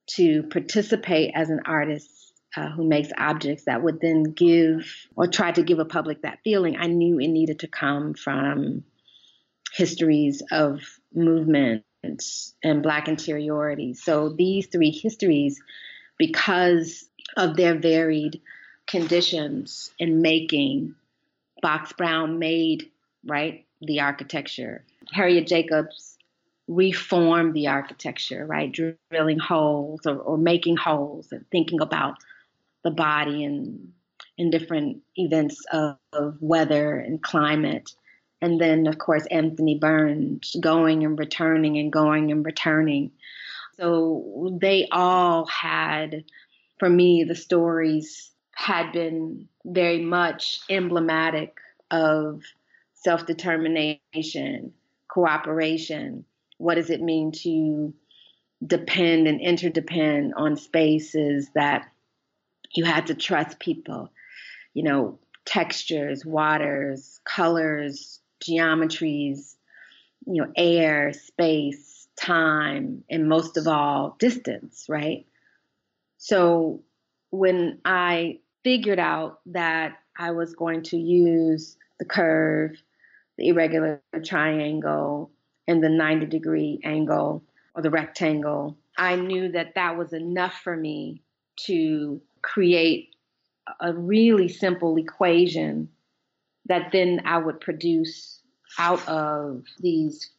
to 0.07 0.42
participate 0.44 1.33
as 1.35 1.51
an 1.51 1.61
artist 1.66 2.11
uh, 2.57 2.70
who 2.70 2.87
makes 2.87 3.09
objects 3.16 3.64
that 3.64 3.83
would 3.83 4.01
then 4.01 4.25
give 4.25 4.87
or 5.16 5.27
try 5.27 5.51
to 5.53 5.62
give 5.62 5.79
a 5.79 5.85
public 5.85 6.22
that 6.22 6.40
feeling, 6.44 6.77
I 6.77 6.87
knew 6.87 7.18
it 7.18 7.29
needed 7.29 7.61
to 7.61 7.68
come 7.68 8.14
from 8.14 8.85
histories 9.72 10.42
of 10.51 10.81
movement 11.14 11.85
and 12.03 12.83
Black 12.83 13.09
interiority. 13.09 13.94
So 13.94 14.35
these 14.37 14.66
three 14.66 14.90
histories, 14.90 15.61
because 16.18 17.09
of 17.37 17.57
their 17.57 17.75
varied 17.79 18.40
conditions 18.87 19.90
in 19.99 20.23
making, 20.23 20.95
Box 21.61 21.92
Brown 21.92 22.38
made, 22.38 22.90
right, 23.25 23.64
the 23.81 24.01
architecture. 24.01 24.85
Harriet 25.12 25.47
Jacobs 25.47 26.16
reformed 26.68 27.55
the 27.55 27.68
architecture, 27.68 28.47
right? 28.47 28.73
Drilling 29.11 29.38
holes 29.38 30.07
or, 30.07 30.16
or 30.16 30.38
making 30.38 30.77
holes 30.77 31.33
and 31.33 31.45
thinking 31.51 31.81
about 31.81 32.16
the 32.85 32.90
body 32.90 33.45
and 33.45 33.92
in 34.38 34.51
different 34.51 35.03
events 35.16 35.62
of, 35.73 35.97
of, 36.12 36.37
weather 36.40 36.97
and 36.97 37.23
climate. 37.23 37.95
And 38.40 38.61
then, 38.61 38.87
of 38.87 38.99
course, 38.99 39.27
Anthony 39.27 39.79
Burns 39.79 40.57
going 40.59 41.05
and 41.05 41.18
returning 41.18 41.79
and 41.79 41.92
going 41.92 42.33
and 42.33 42.45
returning. 42.45 43.12
So 43.77 44.57
they 44.61 44.88
all 44.90 45.47
had, 45.47 46.25
for 46.83 46.88
me, 46.88 47.23
the 47.23 47.37
stories 47.37 48.33
had 48.57 48.90
been 48.90 49.47
very 49.64 50.01
much 50.01 50.59
emblematic 50.68 51.57
of 51.92 52.42
self 52.95 53.25
determination, 53.25 54.73
cooperation, 55.07 56.25
what 56.59 56.75
does 56.75 56.90
it 56.90 57.01
mean 57.01 57.31
to 57.31 57.95
depend 58.66 59.29
and 59.29 59.40
interdepend 59.40 60.35
on 60.37 60.57
spaces 60.57 61.49
that 61.55 61.87
you 62.75 62.85
had 62.85 63.07
to 63.07 63.14
trust 63.14 63.61
people, 63.61 64.11
you 64.75 64.83
know, 64.83 65.21
textures, 65.45 66.27
waters, 66.27 67.21
colors, 67.25 68.18
geometries, 68.45 69.55
you 70.27 70.42
know, 70.42 70.53
air, 70.57 71.12
space, 71.12 72.09
time, 72.16 73.05
and 73.09 73.29
most 73.29 73.57
of 73.57 73.68
all, 73.68 74.16
distance, 74.18 74.87
right? 74.88 75.27
So 76.25 76.85
when 77.31 77.81
I 77.85 78.39
figured 78.63 79.01
out 79.01 79.41
that 79.47 79.99
I 80.17 80.31
was 80.31 80.55
going 80.55 80.83
to 80.85 80.97
use 80.97 81.77
the 81.99 82.05
curve, 82.05 82.81
the 83.37 83.49
irregular 83.49 84.01
triangle, 84.23 85.33
and 85.67 85.83
the 85.83 85.89
90 85.89 86.27
degree 86.27 86.81
angle 86.85 87.43
or 87.75 87.83
the 87.83 87.91
rectangle, 87.91 88.77
I 88.97 89.17
knew 89.17 89.51
that 89.51 89.75
that 89.75 89.99
was 89.99 90.13
enough 90.13 90.55
for 90.63 90.77
me 90.77 91.23
to 91.67 92.23
create 92.41 93.17
a 93.81 93.93
really 93.93 94.47
simple 94.47 94.97
equation 94.99 95.89
that 96.67 96.93
then 96.93 97.23
I 97.25 97.39
would 97.39 97.61
produce 97.61 98.39
out 98.79 99.07
of 99.09 99.65
these 99.81 100.31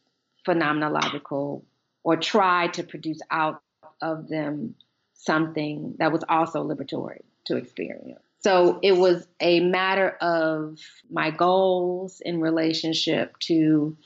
phenomenological 0.48 1.62
or 2.04 2.16
try 2.16 2.68
to 2.68 2.82
produce 2.84 3.20
out 3.30 3.60
of 4.00 4.28
them 4.28 4.76
something 5.14 5.94
that 5.98 6.12
was 6.12 6.22
also 6.28 6.66
liberatory 6.66 7.20
to 7.46 7.56
experience. 7.56 8.20
So 8.40 8.78
it 8.82 8.92
was 8.92 9.26
a 9.40 9.60
matter 9.60 10.10
of 10.20 10.78
my 11.10 11.30
goals 11.30 12.20
in 12.20 12.40
relationship 12.40 13.38
to 13.40 13.96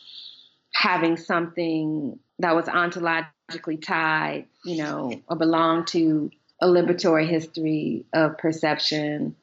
having 0.73 1.16
something 1.16 2.21
that 2.38 2.55
was 2.55 2.66
ontologically 2.66 3.83
tied, 3.83 4.47
you 4.64 4.77
know, 4.77 5.21
or 5.29 5.37
belonged 5.37 5.88
to 5.88 6.31
a 6.61 6.68
liberatory 6.68 7.27
history 7.29 8.07
of 8.12 8.38
perception. 8.38 9.35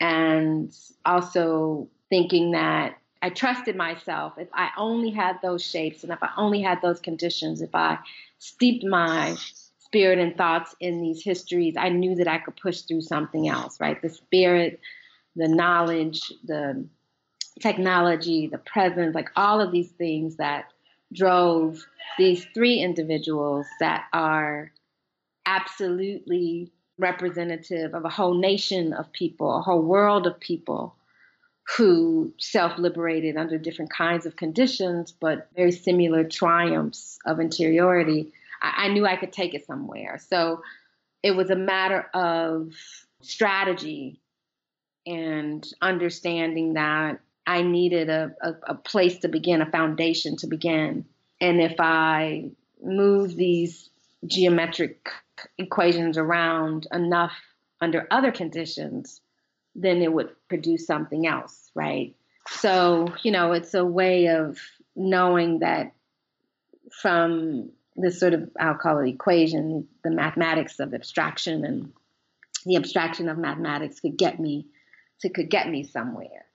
And 0.00 0.74
also 1.04 1.88
thinking 2.10 2.50
that 2.50 2.98
I 3.22 3.30
trusted 3.30 3.76
myself. 3.76 4.32
If 4.36 4.48
I 4.52 4.70
only 4.76 5.10
had 5.10 5.36
those 5.40 5.64
shapes 5.64 6.02
and 6.02 6.12
if 6.12 6.20
I 6.20 6.30
only 6.36 6.60
had 6.60 6.82
those 6.82 6.98
conditions, 6.98 7.62
if 7.62 7.72
I 7.74 7.98
steeped 8.40 8.84
my 8.84 9.36
spirit 9.92 10.18
and 10.18 10.34
thoughts 10.36 10.74
in 10.80 11.02
these 11.02 11.22
histories, 11.22 11.74
I 11.76 11.90
knew 11.90 12.14
that 12.14 12.26
I 12.26 12.38
could 12.38 12.56
push 12.56 12.80
through 12.80 13.02
something 13.02 13.46
else, 13.46 13.78
right? 13.78 14.00
The 14.00 14.08
spirit, 14.08 14.80
the 15.36 15.48
knowledge, 15.48 16.32
the 16.44 16.86
technology, 17.60 18.46
the 18.46 18.56
presence, 18.56 19.14
like 19.14 19.28
all 19.36 19.60
of 19.60 19.70
these 19.70 19.90
things 19.90 20.36
that 20.36 20.64
drove 21.12 21.84
these 22.16 22.46
three 22.54 22.80
individuals 22.80 23.66
that 23.80 24.06
are 24.14 24.72
absolutely 25.44 26.72
representative 26.98 27.92
of 27.94 28.06
a 28.06 28.08
whole 28.08 28.38
nation 28.38 28.94
of 28.94 29.12
people, 29.12 29.58
a 29.58 29.60
whole 29.60 29.82
world 29.82 30.26
of 30.26 30.40
people 30.40 30.96
who 31.76 32.32
self 32.38 32.78
liberated 32.78 33.36
under 33.36 33.58
different 33.58 33.92
kinds 33.92 34.24
of 34.24 34.36
conditions, 34.36 35.12
but 35.12 35.48
very 35.54 35.72
similar 35.72 36.24
triumphs 36.24 37.18
of 37.26 37.40
interiority. 37.40 38.32
I, 38.62 38.88
knew 38.88 39.06
I 39.06 39.16
could 39.16 39.32
take 39.32 39.54
it 39.54 39.66
somewhere. 39.66 40.18
So 40.28 40.62
it 41.22 41.32
was 41.32 41.50
a 41.50 41.56
matter 41.56 42.06
of 42.14 42.72
strategy 43.20 44.20
and 45.06 45.66
understanding 45.80 46.74
that 46.74 47.20
I 47.46 47.62
needed 47.62 48.08
a, 48.08 48.34
a, 48.40 48.54
a, 48.68 48.74
place 48.74 49.18
to 49.18 49.28
begin, 49.28 49.62
a 49.62 49.70
foundation 49.70 50.36
to 50.38 50.46
begin. 50.46 51.04
And 51.40 51.60
if 51.60 51.80
I 51.80 52.50
move 52.82 53.34
these 53.34 53.90
geometric 54.26 55.08
equations 55.58 56.18
around 56.18 56.86
enough 56.92 57.32
under 57.80 58.06
other 58.12 58.30
conditions, 58.30 59.20
then 59.74 60.02
it 60.02 60.12
would 60.12 60.30
produce 60.48 60.86
something 60.86 61.26
else, 61.26 61.70
right? 61.74 62.14
So, 62.48 63.08
you 63.22 63.32
know, 63.32 63.52
it's 63.52 63.74
a 63.74 63.84
way 63.84 64.26
of 64.26 64.58
knowing 64.94 65.60
that 65.60 65.92
from 67.00 67.70
this 67.96 68.18
sort 68.18 68.34
of, 68.34 68.50
I'll 68.58 68.74
call 68.74 68.98
it 68.98 69.08
equation, 69.08 69.88
the 70.02 70.10
mathematics 70.10 70.80
of 70.80 70.94
abstraction 70.94 71.64
and 71.64 71.92
the 72.64 72.76
abstraction 72.76 73.28
of 73.28 73.38
mathematics 73.38 74.00
could 74.00 74.16
get 74.16 74.38
me 74.38 74.66
to 75.20 75.28
could 75.28 75.50
get 75.50 75.68
me 75.68 75.84
somewhere. 75.84 76.46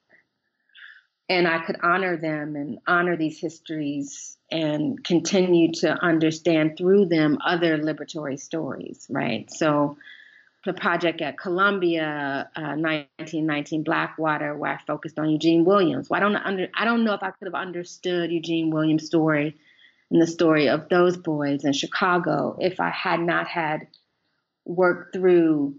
And 1.30 1.48
I 1.48 1.60
could 1.60 1.78
honor 1.84 2.16
them 2.16 2.56
and 2.56 2.80
honor 2.88 3.18
these 3.18 3.40
histories 3.40 4.38
and 4.50 5.04
continue 5.04 5.74
to 5.74 5.92
understand 5.92 6.78
through 6.78 7.08
them 7.08 7.38
other 7.46 7.78
liberatory 7.78 8.40
stories, 8.40 9.06
right? 9.10 9.52
So 9.52 9.98
the 10.66 10.74
project 10.74 11.22
at 11.22 11.38
Columbia, 11.38 12.50
uh, 12.56 12.76
1919 12.76 13.84
Blackwater, 13.84 14.56
where 14.56 14.74
I 14.74 14.78
focused 14.86 15.20
on 15.20 15.30
Eugene 15.30 15.66
Williams. 15.66 16.10
Well, 16.10 16.18
I 16.18 16.22
don't 16.22 16.36
under, 16.36 16.68
I 16.74 16.86
don't 16.86 17.04
know 17.04 17.14
if 17.14 17.24
I 17.24 17.32
could 17.32 17.46
have 17.46 17.56
understood 17.56 18.32
Eugene 18.32 18.70
Williams' 18.70 19.06
story 19.06 19.58
and 20.12 20.22
the 20.22 20.28
story 20.28 20.70
of 20.70 20.90
those 20.90 21.18
boys 21.18 21.66
in 21.66 21.74
Chicago 21.74 22.58
if 22.60 22.80
I 22.80 22.90
had 22.90 23.20
not 23.20 23.48
had 23.48 23.88
worked 24.66 25.14
through 25.14 25.76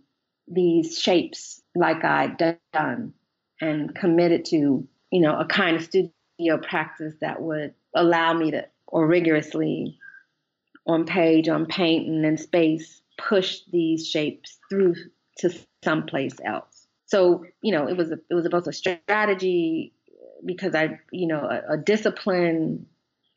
these 0.46 0.98
shapes 0.98 1.62
like 1.74 2.04
I'd 2.04 2.60
done 2.72 3.12
and 3.60 3.94
committed 3.94 4.44
to, 4.46 4.86
you 5.10 5.20
know, 5.20 5.38
a 5.38 5.44
kind 5.44 5.76
of 5.76 5.84
studio 5.84 6.58
practice 6.62 7.14
that 7.20 7.42
would 7.42 7.74
allow 7.94 8.32
me 8.32 8.50
to, 8.52 8.66
or 8.86 9.06
rigorously 9.06 9.98
on 10.86 11.04
page, 11.04 11.48
on 11.48 11.66
paint, 11.66 12.08
and 12.08 12.24
in 12.24 12.38
space, 12.38 13.02
push 13.18 13.60
these 13.70 14.06
shapes 14.06 14.58
through 14.70 14.94
to 15.38 15.50
someplace 15.84 16.36
else. 16.44 16.86
So, 17.06 17.44
you 17.62 17.72
know, 17.72 17.88
it 17.88 17.96
was 17.96 18.10
a, 18.10 18.18
it 18.30 18.34
was 18.34 18.48
both 18.48 18.66
a 18.66 18.72
strategy 18.72 19.92
because 20.44 20.74
I, 20.74 21.00
you 21.10 21.26
know, 21.26 21.40
a, 21.40 21.74
a 21.74 21.76
discipline, 21.76 22.86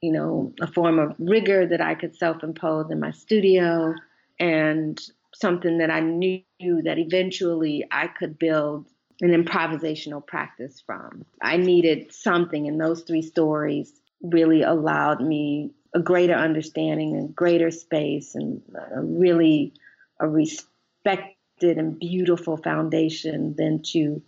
you 0.02 0.12
know, 0.12 0.54
a 0.60 0.68
form 0.68 1.00
of 1.00 1.16
rigor 1.20 1.68
that 1.68 1.82
I 1.82 1.96
could 1.96 2.16
self-impose 2.16 2.90
in 2.90 3.00
my 3.00 3.12
studio 3.12 3.94
and 4.40 5.00
something 5.36 5.78
that 5.78 5.92
I 5.92 6.00
knew 6.00 6.44
that 6.60 6.98
eventually 6.98 7.86
I 7.92 8.08
could 8.08 8.40
build 8.40 8.88
an 9.22 9.30
improvisational 9.30 10.26
practice 10.26 10.82
from. 10.84 11.24
I 11.42 11.58
needed 11.58 12.12
something, 12.12 12.68
and 12.68 12.82
those 12.82 13.04
three 13.04 13.22
stories 13.22 13.94
really 14.24 14.64
allowed 14.64 15.22
me 15.22 15.72
a 15.94 16.00
greater 16.00 16.34
understanding 16.34 17.16
and 17.16 17.36
greater 17.36 17.70
space 17.70 18.34
and 18.34 18.62
really 18.96 19.74
a 20.20 20.28
respected 20.28 21.36
and 21.62 22.00
beautiful 22.00 22.58
foundation 22.58 23.54
than 23.58 23.84
to, 23.84 24.22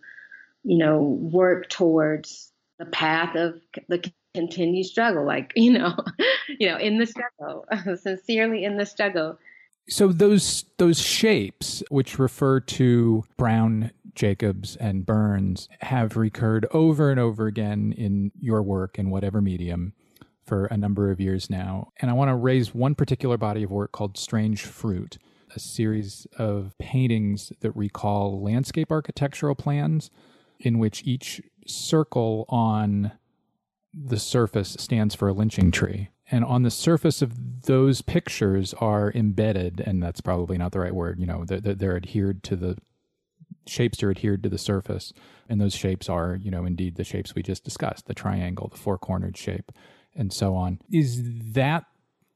you 0.63 0.77
know, 0.77 1.01
work 1.01 1.69
towards 1.69 2.51
the 2.77 2.85
path 2.85 3.35
of 3.35 3.59
the 3.87 4.11
continued 4.33 4.85
struggle, 4.85 5.25
like, 5.25 5.51
you 5.55 5.71
know, 5.71 5.95
you 6.47 6.67
know, 6.67 6.77
in 6.77 6.97
the 6.97 7.05
struggle, 7.05 7.65
sincerely 7.95 8.63
in 8.63 8.77
the 8.77 8.85
struggle. 8.85 9.37
So 9.89 10.07
those 10.07 10.65
those 10.77 10.99
shapes, 10.99 11.83
which 11.89 12.17
refer 12.17 12.61
to 12.61 13.23
Brown, 13.37 13.91
Jacobs, 14.15 14.77
and 14.77 15.05
Burns, 15.05 15.67
have 15.81 16.15
recurred 16.15 16.65
over 16.71 17.11
and 17.11 17.19
over 17.19 17.47
again 17.47 17.93
in 17.97 18.31
your 18.39 18.63
work 18.63 18.97
in 18.97 19.09
whatever 19.09 19.41
medium 19.41 19.93
for 20.45 20.65
a 20.67 20.77
number 20.77 21.11
of 21.11 21.19
years 21.19 21.49
now. 21.49 21.91
And 21.99 22.09
I 22.09 22.13
want 22.13 22.29
to 22.29 22.35
raise 22.35 22.73
one 22.73 22.95
particular 22.95 23.37
body 23.37 23.63
of 23.63 23.71
work 23.71 23.91
called 23.91 24.17
Strange 24.17 24.63
Fruit, 24.63 25.17
a 25.53 25.59
series 25.59 26.27
of 26.37 26.77
paintings 26.79 27.51
that 27.59 27.75
recall 27.75 28.41
landscape 28.41 28.91
architectural 28.91 29.55
plans 29.55 30.09
in 30.59 30.79
which 30.79 31.03
each 31.05 31.41
circle 31.67 32.45
on 32.47 33.11
the 33.93 34.19
surface 34.19 34.75
stands 34.79 35.15
for 35.15 35.27
a 35.27 35.33
lynching 35.33 35.71
tree. 35.71 36.09
And 36.31 36.43
on 36.43 36.63
the 36.63 36.71
surface 36.71 37.21
of 37.21 37.63
those 37.63 38.01
pictures 38.01 38.73
are 38.75 39.11
embedded, 39.13 39.81
and 39.85 40.01
that's 40.01 40.21
probably 40.21 40.57
not 40.57 40.71
the 40.71 40.79
right 40.79 40.95
word, 40.95 41.19
you 41.19 41.25
know, 41.25 41.45
they're, 41.45 41.75
they're 41.75 41.97
adhered 41.97 42.43
to 42.43 42.55
the 42.55 42.77
shapes 43.65 44.03
are 44.03 44.09
adhered 44.09 44.43
to 44.43 44.49
the 44.49 44.57
surface. 44.57 45.13
And 45.47 45.61
those 45.61 45.75
shapes 45.75 46.09
are, 46.09 46.35
you 46.35 46.51
know, 46.51 46.65
indeed 46.65 46.95
the 46.95 47.03
shapes 47.03 47.35
we 47.35 47.43
just 47.43 47.63
discussed 47.63 48.07
the 48.07 48.13
triangle, 48.13 48.69
the 48.69 48.77
four 48.77 48.97
cornered 48.97 49.37
shape 49.37 49.71
and 50.15 50.33
so 50.33 50.55
on. 50.55 50.79
Is 50.91 51.21
that 51.53 51.85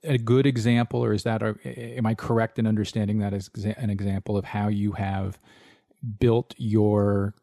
a 0.03 0.17
good 0.17 0.45
example, 0.45 1.03
or 1.03 1.13
is 1.13 1.23
that, 1.23 1.41
a, 1.41 1.55
am 1.65 2.05
I 2.05 2.15
correct 2.15 2.59
in 2.59 2.67
understanding 2.67 3.19
that 3.19 3.33
as 3.33 3.49
an 3.77 3.89
example 3.89 4.37
of 4.37 4.45
how 4.45 4.67
you 4.67 4.93
have 4.93 5.39
built 6.19 6.53
your 6.57 7.33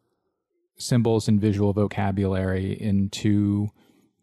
symbols 0.79 1.29
and 1.29 1.41
visual 1.41 1.73
vocabulary 1.73 2.81
into 2.81 3.69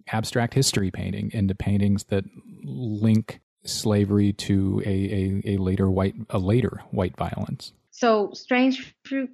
abstract 0.07 0.53
history 0.53 0.91
painting, 0.91 1.31
into 1.33 1.55
paintings 1.55 2.05
that 2.05 2.25
link 2.63 3.41
slavery 3.63 4.33
to 4.33 4.81
a, 4.85 4.89
a, 4.89 5.55
a 5.55 5.57
later 5.57 5.89
white 5.89 6.15
a 6.29 6.39
later 6.39 6.81
white 6.91 7.15
violence? 7.17 7.73
So 7.91 8.31
strange 8.33 8.95
fruit 9.05 9.29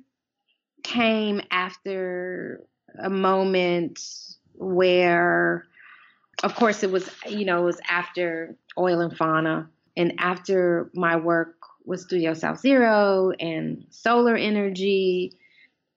came 0.84 1.41
after 1.51 2.62
a 2.99 3.10
moment 3.10 3.99
where 4.53 5.65
of 6.43 6.56
course, 6.56 6.84
it 6.84 6.91
was, 6.91 7.10
you 7.27 7.45
know, 7.45 7.62
it 7.62 7.65
was 7.65 7.80
after 7.89 8.56
Oil 8.77 9.01
and 9.01 9.15
Fauna 9.15 9.69
and 9.95 10.13
after 10.19 10.89
my 10.93 11.15
work 11.15 11.56
with 11.86 12.01
Studio 12.01 12.34
South 12.34 12.60
Zero 12.60 13.32
and 13.39 13.86
solar 13.89 14.36
energy 14.36 15.34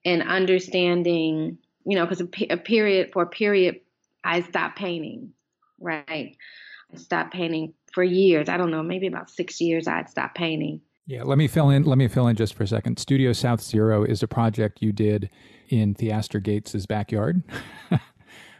and 0.03 0.23
understanding, 0.23 1.59
you 1.85 1.95
know, 1.95 2.05
because 2.05 2.21
a, 2.21 2.53
a 2.53 2.57
period, 2.57 3.11
for 3.11 3.23
a 3.23 3.27
period, 3.27 3.81
I 4.23 4.41
stopped 4.41 4.77
painting, 4.77 5.33
right? 5.79 6.35
I 6.93 6.97
stopped 6.97 7.33
painting 7.33 7.73
for 7.93 8.03
years. 8.03 8.49
I 8.49 8.57
don't 8.57 8.71
know, 8.71 8.83
maybe 8.83 9.07
about 9.07 9.29
six 9.29 9.61
years 9.61 9.87
I'd 9.87 10.09
stopped 10.09 10.35
painting. 10.35 10.81
Yeah, 11.07 11.23
let 11.23 11.37
me 11.37 11.47
fill 11.47 11.69
in. 11.69 11.83
Let 11.83 11.97
me 11.97 12.07
fill 12.07 12.27
in 12.27 12.35
just 12.35 12.53
for 12.53 12.63
a 12.63 12.67
second. 12.67 12.99
Studio 12.99 13.33
South 13.33 13.61
Zero 13.61 14.03
is 14.03 14.23
a 14.23 14.27
project 14.27 14.81
you 14.81 14.91
did 14.91 15.29
in 15.69 15.93
Theaster 15.93 16.39
Gates's 16.39 16.85
backyard. 16.85 17.43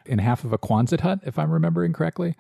in 0.06 0.20
half 0.20 0.44
of 0.44 0.54
a 0.54 0.58
Quonset 0.58 1.02
hut, 1.02 1.20
if 1.24 1.38
I'm 1.38 1.52
remembering 1.52 1.94
correctly. 1.94 2.36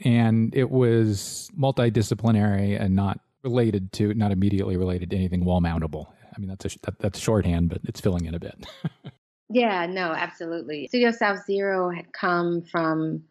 And 0.00 0.54
it 0.54 0.70
was 0.70 1.50
multidisciplinary 1.58 2.80
and 2.80 2.96
not 2.96 3.20
related 3.42 3.92
to, 3.92 4.14
not 4.14 4.32
immediately 4.32 4.76
related 4.76 5.10
to 5.10 5.16
anything 5.16 5.44
wall 5.44 5.60
mountable. 5.60 6.06
I 6.34 6.40
mean, 6.40 6.48
that's 6.48 6.64
a, 6.64 6.78
that, 6.82 6.98
that's 6.98 7.18
shorthand, 7.18 7.68
but 7.68 7.80
it's 7.84 8.00
filling 8.00 8.24
in 8.24 8.34
a 8.34 8.40
bit. 8.40 8.66
yeah, 9.50 9.86
no, 9.86 10.12
absolutely. 10.12 10.88
Studio 10.88 11.10
South 11.10 11.44
Zero 11.46 11.90
had 11.90 12.12
come 12.12 12.62
from 12.62 13.24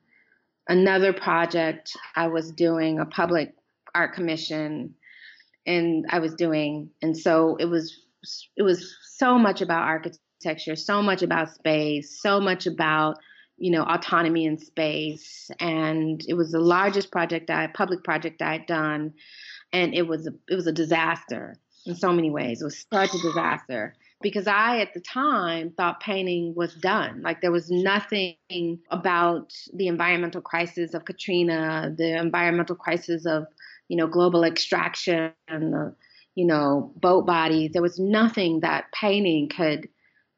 another 0.68 1.14
project 1.14 1.96
I 2.16 2.28
was 2.28 2.52
doing, 2.52 3.00
a 3.00 3.06
public 3.06 3.54
art 3.96 4.14
commission, 4.14 4.96
and 5.66 6.06
I 6.10 6.20
was 6.20 6.34
doing, 6.36 6.90
and 7.02 7.18
so 7.18 7.56
it 7.58 7.66
was 7.66 8.00
it 8.56 8.64
was 8.64 8.96
so 9.18 9.38
much 9.38 9.62
about 9.62 9.84
architecture, 9.84 10.76
so 10.76 11.02
much 11.02 11.24
about 11.24 11.54
space, 11.54 12.22
so 12.22 12.40
much 12.40 12.66
about 12.66 13.18
you 13.58 13.72
know, 13.72 13.84
autonomy 13.84 14.46
in 14.46 14.58
space. 14.58 15.50
And 15.60 16.22
it 16.28 16.34
was 16.34 16.52
the 16.52 16.60
largest 16.60 17.12
project 17.12 17.50
I, 17.50 17.68
public 17.68 18.04
project 18.04 18.42
I 18.42 18.54
had 18.54 18.66
done. 18.66 19.14
And 19.72 19.94
it 19.94 20.08
was 20.08 20.28
a, 20.28 20.34
it 20.50 20.56
was 20.56 20.68
a 20.68 20.72
disaster 20.72 21.56
in 21.86 21.96
so 21.96 22.12
many 22.12 22.30
ways. 22.30 22.62
It 22.62 22.66
was 22.66 22.86
such 22.92 23.14
a 23.14 23.22
disaster 23.22 23.96
because 24.24 24.48
I, 24.48 24.80
at 24.80 24.94
the 24.94 25.02
time, 25.02 25.72
thought 25.72 26.00
painting 26.00 26.56
was 26.56 26.74
done. 26.76 27.22
Like 27.22 27.42
there 27.42 27.52
was 27.52 27.70
nothing 27.70 28.80
about 28.90 29.54
the 29.74 29.88
environmental 29.88 30.42
crisis 30.42 30.94
of 30.94 31.06
Katrina, 31.06 31.94
the 31.96 32.18
environmental 32.18 32.76
crisis 32.76 33.26
of 33.26 33.46
you 33.88 33.98
know, 33.98 34.08
global 34.08 34.44
extraction 34.44 35.32
and 35.48 35.74
the, 35.74 35.96
you 36.36 36.46
know, 36.46 36.92
boat 36.96 37.26
bodies. 37.26 37.72
There 37.74 37.82
was 37.82 38.00
nothing 38.00 38.62
that 38.62 38.92
painting 38.92 39.50
could 39.50 39.88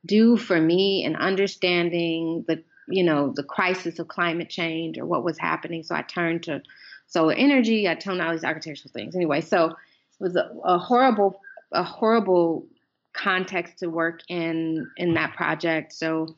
do 0.06 0.38
for 0.38 0.60
me 0.60 1.04
in 1.04 1.16
understanding 1.16 2.44
the, 2.48 2.64
you 2.88 3.04
know, 3.04 3.34
the 3.36 3.44
crisis 3.44 4.00
of 4.00 4.08
climate 4.08 4.50
change 4.50 4.98
or 4.98 5.06
what 5.06 5.24
was 5.24 5.40
happening. 5.40 5.84
So 5.84 5.96
I 5.96 6.02
turned 6.02 6.44
to 6.44 6.62
solar 7.08 7.34
energy. 7.34 7.88
I 7.88 7.96
turned 7.96 8.22
all 8.22 8.32
these 8.32 8.44
architectural 8.44 8.92
things. 8.92 9.16
Anyway, 9.16 9.42
so 9.42 9.68
it 9.68 9.76
was 10.20 10.36
a, 10.36 10.52
a 10.64 10.78
horrible, 10.78 11.40
a 11.72 11.84
horrible 11.84 12.68
context 13.16 13.80
to 13.80 13.90
work 13.90 14.22
in 14.28 14.90
in 14.98 15.14
that 15.16 15.34
project. 15.36 15.94
So 15.94 16.36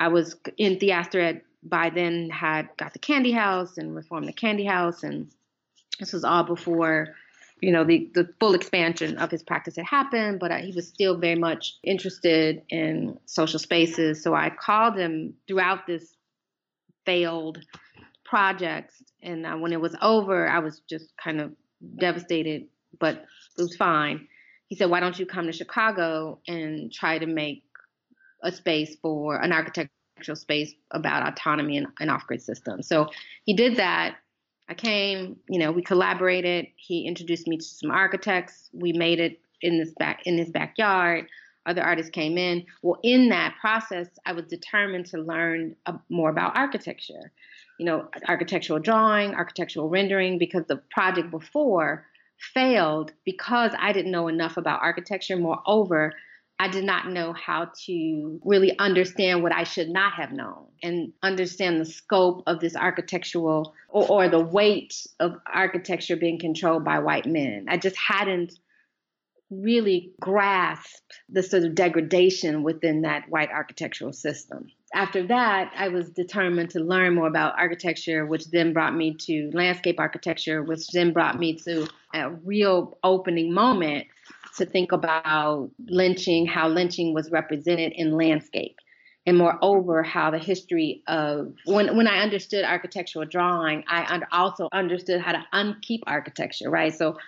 I 0.00 0.08
was 0.08 0.36
in 0.58 0.78
Theaster 0.78 1.40
by 1.64 1.90
then 1.90 2.30
had 2.30 2.68
got 2.76 2.92
the 2.92 2.98
candy 2.98 3.32
house 3.32 3.78
and 3.78 3.94
reformed 3.94 4.28
the 4.28 4.32
candy 4.32 4.64
house 4.64 5.02
and 5.02 5.30
this 5.98 6.12
was 6.12 6.24
all 6.24 6.44
before 6.44 7.14
you 7.60 7.72
know 7.72 7.84
the 7.84 8.10
the 8.14 8.28
full 8.38 8.54
expansion 8.54 9.16
of 9.16 9.30
his 9.30 9.42
practice 9.42 9.76
had 9.76 9.86
happened 9.86 10.38
but 10.38 10.52
he 10.60 10.72
was 10.72 10.86
still 10.86 11.16
very 11.16 11.38
much 11.38 11.78
interested 11.82 12.62
in 12.68 13.18
social 13.24 13.58
spaces 13.58 14.22
so 14.22 14.34
i 14.34 14.50
called 14.50 14.96
him 14.96 15.34
throughout 15.48 15.86
this 15.86 16.14
failed 17.06 17.58
project 18.24 18.92
and 19.22 19.46
uh, 19.46 19.54
when 19.54 19.72
it 19.72 19.80
was 19.80 19.96
over 20.02 20.46
i 20.46 20.58
was 20.58 20.80
just 20.80 21.16
kind 21.16 21.40
of 21.40 21.52
devastated 21.96 22.66
but 22.98 23.24
it 23.56 23.62
was 23.62 23.76
fine 23.76 24.26
he 24.68 24.76
said 24.76 24.90
why 24.90 25.00
don't 25.00 25.18
you 25.18 25.26
come 25.26 25.46
to 25.46 25.52
chicago 25.52 26.38
and 26.46 26.92
try 26.92 27.18
to 27.18 27.26
make 27.26 27.62
a 28.42 28.52
space 28.52 28.96
for 29.00 29.36
an 29.36 29.52
architectural 29.52 30.36
space 30.36 30.74
about 30.90 31.26
autonomy 31.26 31.76
and, 31.76 31.86
and 32.00 32.10
off-grid 32.10 32.42
systems 32.42 32.86
so 32.86 33.08
he 33.44 33.54
did 33.54 33.76
that 33.76 34.16
I 34.68 34.74
came, 34.74 35.36
you 35.48 35.58
know, 35.58 35.72
we 35.72 35.82
collaborated. 35.82 36.66
He 36.76 37.06
introduced 37.06 37.46
me 37.46 37.58
to 37.58 37.64
some 37.64 37.90
architects. 37.90 38.70
We 38.72 38.92
made 38.92 39.20
it 39.20 39.40
in 39.60 39.78
this 39.78 39.92
back 39.98 40.22
in 40.24 40.38
his 40.38 40.50
backyard. 40.50 41.26
Other 41.66 41.82
artists 41.82 42.10
came 42.10 42.36
in. 42.36 42.64
Well, 42.82 42.98
in 43.02 43.30
that 43.30 43.56
process, 43.60 44.08
I 44.26 44.32
was 44.32 44.44
determined 44.46 45.06
to 45.06 45.18
learn 45.18 45.76
more 46.08 46.30
about 46.30 46.56
architecture. 46.56 47.32
You 47.78 47.86
know, 47.86 48.08
architectural 48.28 48.78
drawing, 48.78 49.34
architectural 49.34 49.88
rendering, 49.88 50.38
because 50.38 50.64
the 50.66 50.76
project 50.90 51.30
before 51.30 52.06
failed 52.52 53.12
because 53.24 53.72
I 53.78 53.92
didn't 53.92 54.12
know 54.12 54.28
enough 54.28 54.56
about 54.56 54.82
architecture. 54.82 55.36
Moreover, 55.36 56.12
I 56.58 56.68
did 56.68 56.84
not 56.84 57.08
know 57.08 57.32
how 57.32 57.70
to 57.86 58.40
really 58.44 58.78
understand 58.78 59.42
what 59.42 59.52
I 59.52 59.64
should 59.64 59.88
not 59.88 60.12
have 60.14 60.32
known 60.32 60.66
and 60.82 61.12
understand 61.22 61.80
the 61.80 61.84
scope 61.84 62.44
of 62.46 62.60
this 62.60 62.76
architectural 62.76 63.74
or, 63.88 64.08
or, 64.08 64.28
the 64.28 64.40
weight 64.40 65.06
of 65.18 65.36
architecture 65.52 66.16
being 66.16 66.38
controlled 66.38 66.84
by 66.84 67.00
white 67.00 67.26
men. 67.26 67.66
I 67.68 67.76
just 67.76 67.96
hadn't 67.96 68.52
really 69.50 70.12
grasped 70.20 71.20
the 71.28 71.42
sort 71.42 71.64
of 71.64 71.74
degradation 71.74 72.62
within 72.62 73.02
that 73.02 73.28
white 73.28 73.50
architectural 73.50 74.12
system. 74.12 74.68
After 74.94 75.26
that, 75.26 75.72
I 75.76 75.88
was 75.88 76.08
determined 76.10 76.70
to 76.70 76.78
learn 76.78 77.16
more 77.16 77.26
about 77.26 77.58
architecture, 77.58 78.26
which 78.26 78.50
then 78.52 78.72
brought 78.72 78.94
me 78.94 79.14
to 79.22 79.50
landscape 79.52 79.98
architecture, 79.98 80.62
which 80.62 80.86
then 80.92 81.12
brought 81.12 81.36
me 81.36 81.58
to 81.64 81.88
a 82.14 82.30
real 82.30 82.96
opening 83.02 83.52
moment 83.52 84.06
to 84.56 84.64
think 84.64 84.92
about 84.92 85.68
lynching, 85.88 86.46
how 86.46 86.68
lynching 86.68 87.12
was 87.12 87.32
represented 87.32 87.92
in 87.96 88.12
landscape, 88.12 88.76
and 89.26 89.36
moreover, 89.36 90.04
how 90.04 90.30
the 90.30 90.38
history 90.38 91.02
of 91.08 91.52
when 91.64 91.96
when 91.96 92.06
I 92.06 92.20
understood 92.20 92.64
architectural 92.64 93.24
drawing, 93.24 93.82
I 93.88 94.20
also 94.30 94.68
understood 94.72 95.20
how 95.20 95.32
to 95.32 95.44
unkeep 95.52 96.02
architecture, 96.06 96.70
right? 96.70 96.94
So 96.94 97.18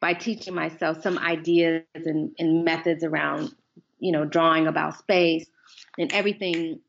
by 0.00 0.14
teaching 0.14 0.54
myself 0.54 1.02
some 1.02 1.18
ideas 1.18 1.84
and, 1.94 2.34
and 2.38 2.64
methods 2.64 3.04
around, 3.04 3.54
you 3.98 4.12
know, 4.12 4.24
drawing 4.24 4.66
about 4.66 4.96
space 4.96 5.46
and 5.98 6.10
everything 6.12 6.80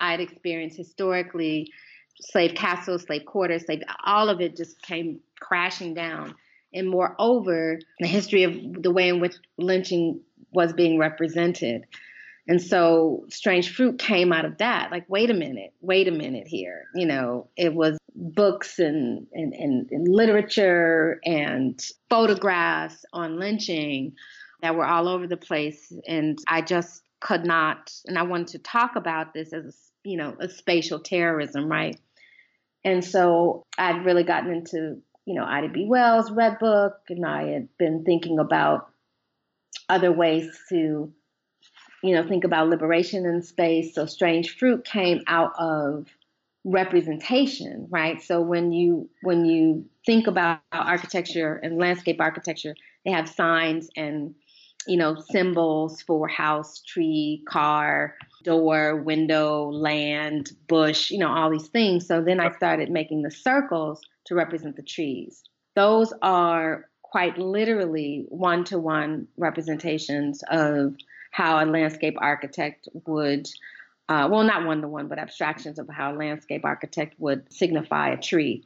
I'd 0.00 0.20
experienced 0.20 0.76
historically, 0.76 1.72
slave 2.20 2.54
castles, 2.54 3.02
slave 3.02 3.24
quarters, 3.24 3.64
slave, 3.64 3.82
all 4.04 4.28
of 4.28 4.40
it 4.40 4.56
just 4.56 4.80
came 4.82 5.20
crashing 5.40 5.94
down 5.94 6.34
and 6.72 6.88
moreover, 6.88 7.78
the 8.00 8.06
history 8.06 8.44
of 8.44 8.82
the 8.82 8.90
way 8.90 9.08
in 9.08 9.20
which 9.20 9.36
lynching 9.56 10.20
was 10.52 10.72
being 10.72 10.98
represented. 10.98 11.86
And 12.46 12.62
so 12.62 13.26
Strange 13.28 13.74
Fruit 13.74 13.98
came 13.98 14.32
out 14.32 14.44
of 14.44 14.58
that. 14.58 14.90
Like, 14.90 15.04
wait 15.08 15.30
a 15.30 15.34
minute, 15.34 15.72
wait 15.80 16.08
a 16.08 16.12
minute 16.12 16.46
here. 16.46 16.84
You 16.94 17.06
know, 17.06 17.48
it 17.56 17.74
was 17.74 17.98
books 18.14 18.78
and, 18.78 19.26
and, 19.32 19.52
and, 19.52 19.90
and 19.90 20.08
literature 20.08 21.20
and 21.24 21.82
photographs 22.08 23.04
on 23.12 23.38
lynching 23.38 24.14
that 24.62 24.74
were 24.74 24.86
all 24.86 25.08
over 25.08 25.26
the 25.26 25.36
place. 25.36 25.92
And 26.06 26.38
I 26.48 26.62
just 26.62 27.02
could 27.20 27.44
not, 27.44 27.92
and 28.06 28.18
I 28.18 28.22
wanted 28.22 28.48
to 28.48 28.58
talk 28.60 28.96
about 28.96 29.34
this 29.34 29.52
as, 29.52 29.64
a, 29.66 29.72
you 30.08 30.16
know, 30.16 30.36
a 30.40 30.48
spatial 30.48 31.00
terrorism, 31.00 31.70
right? 31.70 31.98
And 32.84 33.04
so 33.04 33.66
I'd 33.76 34.04
really 34.04 34.24
gotten 34.24 34.52
into 34.52 35.02
you 35.28 35.34
know, 35.34 35.44
Ida 35.44 35.68
B. 35.68 35.84
Wells' 35.86 36.30
Red 36.30 36.58
Book, 36.58 37.00
and 37.10 37.26
I 37.26 37.48
had 37.48 37.68
been 37.76 38.02
thinking 38.02 38.38
about 38.38 38.88
other 39.86 40.10
ways 40.10 40.48
to, 40.70 41.12
you 42.02 42.14
know, 42.14 42.26
think 42.26 42.44
about 42.44 42.70
liberation 42.70 43.26
in 43.26 43.42
space. 43.42 43.94
So 43.94 44.06
Strange 44.06 44.56
Fruit 44.56 44.86
came 44.86 45.20
out 45.26 45.52
of 45.58 46.06
representation, 46.64 47.88
right? 47.90 48.22
So 48.22 48.40
when 48.40 48.72
you 48.72 49.10
when 49.22 49.44
you 49.44 49.84
think 50.06 50.28
about 50.28 50.60
architecture 50.72 51.60
and 51.62 51.76
landscape 51.76 52.22
architecture, 52.22 52.74
they 53.04 53.10
have 53.10 53.28
signs 53.28 53.90
and 53.94 54.34
you 54.86 54.96
know 54.96 55.16
symbols 55.30 56.02
for 56.02 56.28
house, 56.28 56.80
tree, 56.82 57.42
car, 57.48 58.14
door, 58.44 58.96
window, 58.96 59.70
land, 59.70 60.52
bush, 60.68 61.10
you 61.10 61.18
know, 61.18 61.28
all 61.28 61.50
these 61.50 61.68
things. 61.68 62.06
So 62.06 62.22
then 62.22 62.40
I 62.40 62.50
started 62.56 62.90
making 62.90 63.22
the 63.22 63.30
circles 63.30 64.00
to 64.26 64.34
represent 64.34 64.76
the 64.76 64.82
trees. 64.82 65.42
Those 65.74 66.12
are 66.22 66.88
quite 67.02 67.38
literally 67.38 68.26
one 68.28 68.64
to 68.64 68.78
one 68.78 69.26
representations 69.36 70.42
of 70.50 70.94
how 71.30 71.62
a 71.62 71.66
landscape 71.66 72.16
architect 72.18 72.88
would, 73.06 73.48
uh, 74.08 74.28
well, 74.30 74.44
not 74.44 74.66
one 74.66 74.82
to 74.82 74.88
one, 74.88 75.08
but 75.08 75.18
abstractions 75.18 75.78
of 75.78 75.88
how 75.88 76.14
a 76.14 76.16
landscape 76.16 76.64
architect 76.64 77.14
would 77.18 77.50
signify 77.52 78.10
a 78.10 78.16
tree. 78.16 78.64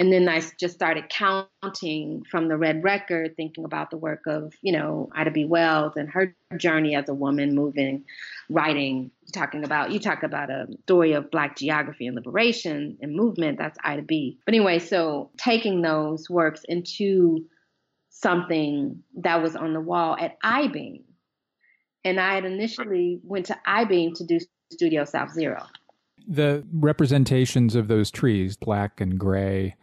And 0.00 0.12
then 0.12 0.28
I 0.28 0.40
just 0.60 0.74
started 0.74 1.08
counting 1.08 2.22
from 2.30 2.46
the 2.46 2.56
Red 2.56 2.84
Record, 2.84 3.34
thinking 3.36 3.64
about 3.64 3.90
the 3.90 3.96
work 3.96 4.28
of, 4.28 4.54
you 4.62 4.72
know, 4.72 5.10
Ida 5.12 5.32
B. 5.32 5.44
Wells 5.44 5.94
and 5.96 6.08
her 6.10 6.36
journey 6.56 6.94
as 6.94 7.08
a 7.08 7.14
woman 7.14 7.54
moving, 7.54 8.04
writing, 8.48 9.10
talking 9.34 9.64
about, 9.64 9.90
you 9.90 9.98
talk 9.98 10.22
about 10.22 10.50
a 10.50 10.68
story 10.84 11.14
of 11.14 11.32
Black 11.32 11.56
geography 11.56 12.06
and 12.06 12.14
liberation 12.14 12.96
and 13.02 13.16
movement, 13.16 13.58
that's 13.58 13.76
Ida 13.82 14.02
B. 14.02 14.38
But 14.46 14.54
anyway, 14.54 14.78
so 14.78 15.30
taking 15.36 15.82
those 15.82 16.30
works 16.30 16.62
into 16.68 17.46
something 18.10 19.02
that 19.16 19.42
was 19.42 19.56
on 19.56 19.72
the 19.72 19.80
wall 19.80 20.16
at 20.18 20.40
Eyebeam. 20.42 21.02
And 22.04 22.20
I 22.20 22.34
had 22.34 22.44
initially 22.44 23.20
went 23.24 23.46
to 23.46 23.58
Eyebeam 23.66 24.14
to 24.14 24.24
do 24.24 24.38
Studio 24.72 25.04
South 25.04 25.32
Zero. 25.32 25.66
The 26.26 26.64
representations 26.72 27.74
of 27.74 27.88
those 27.88 28.12
trees, 28.12 28.56
black 28.56 29.00
and 29.00 29.18
gray, 29.18 29.74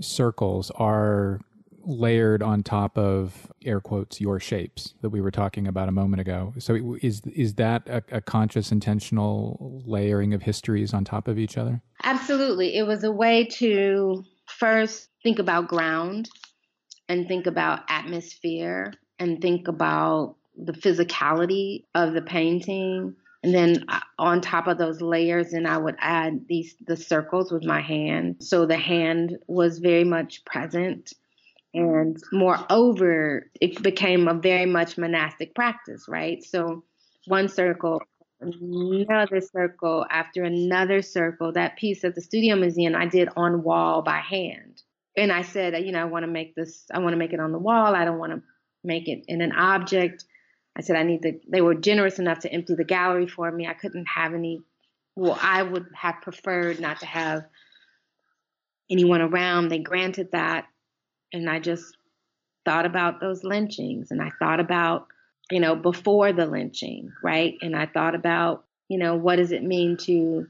circles 0.00 0.70
are 0.72 1.40
layered 1.86 2.42
on 2.42 2.62
top 2.62 2.96
of 2.96 3.52
air 3.64 3.80
quotes 3.80 4.20
your 4.20 4.40
shapes 4.40 4.94
that 5.02 5.10
we 5.10 5.20
were 5.20 5.30
talking 5.30 5.66
about 5.66 5.88
a 5.88 5.92
moment 5.92 6.20
ago. 6.20 6.54
So 6.58 6.96
is 7.02 7.20
is 7.26 7.54
that 7.54 7.88
a, 7.88 8.02
a, 8.10 8.20
conscious 8.20 8.72
intentional 8.72 9.82
layering 9.86 10.32
of 10.34 10.42
histories 10.42 10.94
on 10.94 11.04
top 11.04 11.28
of 11.28 11.38
each 11.38 11.58
other? 11.58 11.82
Absolutely. 12.02 12.76
It 12.76 12.86
was 12.86 13.04
a 13.04 13.12
way 13.12 13.44
to 13.44 14.24
first 14.46 15.08
think 15.22 15.38
about 15.38 15.68
ground 15.68 16.28
and 17.08 17.28
think 17.28 17.46
about 17.46 17.80
atmosphere 17.88 18.94
and 19.18 19.40
think 19.40 19.68
about 19.68 20.36
the 20.56 20.72
physicality 20.72 21.84
of 21.94 22.14
the 22.14 22.22
painting 22.22 23.14
and 23.44 23.54
then 23.54 23.84
uh, 23.88 24.00
on 24.18 24.40
top 24.40 24.66
of 24.68 24.78
those 24.78 25.02
layers, 25.02 25.52
and 25.52 25.68
I 25.68 25.76
would 25.76 25.96
add 25.98 26.46
these 26.48 26.74
the 26.86 26.96
circles 26.96 27.52
with 27.52 27.62
my 27.62 27.82
hand. 27.82 28.36
So 28.40 28.64
the 28.64 28.78
hand 28.78 29.36
was 29.46 29.80
very 29.80 30.04
much 30.04 30.46
present. 30.46 31.12
And 31.74 32.16
moreover, 32.32 33.50
it 33.60 33.82
became 33.82 34.28
a 34.28 34.34
very 34.34 34.64
much 34.64 34.96
monastic 34.96 35.54
practice, 35.54 36.06
right? 36.08 36.42
So 36.42 36.84
one 37.26 37.48
circle, 37.50 38.00
another 38.40 39.42
circle, 39.42 40.06
after 40.08 40.44
another 40.44 41.02
circle, 41.02 41.52
that 41.52 41.76
piece 41.76 42.02
of 42.02 42.14
the 42.14 42.22
Studio 42.22 42.56
Museum 42.56 42.96
I 42.96 43.06
did 43.06 43.28
on 43.36 43.62
wall 43.62 44.00
by 44.00 44.20
hand. 44.20 44.80
And 45.18 45.30
I 45.30 45.42
said, 45.42 45.84
you 45.84 45.92
know, 45.92 46.00
I 46.00 46.04
want 46.04 46.22
to 46.22 46.30
make 46.30 46.54
this, 46.54 46.84
I 46.90 46.98
want 47.00 47.12
to 47.12 47.18
make 47.18 47.34
it 47.34 47.40
on 47.40 47.52
the 47.52 47.58
wall. 47.58 47.94
I 47.94 48.06
don't 48.06 48.18
want 48.18 48.32
to 48.32 48.42
make 48.82 49.06
it 49.06 49.24
in 49.28 49.42
an 49.42 49.52
object. 49.52 50.24
I 50.76 50.82
said 50.82 50.96
I 50.96 51.02
need 51.02 51.22
to. 51.22 51.38
They 51.48 51.60
were 51.60 51.74
generous 51.74 52.18
enough 52.18 52.40
to 52.40 52.52
empty 52.52 52.74
the 52.74 52.84
gallery 52.84 53.26
for 53.26 53.50
me. 53.50 53.66
I 53.66 53.74
couldn't 53.74 54.06
have 54.06 54.34
any. 54.34 54.60
Well, 55.16 55.38
I 55.40 55.62
would 55.62 55.86
have 55.94 56.22
preferred 56.22 56.80
not 56.80 57.00
to 57.00 57.06
have 57.06 57.44
anyone 58.90 59.20
around. 59.20 59.68
They 59.68 59.78
granted 59.78 60.32
that, 60.32 60.66
and 61.32 61.48
I 61.48 61.60
just 61.60 61.96
thought 62.64 62.86
about 62.86 63.20
those 63.20 63.44
lynchings 63.44 64.10
and 64.10 64.20
I 64.22 64.30
thought 64.38 64.60
about, 64.60 65.08
you 65.50 65.60
know, 65.60 65.76
before 65.76 66.32
the 66.32 66.46
lynching, 66.46 67.12
right? 67.22 67.54
And 67.62 67.76
I 67.76 67.86
thought 67.86 68.14
about, 68.14 68.64
you 68.88 68.98
know, 68.98 69.16
what 69.16 69.36
does 69.36 69.52
it 69.52 69.62
mean 69.62 69.96
to 69.98 70.46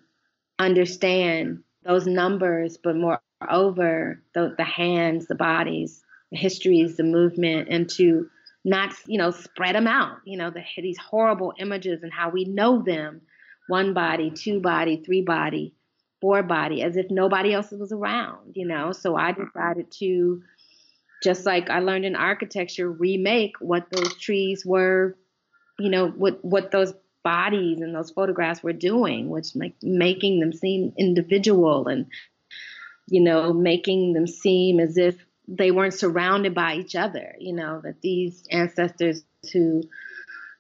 understand 0.59 1.63
those 1.85 2.07
numbers, 2.07 2.79
but 2.83 2.97
moreover, 2.97 4.23
the, 4.35 4.55
the 4.57 4.65
hands, 4.65 5.27
the 5.27 5.35
bodies, 5.35 6.03
the 6.31 6.39
histories, 6.39 6.97
the 6.97 7.03
movement, 7.03 7.69
and 7.71 7.89
to 7.91 8.29
not, 8.65 8.95
you 9.07 9.19
know, 9.19 9.31
spread 9.31 9.75
them 9.75 9.87
out, 9.87 10.19
you 10.25 10.39
know, 10.39 10.51
the, 10.51 10.63
these 10.79 10.99
horrible 10.99 11.53
images 11.59 12.03
and 12.03 12.13
how 12.13 12.31
we 12.31 12.45
know 12.45 12.83
them 12.83 13.21
one 13.69 13.95
body, 13.95 14.31
two 14.31 14.61
body, 14.61 15.03
three 15.05 15.23
body, 15.23 15.75
four 16.21 16.43
body, 16.43 16.83
as 16.83 16.97
if 16.97 17.11
nobody 17.11 17.53
else 17.53 17.71
was 17.71 17.93
around, 17.93 18.55
you 18.55 18.67
know. 18.67 18.93
So 18.93 19.17
I 19.17 19.33
mm-hmm. 19.33 19.45
decided 19.45 19.91
to 19.99 20.43
just 21.23 21.47
like 21.47 21.71
I 21.71 21.81
learned 21.81 22.05
in 22.05 22.17
architecture, 22.17 22.91
remake 22.91 23.55
what 23.61 23.87
those 23.91 24.15
trees 24.17 24.65
were, 24.65 25.17
you 25.79 25.91
know, 25.91 26.09
what 26.09 26.45
what 26.45 26.71
those 26.71 26.93
bodies 27.23 27.81
and 27.81 27.95
those 27.95 28.11
photographs 28.11 28.63
were 28.63 28.73
doing, 28.73 29.31
which 29.31 29.55
like 29.55 29.75
making 29.83 30.41
them 30.41 30.53
seem 30.53 30.93
individual 30.99 31.89
and 31.89 32.07
you 33.07 33.21
know, 33.21 33.53
making 33.53 34.15
them 34.15 34.27
seem 34.27 34.81
as 34.81 34.97
if 34.97 35.17
they 35.47 35.71
weren't 35.71 35.95
surrounded 35.95 36.55
by 36.55 36.75
each 36.75 36.95
other, 36.95 37.35
you 37.39 37.53
know, 37.53 37.81
that 37.85 38.01
these 38.01 38.45
ancestors 38.51 39.23
who 39.53 39.83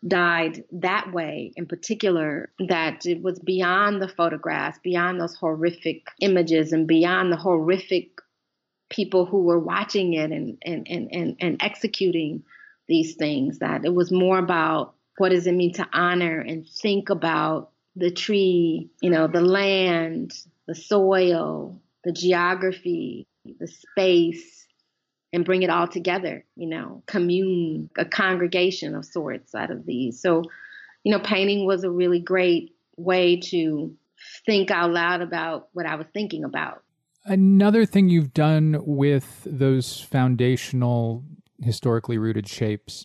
died 0.06 0.64
that 0.70 1.12
way 1.12 1.52
in 1.56 1.64
particular 1.64 2.50
that 2.68 3.06
it 3.06 3.22
was 3.22 3.38
beyond 3.38 4.02
the 4.02 4.08
photographs 4.08 4.78
beyond 4.82 5.18
those 5.18 5.34
horrific 5.34 6.08
images 6.20 6.74
and 6.74 6.86
beyond 6.86 7.32
the 7.32 7.36
horrific 7.36 8.20
people 8.90 9.24
who 9.24 9.42
were 9.42 9.58
watching 9.58 10.12
it 10.12 10.30
and, 10.30 10.58
and, 10.62 10.86
and, 10.88 11.08
and, 11.10 11.36
and 11.40 11.56
executing 11.60 12.44
these 12.86 13.14
things, 13.14 13.60
that 13.60 13.84
it 13.84 13.94
was 13.94 14.12
more 14.12 14.38
about 14.38 14.94
what 15.16 15.30
does 15.30 15.46
it 15.46 15.54
mean 15.54 15.72
to 15.72 15.88
honor 15.92 16.40
and 16.40 16.68
think 16.68 17.08
about 17.08 17.70
the 17.96 18.10
tree, 18.10 18.90
you 19.00 19.10
know, 19.10 19.26
the 19.26 19.40
land, 19.40 20.32
the 20.66 20.74
soil, 20.74 21.80
the 22.04 22.12
geography, 22.12 23.26
the 23.58 23.66
space, 23.66 24.63
and 25.34 25.44
bring 25.44 25.64
it 25.64 25.68
all 25.68 25.88
together, 25.88 26.44
you 26.54 26.68
know, 26.68 27.02
commune, 27.06 27.90
a 27.98 28.04
congregation 28.04 28.94
of 28.94 29.04
sorts 29.04 29.52
out 29.52 29.72
of 29.72 29.84
these. 29.84 30.20
So, 30.22 30.44
you 31.02 31.10
know, 31.10 31.18
painting 31.18 31.66
was 31.66 31.82
a 31.82 31.90
really 31.90 32.20
great 32.20 32.76
way 32.96 33.40
to 33.50 33.96
think 34.46 34.70
out 34.70 34.92
loud 34.92 35.22
about 35.22 35.70
what 35.72 35.86
I 35.86 35.96
was 35.96 36.06
thinking 36.14 36.44
about. 36.44 36.84
Another 37.24 37.84
thing 37.84 38.08
you've 38.08 38.32
done 38.32 38.76
with 38.80 39.42
those 39.44 40.00
foundational, 40.00 41.24
historically 41.60 42.16
rooted 42.16 42.48
shapes 42.48 43.04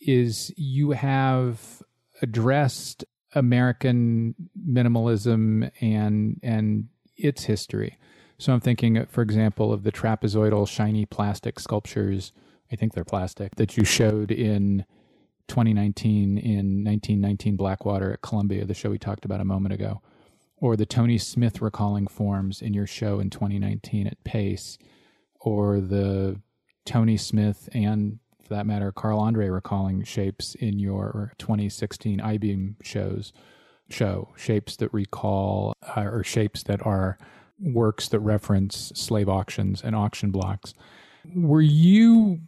is 0.00 0.52
you 0.56 0.92
have 0.92 1.82
addressed 2.22 3.04
American 3.34 4.36
minimalism 4.56 5.72
and 5.80 6.38
and 6.40 6.86
its 7.16 7.44
history. 7.44 7.98
So 8.38 8.52
I'm 8.52 8.60
thinking, 8.60 9.04
for 9.06 9.22
example, 9.22 9.72
of 9.72 9.82
the 9.82 9.92
trapezoidal 9.92 10.68
shiny 10.68 11.04
plastic 11.04 11.58
sculptures. 11.58 12.32
I 12.70 12.76
think 12.76 12.92
they're 12.92 13.04
plastic 13.04 13.56
that 13.56 13.76
you 13.76 13.84
showed 13.84 14.30
in 14.30 14.84
2019 15.48 16.38
in 16.38 16.84
1919 16.84 17.56
Blackwater 17.56 18.12
at 18.12 18.22
Columbia, 18.22 18.64
the 18.64 18.74
show 18.74 18.90
we 18.90 18.98
talked 18.98 19.24
about 19.24 19.40
a 19.40 19.44
moment 19.44 19.74
ago 19.74 20.02
or 20.60 20.76
the 20.76 20.86
Tony 20.86 21.18
Smith 21.18 21.60
recalling 21.60 22.06
forms 22.06 22.60
in 22.60 22.74
your 22.74 22.86
show 22.86 23.20
in 23.20 23.30
2019 23.30 24.06
at 24.06 24.22
Pace, 24.24 24.78
or 25.40 25.80
the 25.80 26.40
Tony 26.84 27.16
Smith 27.16 27.68
and, 27.72 28.18
for 28.42 28.54
that 28.54 28.66
matter, 28.66 28.90
Carl 28.90 29.20
Andre 29.20 29.48
recalling 29.48 30.02
shapes 30.02 30.54
in 30.54 30.78
your 30.78 31.32
2016 31.38 32.18
Eyebeam 32.18 32.74
shows 32.82 33.32
show 33.90 34.28
shapes 34.36 34.76
that 34.76 34.92
recall 34.92 35.72
uh, 35.96 36.02
or 36.02 36.22
shapes 36.22 36.62
that 36.64 36.84
are 36.84 37.18
works 37.60 38.08
that 38.08 38.20
reference 38.20 38.92
slave 38.94 39.28
auctions 39.28 39.82
and 39.82 39.94
auction 39.94 40.30
blocks. 40.30 40.74
Were 41.34 41.62
you 41.62 42.40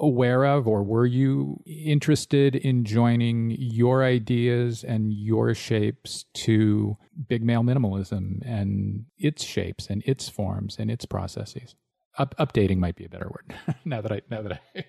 aware 0.00 0.44
of, 0.44 0.68
or 0.68 0.82
were 0.82 1.06
you 1.06 1.60
interested 1.66 2.54
in 2.54 2.84
joining 2.84 3.50
your 3.58 4.04
ideas 4.04 4.84
and 4.84 5.12
your 5.12 5.54
shapes 5.54 6.24
to 6.32 6.96
big 7.28 7.42
male 7.42 7.62
minimalism 7.62 8.40
and 8.44 9.06
its 9.18 9.42
shapes 9.44 9.88
and 9.88 10.02
its 10.06 10.28
forms 10.28 10.76
and 10.78 10.90
its 10.90 11.04
processes? 11.04 11.74
Up- 12.16 12.36
updating 12.38 12.78
might 12.78 12.96
be 12.96 13.04
a 13.04 13.08
better 13.08 13.28
word. 13.28 13.54
now 13.84 14.00
that 14.00 14.12
I 14.12 14.22
now 14.30 14.42
that 14.42 14.60
I. 14.76 14.84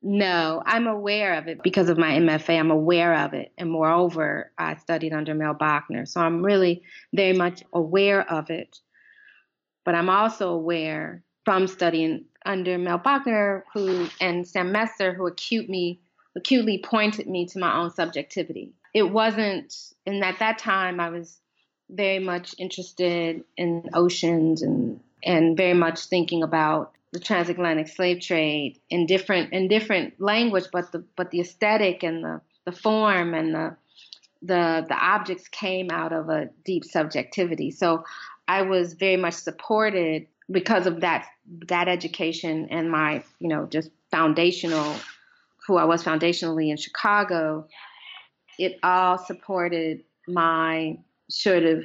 No, 0.00 0.62
I'm 0.64 0.86
aware 0.86 1.34
of 1.34 1.48
it 1.48 1.62
because 1.62 1.88
of 1.88 1.98
my 1.98 2.12
MFA. 2.12 2.58
I'm 2.58 2.70
aware 2.70 3.14
of 3.14 3.34
it. 3.34 3.52
And 3.58 3.70
moreover, 3.70 4.52
I 4.56 4.76
studied 4.76 5.12
under 5.12 5.34
Mel 5.34 5.54
Bochner. 5.54 6.06
So 6.06 6.20
I'm 6.20 6.44
really 6.44 6.82
very 7.12 7.32
much 7.32 7.64
aware 7.72 8.20
of 8.30 8.48
it. 8.50 8.78
But 9.88 9.94
I'm 9.94 10.10
also 10.10 10.50
aware 10.50 11.22
from 11.46 11.66
studying 11.66 12.26
under 12.44 12.76
Mel 12.76 12.98
Bochner, 12.98 13.62
who 13.72 14.06
and 14.20 14.46
Sam 14.46 14.70
Messer, 14.70 15.14
who 15.14 15.26
acute 15.26 15.66
me, 15.66 15.98
acutely 16.36 16.76
pointed 16.76 17.26
me 17.26 17.46
to 17.46 17.58
my 17.58 17.74
own 17.74 17.90
subjectivity. 17.90 18.74
It 18.92 19.04
wasn't, 19.04 19.74
and 20.04 20.22
at 20.22 20.40
that 20.40 20.58
time, 20.58 21.00
I 21.00 21.08
was 21.08 21.40
very 21.88 22.18
much 22.18 22.54
interested 22.58 23.44
in 23.56 23.88
oceans 23.94 24.60
and 24.60 25.00
and 25.24 25.56
very 25.56 25.72
much 25.72 26.04
thinking 26.04 26.42
about 26.42 26.92
the 27.12 27.18
transatlantic 27.18 27.88
slave 27.88 28.20
trade 28.20 28.78
in 28.90 29.06
different 29.06 29.54
in 29.54 29.68
different 29.68 30.20
language, 30.20 30.66
but 30.70 30.92
the 30.92 31.02
but 31.16 31.30
the 31.30 31.40
aesthetic 31.40 32.02
and 32.02 32.22
the 32.22 32.42
the 32.66 32.72
form 32.72 33.32
and 33.32 33.54
the 33.54 33.76
the 34.42 34.84
the 34.86 34.94
objects 34.94 35.48
came 35.48 35.90
out 35.90 36.12
of 36.12 36.28
a 36.28 36.50
deep 36.62 36.84
subjectivity. 36.84 37.70
So 37.70 38.04
I 38.48 38.62
was 38.62 38.94
very 38.94 39.16
much 39.16 39.34
supported 39.34 40.26
because 40.50 40.86
of 40.86 41.02
that 41.02 41.26
that 41.68 41.88
education 41.88 42.68
and 42.70 42.90
my 42.90 43.22
you 43.38 43.48
know 43.48 43.66
just 43.66 43.90
foundational 44.10 44.96
who 45.66 45.76
I 45.76 45.84
was 45.84 46.02
foundationally 46.02 46.70
in 46.70 46.78
Chicago, 46.78 47.68
it 48.58 48.78
all 48.82 49.18
supported 49.18 50.02
my 50.26 50.98
sort 51.28 51.64
of 51.64 51.84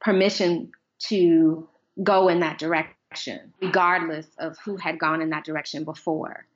permission 0.00 0.72
to 1.08 1.68
go 2.02 2.28
in 2.28 2.40
that 2.40 2.58
direction, 2.58 3.52
regardless 3.60 4.26
of 4.38 4.56
who 4.64 4.76
had 4.76 4.98
gone 4.98 5.20
in 5.20 5.30
that 5.30 5.44
direction 5.44 5.84
before. 5.84 6.46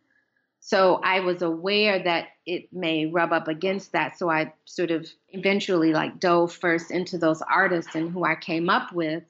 So 0.61 1.01
I 1.03 1.21
was 1.21 1.43
aware 1.43 2.03
that 2.03 2.29
it 2.47 2.73
may 2.73 3.07
rub 3.07 3.33
up 3.33 3.49
against 3.49 3.93
that. 3.93 4.19
So 4.19 4.31
I 4.31 4.55
sort 4.65 4.91
of 4.91 5.07
eventually 5.31 5.93
like 5.93 6.21
dove 6.21 6.53
first 6.53 6.91
into 6.91 7.19
those 7.19 7.43
artists 7.43 7.95
and 7.95 8.11
who 8.11 8.25
I 8.25 8.37
came 8.37 8.71
up 8.71 8.93
with 8.93 9.25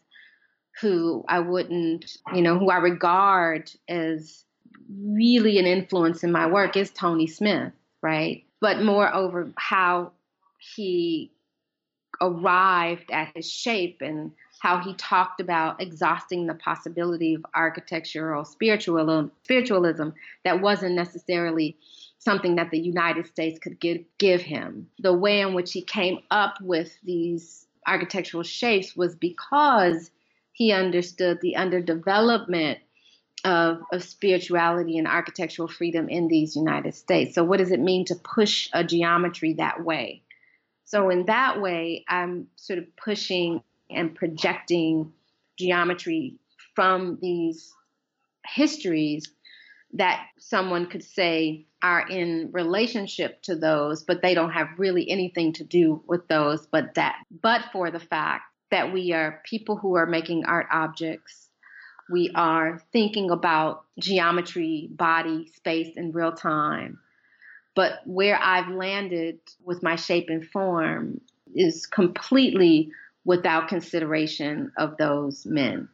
who 0.81 1.25
I 1.29 1.41
wouldn't, 1.41 2.17
you 2.35 2.43
know, 2.43 2.59
who 2.59 2.71
I 2.71 2.77
regard 2.77 3.71
as 3.89 4.45
really 4.91 5.59
an 5.59 5.67
influence 5.67 6.25
in 6.25 6.33
my 6.33 6.47
work 6.47 6.77
is 6.77 6.91
Tony 6.91 7.27
Smith, 7.27 7.73
right? 8.03 8.45
But 8.61 8.83
moreover, 8.83 9.53
how 9.57 10.13
he 10.59 11.33
arrived 12.21 13.11
at 13.11 13.33
his 13.35 13.51
shape 13.51 14.01
and 14.01 14.33
how 14.61 14.79
he 14.79 14.95
talked 14.95 15.41
about 15.41 15.83
exhausting 15.83 16.47
the 16.47 16.55
possibility 16.55 17.35
of 17.35 17.45
architectural 17.55 18.45
spiritualism, 18.45 19.29
spiritualism 19.43 20.11
that 20.45 20.61
wasn't 20.61 20.95
necessarily 20.95 21.77
something 22.19 22.55
that 22.55 22.71
the 22.71 22.79
United 22.79 23.27
States 23.27 23.59
could 23.59 23.81
give, 23.81 24.05
give 24.19 24.41
him. 24.41 24.89
The 25.01 25.13
way 25.13 25.41
in 25.41 25.55
which 25.55 25.73
he 25.73 25.83
came 25.83 26.21
up 26.31 26.61
with 26.61 26.97
these 27.03 27.67
architectural 27.89 28.45
shapes 28.45 28.95
was 28.95 29.17
because 29.17 30.13
he 30.53 30.73
understood 30.73 31.41
the 31.41 31.57
underdevelopment 31.59 32.79
of, 33.45 33.83
of 33.93 34.05
spirituality 34.05 34.99
and 34.99 35.09
architectural 35.09 35.69
freedom 35.69 36.09
in 36.09 36.29
these 36.29 36.55
United 36.55 36.95
States. 36.95 37.35
So, 37.35 37.43
what 37.43 37.59
does 37.59 37.73
it 37.73 37.81
mean 37.81 38.05
to 38.07 38.15
push 38.15 38.69
a 38.73 38.85
geometry 38.85 39.55
that 39.55 39.83
way? 39.83 40.23
So, 40.85 41.11
in 41.11 41.27
that 41.27 41.61
way, 41.61 42.05
I'm 42.09 42.49
sort 42.57 42.79
of 42.79 42.97
pushing 42.97 43.63
and 43.91 44.15
projecting 44.15 45.13
geometry 45.59 46.37
from 46.75 47.19
these 47.21 47.73
histories 48.47 49.31
that 49.95 50.27
someone 50.39 50.87
could 50.87 51.05
say 51.05 51.67
are 51.83 52.07
in 52.09 52.51
relationship 52.53 53.43
to 53.43 53.57
those, 53.57 54.05
but 54.05 54.23
they 54.23 54.35
don't 54.35 54.53
have 54.53 54.69
really 54.79 55.11
anything 55.11 55.53
to 55.55 55.65
do 55.65 56.03
with 56.07 56.29
those, 56.29 56.67
but 56.67 56.95
that, 56.95 57.17
but 57.43 57.63
for 57.73 57.91
the 57.91 58.01
fact 58.01 58.45
that 58.73 58.93
we 58.93 59.13
are 59.13 59.41
people 59.49 59.77
who 59.77 59.95
are 59.95 60.07
making 60.07 60.45
art 60.47 60.67
objects. 60.73 61.49
We 62.11 62.33
are 62.35 62.83
thinking 62.93 63.31
about 63.31 63.85
geometry, 64.01 64.89
body, 64.91 65.53
space 65.55 65.95
in 65.97 66.11
real 66.11 66.33
time. 66.33 66.99
But 67.77 68.01
where 68.07 68.39
I've 68.39 68.69
landed 68.69 69.39
with 69.65 69.83
my 69.83 69.97
shape 69.97 70.27
and 70.29 70.45
form 70.45 71.21
is 71.55 71.87
completely 71.87 72.91
without 73.25 73.69
consideration 73.69 74.73
of 74.77 74.97
those 74.97 75.47
men. 75.47 75.89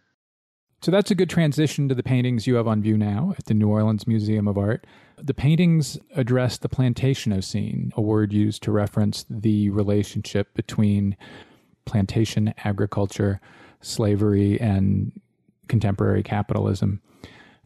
So 0.80 0.92
that's 0.92 1.10
a 1.10 1.16
good 1.16 1.28
transition 1.28 1.88
to 1.88 1.94
the 1.94 2.04
paintings 2.04 2.46
you 2.46 2.54
have 2.54 2.68
on 2.68 2.82
view 2.82 2.96
now 2.96 3.34
at 3.36 3.46
the 3.46 3.54
New 3.54 3.68
Orleans 3.68 4.06
Museum 4.06 4.46
of 4.46 4.56
Art. 4.56 4.86
The 5.20 5.34
paintings 5.34 5.98
address 6.14 6.56
the 6.58 6.68
Plantationocene, 6.68 7.92
a 7.94 8.00
word 8.00 8.32
used 8.32 8.62
to 8.62 8.70
reference 8.70 9.24
the 9.28 9.70
relationship 9.70 10.54
between 10.54 11.16
plantation 11.88 12.54
agriculture, 12.64 13.40
slavery, 13.80 14.60
and 14.60 15.12
contemporary 15.68 16.22
capitalism. 16.22 17.00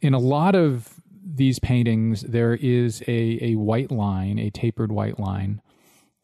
In 0.01 0.15
a 0.15 0.19
lot 0.19 0.55
of 0.55 1.01
these 1.25 1.59
paintings, 1.59 2.23
there 2.23 2.55
is 2.55 3.03
a, 3.07 3.39
a 3.43 3.55
white 3.57 3.91
line, 3.91 4.39
a 4.39 4.51
tapered 4.51 4.93
white 4.93 5.19
line 5.19 5.61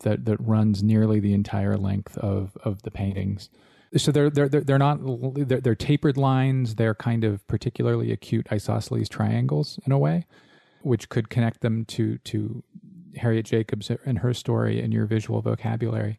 that, 0.01 0.25
that 0.25 0.37
runs 0.41 0.83
nearly 0.83 1.21
the 1.21 1.35
entire 1.35 1.77
length 1.77 2.17
of, 2.19 2.57
of 2.65 2.83
the 2.83 2.91
paintings. 2.91 3.51
So 3.97 4.13
they're 4.13 4.29
they're 4.29 4.49
they're 4.49 4.79
not 4.79 4.99
they're, 5.35 5.63
they're 5.63 5.75
tapered 5.75 6.19
lines. 6.19 6.75
They're 6.75 6.95
kind 6.95 7.25
of 7.25 7.47
particularly 7.47 8.13
acute 8.13 8.47
isosceles 8.53 9.09
triangles 9.09 9.79
in 9.87 9.93
a 9.93 9.99
way, 9.99 10.27
which 10.83 11.09
could 11.09 11.31
connect 11.31 11.63
them 11.63 11.87
to 11.87 12.19
to 12.19 12.63
Harriet 13.17 13.47
Jacobs 13.47 13.91
and 14.05 14.19
her 14.19 14.35
story 14.35 14.83
and 14.83 14.93
your 14.93 15.07
visual 15.07 15.41
vocabulary. 15.41 16.19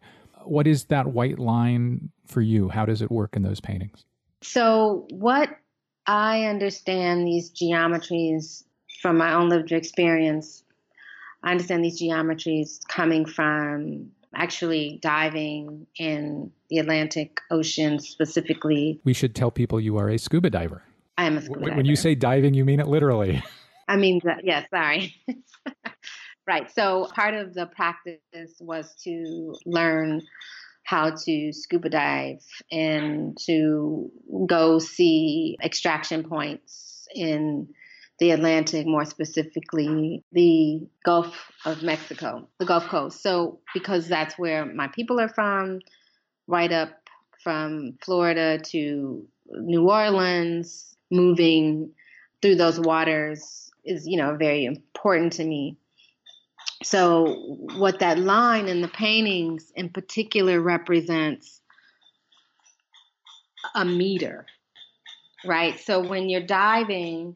What 0.49 0.67
is 0.67 0.85
that 0.85 1.07
white 1.07 1.39
line 1.39 2.09
for 2.25 2.41
you? 2.41 2.69
How 2.69 2.85
does 2.85 3.01
it 3.01 3.11
work 3.11 3.35
in 3.35 3.43
those 3.43 3.59
paintings? 3.59 4.05
So 4.41 5.07
what 5.11 5.49
I 6.05 6.45
understand 6.45 7.27
these 7.27 7.51
geometries 7.51 8.63
from 9.01 9.17
my 9.17 9.33
own 9.33 9.49
lived 9.49 9.71
experience. 9.71 10.63
I 11.43 11.51
understand 11.51 11.83
these 11.83 12.01
geometries 12.01 12.79
coming 12.87 13.25
from 13.25 14.11
actually 14.35 14.99
diving 15.01 15.87
in 15.97 16.51
the 16.69 16.79
Atlantic 16.79 17.39
Ocean 17.49 17.99
specifically. 17.99 18.99
We 19.03 19.13
should 19.13 19.35
tell 19.35 19.51
people 19.51 19.79
you 19.79 19.97
are 19.97 20.09
a 20.09 20.17
scuba 20.17 20.49
diver. 20.49 20.83
I 21.17 21.25
am 21.25 21.37
a 21.37 21.41
scuba 21.41 21.59
when, 21.59 21.69
diver. 21.69 21.77
When 21.77 21.85
you 21.85 21.95
say 21.95 22.15
diving, 22.15 22.53
you 22.53 22.65
mean 22.65 22.79
it 22.79 22.87
literally. 22.87 23.43
I 23.87 23.95
mean, 23.95 24.21
yes, 24.43 24.67
sorry. 24.69 25.15
right. 26.49 26.69
So 26.71 27.07
part 27.15 27.35
of 27.35 27.53
the 27.53 27.67
practice 27.67 28.57
was 28.59 28.93
to 29.03 29.55
learn 29.65 30.21
how 30.83 31.11
to 31.11 31.53
scuba 31.53 31.89
dive 31.89 32.43
and 32.71 33.37
to 33.45 34.11
go 34.47 34.79
see 34.79 35.55
extraction 35.63 36.23
points 36.23 37.07
in 37.13 37.67
the 38.17 38.31
Atlantic, 38.31 38.85
more 38.85 39.05
specifically 39.05 40.23
the 40.31 40.81
Gulf 41.05 41.51
of 41.65 41.83
Mexico, 41.83 42.49
the 42.57 42.65
Gulf 42.65 42.87
Coast. 42.87 43.21
So, 43.21 43.59
because 43.73 44.07
that's 44.07 44.37
where 44.37 44.65
my 44.65 44.87
people 44.87 45.21
are 45.21 45.29
from, 45.29 45.79
right 46.47 46.71
up 46.71 46.89
from 47.43 47.97
Florida 48.03 48.59
to 48.71 49.25
New 49.51 49.89
Orleans, 49.89 50.95
moving 51.11 51.91
through 52.41 52.55
those 52.55 52.79
waters 52.79 53.71
is, 53.85 54.07
you 54.07 54.17
know, 54.17 54.35
very 54.35 54.65
important 54.65 55.33
to 55.33 55.45
me. 55.45 55.77
So, 56.83 57.57
what 57.75 57.99
that 57.99 58.19
line 58.19 58.67
in 58.67 58.81
the 58.81 58.87
paintings 58.87 59.71
in 59.75 59.89
particular 59.89 60.61
represents 60.61 61.61
a 63.75 63.83
meter, 63.83 64.45
right? 65.45 65.77
So, 65.79 66.07
when 66.07 66.29
you're 66.29 66.45
diving, 66.45 67.35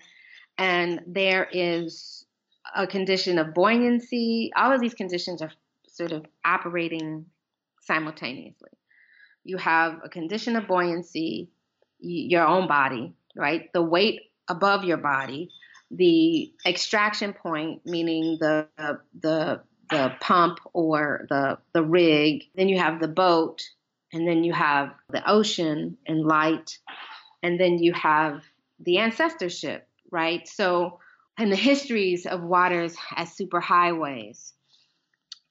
and 0.57 1.01
there 1.07 1.47
is 1.51 2.25
a 2.75 2.87
condition 2.87 3.37
of 3.37 3.53
buoyancy. 3.53 4.51
All 4.55 4.71
of 4.71 4.81
these 4.81 4.93
conditions 4.93 5.41
are 5.41 5.51
sort 5.87 6.11
of 6.11 6.25
operating 6.45 7.25
simultaneously. 7.81 8.69
You 9.43 9.57
have 9.57 9.99
a 10.03 10.09
condition 10.09 10.55
of 10.55 10.67
buoyancy, 10.67 11.49
your 11.99 12.45
own 12.45 12.67
body, 12.67 13.13
right? 13.35 13.71
The 13.73 13.81
weight 13.81 14.21
above 14.47 14.83
your 14.83 14.97
body, 14.97 15.49
the 15.91 16.53
extraction 16.65 17.33
point, 17.33 17.81
meaning 17.85 18.37
the 18.39 18.67
the 19.19 19.61
the 19.89 20.13
pump 20.19 20.59
or 20.73 21.25
the 21.29 21.57
the 21.73 21.83
rig. 21.83 22.45
Then 22.55 22.69
you 22.69 22.79
have 22.79 22.99
the 22.99 23.07
boat, 23.07 23.61
and 24.11 24.27
then 24.27 24.43
you 24.43 24.53
have 24.53 24.93
the 25.09 25.29
ocean 25.29 25.97
and 26.07 26.25
light, 26.25 26.77
and 27.41 27.59
then 27.59 27.79
you 27.79 27.93
have 27.93 28.41
the 28.79 28.97
ancestorship 28.99 29.87
right? 30.13 30.47
So, 30.47 30.99
and 31.37 31.51
the 31.51 31.57
histories 31.57 32.25
of 32.25 32.43
waters 32.43 32.95
as 33.17 33.35
superhighways. 33.35 34.53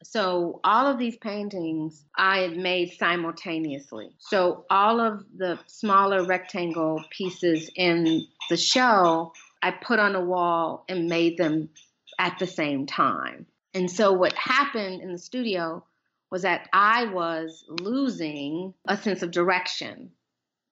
So, 0.04 0.60
all 0.64 0.86
of 0.86 0.98
these 0.98 1.16
paintings 1.16 2.04
I 2.16 2.48
made 2.48 2.92
simultaneously. 2.98 4.14
So, 4.18 4.64
all 4.70 5.00
of 5.00 5.24
the 5.36 5.58
smaller 5.66 6.24
rectangle 6.24 7.04
pieces 7.10 7.70
in 7.76 8.24
the 8.48 8.56
show, 8.56 9.32
I 9.62 9.70
put 9.70 9.98
on 9.98 10.14
a 10.14 10.24
wall 10.24 10.84
and 10.88 11.08
made 11.08 11.36
them 11.38 11.70
at 12.18 12.38
the 12.38 12.46
same 12.46 12.86
time. 12.86 13.46
And 13.74 13.90
so, 13.90 14.12
what 14.12 14.34
happened 14.34 15.00
in 15.00 15.12
the 15.12 15.18
studio 15.18 15.84
was 16.30 16.42
that 16.42 16.68
I 16.72 17.06
was 17.06 17.64
losing 17.68 18.74
a 18.86 18.96
sense 18.96 19.22
of 19.22 19.30
direction, 19.30 20.10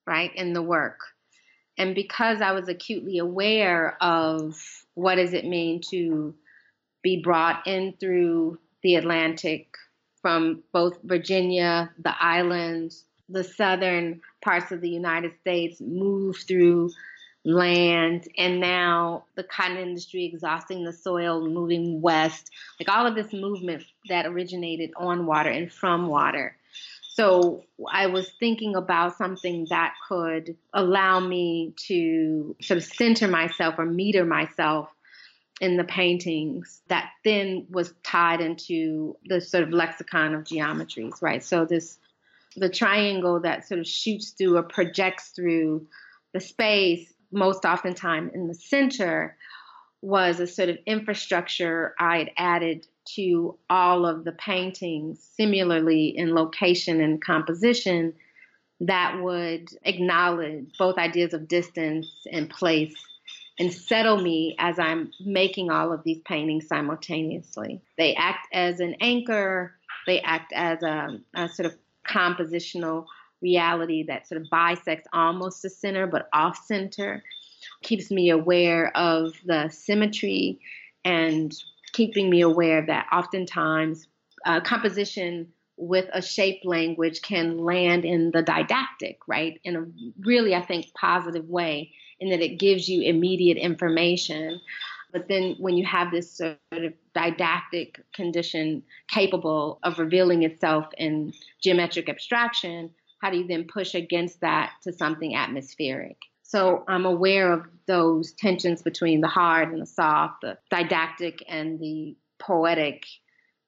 right, 0.06 0.34
in 0.34 0.52
the 0.52 0.62
work. 0.62 1.00
And 1.78 1.94
because 1.94 2.40
I 2.40 2.52
was 2.52 2.68
acutely 2.68 3.18
aware 3.18 3.96
of 4.02 4.58
what 4.94 5.14
does 5.14 5.32
it 5.32 5.46
mean 5.46 5.80
to 5.90 6.34
be 7.02 7.22
brought 7.22 7.66
in 7.66 7.94
through 7.98 8.58
the 8.82 8.96
Atlantic 8.96 9.68
from 10.20 10.62
both 10.72 10.98
Virginia, 11.02 11.90
the 11.98 12.14
islands, 12.22 13.04
the 13.28 13.44
southern 13.44 14.20
parts 14.42 14.72
of 14.72 14.80
the 14.80 14.90
United 14.90 15.32
States, 15.40 15.80
move 15.80 16.36
through 16.36 16.90
land, 17.44 18.28
and 18.36 18.60
now 18.60 19.24
the 19.34 19.42
cotton 19.42 19.78
industry 19.78 20.24
exhausting 20.26 20.84
the 20.84 20.92
soil, 20.92 21.46
moving 21.48 22.00
west, 22.02 22.50
like 22.78 22.88
all 22.88 23.06
of 23.06 23.14
this 23.14 23.32
movement 23.32 23.82
that 24.08 24.26
originated 24.26 24.90
on 24.96 25.26
water 25.26 25.50
and 25.50 25.72
from 25.72 26.08
water. 26.08 26.56
So 27.12 27.64
I 27.90 28.06
was 28.06 28.30
thinking 28.38 28.76
about 28.76 29.16
something 29.16 29.66
that 29.70 29.94
could 30.08 30.56
allow 30.72 31.20
me 31.20 31.74
to 31.86 32.54
sort 32.62 32.78
of 32.78 32.84
center 32.84 33.26
myself 33.26 33.74
or 33.78 33.86
meter 33.86 34.24
myself 34.24 34.88
in 35.60 35.76
the 35.76 35.84
paintings 35.84 36.80
that 36.88 37.10
then 37.24 37.66
was 37.70 37.92
tied 38.02 38.40
into 38.40 39.16
the 39.26 39.40
sort 39.40 39.62
of 39.62 39.70
lexicon 39.70 40.34
of 40.34 40.44
geometries, 40.44 41.20
right? 41.20 41.44
So 41.44 41.64
this 41.64 41.98
the 42.56 42.68
triangle 42.68 43.40
that 43.40 43.68
sort 43.68 43.80
of 43.80 43.86
shoots 43.86 44.30
through 44.30 44.56
or 44.56 44.62
projects 44.62 45.28
through 45.28 45.86
the 46.32 46.40
space, 46.40 47.12
most 47.32 47.64
oftentimes 47.64 48.32
in 48.34 48.48
the 48.48 48.54
center, 48.54 49.36
was 50.02 50.40
a 50.40 50.46
sort 50.46 50.70
of 50.70 50.78
infrastructure 50.86 51.94
I 51.98 52.18
had 52.18 52.30
added 52.36 52.86
to 53.16 53.58
all 53.68 54.06
of 54.06 54.24
the 54.24 54.32
paintings 54.32 55.22
similarly 55.36 56.08
in 56.16 56.34
location 56.34 57.00
and 57.00 57.22
composition 57.22 58.14
that 58.80 59.20
would 59.20 59.68
acknowledge 59.82 60.72
both 60.78 60.96
ideas 60.96 61.34
of 61.34 61.48
distance 61.48 62.06
and 62.32 62.48
place 62.48 62.94
and 63.58 63.72
settle 63.72 64.22
me 64.22 64.56
as 64.58 64.78
I'm 64.78 65.10
making 65.20 65.70
all 65.70 65.92
of 65.92 66.02
these 66.02 66.20
paintings 66.24 66.66
simultaneously. 66.66 67.82
They 67.98 68.14
act 68.14 68.46
as 68.54 68.80
an 68.80 68.96
anchor, 69.02 69.74
they 70.06 70.20
act 70.20 70.54
as 70.54 70.82
a, 70.82 71.20
a 71.34 71.48
sort 71.50 71.66
of 71.66 71.76
compositional 72.08 73.04
reality 73.42 74.04
that 74.04 74.26
sort 74.26 74.40
of 74.40 74.48
bisects 74.50 75.08
almost 75.12 75.62
the 75.62 75.70
center 75.70 76.06
but 76.06 76.28
off 76.32 76.58
center, 76.66 77.22
keeps 77.82 78.10
me 78.10 78.30
aware 78.30 78.94
of 78.96 79.34
the 79.44 79.68
symmetry 79.68 80.60
and 81.04 81.54
keeping 81.92 82.30
me 82.30 82.40
aware 82.40 82.84
that 82.86 83.06
oftentimes 83.12 84.06
uh, 84.44 84.60
composition 84.60 85.48
with 85.76 86.06
a 86.12 86.20
shape 86.20 86.60
language 86.64 87.22
can 87.22 87.58
land 87.58 88.04
in 88.04 88.30
the 88.32 88.42
didactic, 88.42 89.18
right? 89.26 89.58
In 89.64 89.76
a 89.76 89.86
really, 90.20 90.54
I 90.54 90.62
think, 90.62 90.92
positive 90.94 91.48
way, 91.48 91.92
in 92.20 92.30
that 92.30 92.42
it 92.42 92.58
gives 92.58 92.88
you 92.88 93.02
immediate 93.02 93.56
information. 93.56 94.60
But 95.12 95.28
then 95.28 95.56
when 95.58 95.76
you 95.76 95.86
have 95.86 96.10
this 96.10 96.30
sort 96.36 96.58
of 96.72 96.92
didactic 97.14 98.00
condition 98.12 98.82
capable 99.08 99.80
of 99.82 99.98
revealing 99.98 100.42
itself 100.42 100.86
in 100.98 101.32
geometric 101.62 102.08
abstraction, 102.08 102.90
how 103.20 103.30
do 103.30 103.38
you 103.38 103.46
then 103.46 103.64
push 103.64 103.94
against 103.94 104.40
that 104.40 104.72
to 104.82 104.92
something 104.92 105.34
atmospheric? 105.34 106.16
So 106.42 106.84
I'm 106.88 107.06
aware 107.06 107.52
of 107.52 107.66
those 107.86 108.32
tensions 108.32 108.82
between 108.82 109.20
the 109.20 109.28
hard 109.28 109.72
and 109.72 109.80
the 109.80 109.86
soft, 109.86 110.40
the 110.42 110.58
didactic 110.68 111.44
and 111.48 111.78
the 111.78 112.16
poetic, 112.40 113.04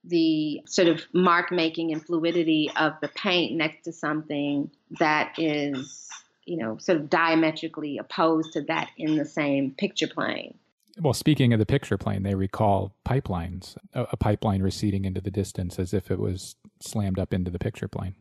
the 0.05 0.63
sort 0.67 0.89
of 0.89 1.03
mark 1.13 1.53
making 1.53 1.93
and 1.93 2.05
fluidity 2.05 2.71
of 2.77 2.95
the 3.01 3.09
paint 3.09 3.57
next 3.57 3.85
to 3.85 3.93
something 3.93 4.71
that 4.99 5.35
is, 5.39 6.09
you 6.45 6.57
know, 6.57 6.77
sort 6.79 6.99
of 6.99 7.09
diametrically 7.09 7.99
opposed 7.99 8.55
to 8.55 8.63
that 8.63 8.91
in 8.97 9.17
the 9.17 9.25
same 9.25 9.71
picture 9.79 10.09
plane. 10.09 10.59
Well, 11.01 11.15
speaking 11.15 11.53
of 11.53 11.59
the 11.59 11.67
picture 11.67 11.97
plane, 11.97 12.23
they 12.23 12.35
recall 12.35 12.95
pipelines, 13.07 13.77
a, 13.95 14.17
pipeline 14.17 14.61
receding 14.61 15.05
into 15.05 15.21
the 15.21 15.31
distance 15.31 15.79
as 15.79 15.95
if 15.95 16.11
it 16.11 16.19
was 16.19 16.57
slammed 16.81 17.19
up 17.19 17.33
into 17.33 17.51
the 17.51 17.59
picture 17.59 17.89
plane. 17.89 18.15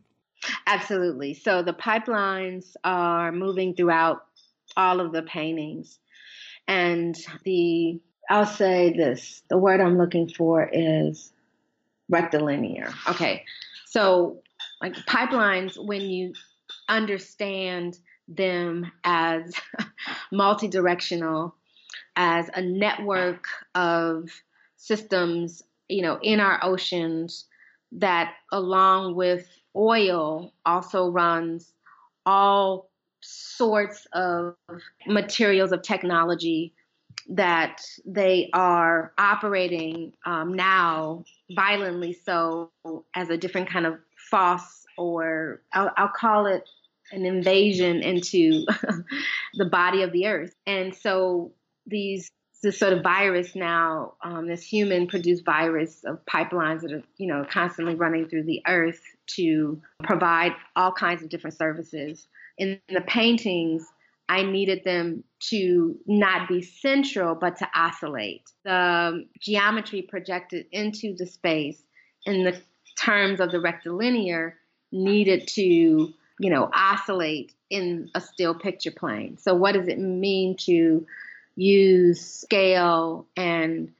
Absolutely. 0.66 1.34
So 1.34 1.62
the 1.62 1.72
pipelines 1.72 2.74
are 2.84 3.32
moving 3.32 3.74
throughout 3.74 4.24
all 4.76 5.00
of 5.00 5.12
the 5.12 5.22
paintings. 5.22 5.98
And 6.68 7.16
the, 7.44 8.00
I'll 8.30 8.46
say 8.46 8.92
this 8.92 9.42
the 9.48 9.58
word 9.58 9.80
I'm 9.80 9.98
looking 9.98 10.28
for 10.28 10.68
is 10.72 11.32
rectilinear. 12.08 12.92
Okay. 13.08 13.44
So, 13.86 14.42
like 14.80 14.94
pipelines, 15.06 15.74
when 15.76 16.02
you 16.02 16.32
understand 16.88 17.98
them 18.28 18.90
as 19.04 19.52
multi-directional 20.32 21.54
as 22.16 22.48
a 22.54 22.62
network 22.62 23.46
of 23.74 24.28
systems 24.76 25.62
you 25.88 26.02
know 26.02 26.18
in 26.22 26.40
our 26.40 26.58
oceans 26.62 27.46
that 27.92 28.34
along 28.50 29.14
with 29.14 29.46
oil 29.76 30.52
also 30.64 31.08
runs 31.08 31.72
all 32.26 32.90
sorts 33.20 34.06
of 34.12 34.54
materials 35.06 35.72
of 35.72 35.82
technology 35.82 36.72
that 37.28 37.80
they 38.04 38.50
are 38.52 39.12
operating 39.18 40.12
um, 40.26 40.54
now 40.54 41.24
violently 41.54 42.12
so 42.12 42.70
as 43.14 43.30
a 43.30 43.36
different 43.36 43.68
kind 43.68 43.86
of 43.86 43.98
false 44.30 44.84
or 44.98 45.62
I'll, 45.72 45.92
I'll 45.96 46.08
call 46.08 46.46
it 46.46 46.68
an 47.12 47.26
invasion 47.26 48.02
into 48.02 48.64
the 49.54 49.66
body 49.66 50.02
of 50.02 50.12
the 50.12 50.26
earth. 50.26 50.54
And 50.66 50.94
so 50.94 51.52
these 51.86 52.30
this 52.62 52.78
sort 52.78 52.92
of 52.92 53.02
virus 53.02 53.54
now, 53.54 54.14
um, 54.22 54.46
this 54.46 54.62
human 54.62 55.06
produced 55.06 55.44
virus 55.44 56.04
of 56.04 56.24
pipelines 56.26 56.82
that 56.82 56.92
are, 56.92 57.02
you 57.16 57.26
know, 57.26 57.44
constantly 57.50 57.94
running 57.94 58.28
through 58.28 58.44
the 58.44 58.62
earth 58.66 59.02
to 59.26 59.80
provide 60.04 60.52
all 60.76 60.92
kinds 60.92 61.22
of 61.22 61.28
different 61.28 61.56
services. 61.56 62.26
In 62.58 62.80
the 62.88 63.00
paintings, 63.00 63.84
I 64.28 64.44
needed 64.44 64.82
them 64.84 65.24
to 65.50 65.98
not 66.06 66.48
be 66.48 66.62
central, 66.62 67.34
but 67.34 67.56
to 67.56 67.68
oscillate. 67.74 68.42
The 68.64 69.26
geometry 69.40 70.02
projected 70.02 70.66
into 70.70 71.14
the 71.16 71.26
space 71.26 71.82
in 72.24 72.44
the 72.44 72.60
terms 72.98 73.40
of 73.40 73.50
the 73.50 73.60
rectilinear 73.60 74.56
needed 74.92 75.48
to 75.48 76.14
you 76.42 76.50
know, 76.50 76.68
oscillate 76.74 77.52
in 77.70 78.10
a 78.16 78.20
still 78.20 78.54
picture 78.54 78.90
plane. 78.90 79.38
So, 79.38 79.54
what 79.54 79.72
does 79.72 79.86
it 79.86 79.98
mean 79.98 80.56
to 80.66 81.06
use 81.56 82.20
scale 82.24 83.26
and 83.36 83.92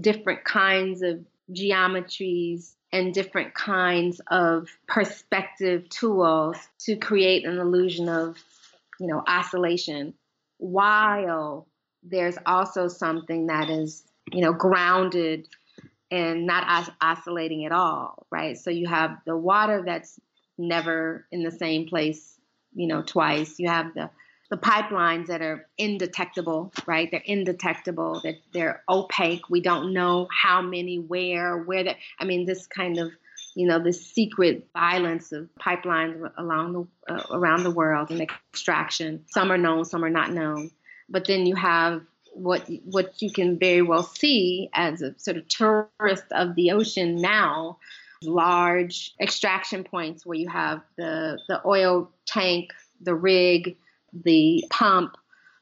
different 0.00 0.44
kinds 0.44 1.02
of 1.02 1.24
geometries 1.50 2.72
and 2.92 3.14
different 3.14 3.54
kinds 3.54 4.20
of 4.30 4.68
perspective 4.86 5.88
tools 5.88 6.56
to 6.78 6.96
create 6.96 7.44
an 7.44 7.58
illusion 7.58 8.08
of, 8.08 8.36
you 9.00 9.06
know, 9.06 9.22
oscillation 9.26 10.14
while 10.58 11.66
there's 12.04 12.38
also 12.46 12.86
something 12.88 13.46
that 13.46 13.68
is, 13.68 14.04
you 14.30 14.40
know, 14.40 14.52
grounded 14.52 15.48
and 16.10 16.46
not 16.46 16.64
os- 16.68 16.94
oscillating 17.00 17.64
at 17.64 17.72
all, 17.72 18.26
right? 18.30 18.56
So 18.56 18.70
you 18.70 18.86
have 18.86 19.18
the 19.26 19.36
water 19.36 19.82
that's 19.84 20.20
never 20.58 21.26
in 21.32 21.42
the 21.42 21.50
same 21.50 21.88
place, 21.88 22.38
you 22.74 22.86
know, 22.86 23.02
twice. 23.02 23.58
You 23.58 23.68
have 23.68 23.94
the 23.94 24.10
the 24.52 24.58
pipelines 24.58 25.28
that 25.28 25.40
are 25.40 25.66
indetectable, 25.78 26.70
right? 26.84 27.10
They're 27.10 27.22
indetectable. 27.24 28.20
They're, 28.22 28.36
they're 28.52 28.82
opaque. 28.86 29.48
We 29.48 29.62
don't 29.62 29.94
know 29.94 30.28
how 30.30 30.60
many, 30.60 30.98
where, 30.98 31.56
where 31.56 31.84
that. 31.84 31.96
I 32.20 32.26
mean, 32.26 32.44
this 32.44 32.66
kind 32.66 32.98
of, 32.98 33.12
you 33.54 33.66
know, 33.66 33.78
this 33.78 34.06
secret 34.06 34.68
violence 34.74 35.32
of 35.32 35.48
pipelines 35.58 36.30
along 36.36 36.72
the 37.08 37.14
uh, 37.14 37.22
around 37.30 37.62
the 37.62 37.70
world 37.70 38.10
and 38.10 38.20
extraction. 38.20 39.24
Some 39.28 39.50
are 39.50 39.56
known, 39.56 39.86
some 39.86 40.04
are 40.04 40.10
not 40.10 40.32
known. 40.32 40.70
But 41.08 41.26
then 41.26 41.46
you 41.46 41.54
have 41.54 42.02
what 42.34 42.68
what 42.84 43.22
you 43.22 43.32
can 43.32 43.58
very 43.58 43.80
well 43.80 44.02
see 44.02 44.68
as 44.74 45.00
a 45.00 45.18
sort 45.18 45.38
of 45.38 45.48
tourist 45.48 46.24
of 46.30 46.56
the 46.56 46.72
ocean 46.72 47.16
now 47.22 47.78
large 48.22 49.14
extraction 49.18 49.82
points 49.82 50.26
where 50.26 50.38
you 50.38 50.48
have 50.48 50.82
the, 50.96 51.38
the 51.48 51.60
oil 51.66 52.10
tank, 52.24 52.70
the 53.00 53.14
rig, 53.14 53.76
the 54.12 54.64
pump 54.70 55.16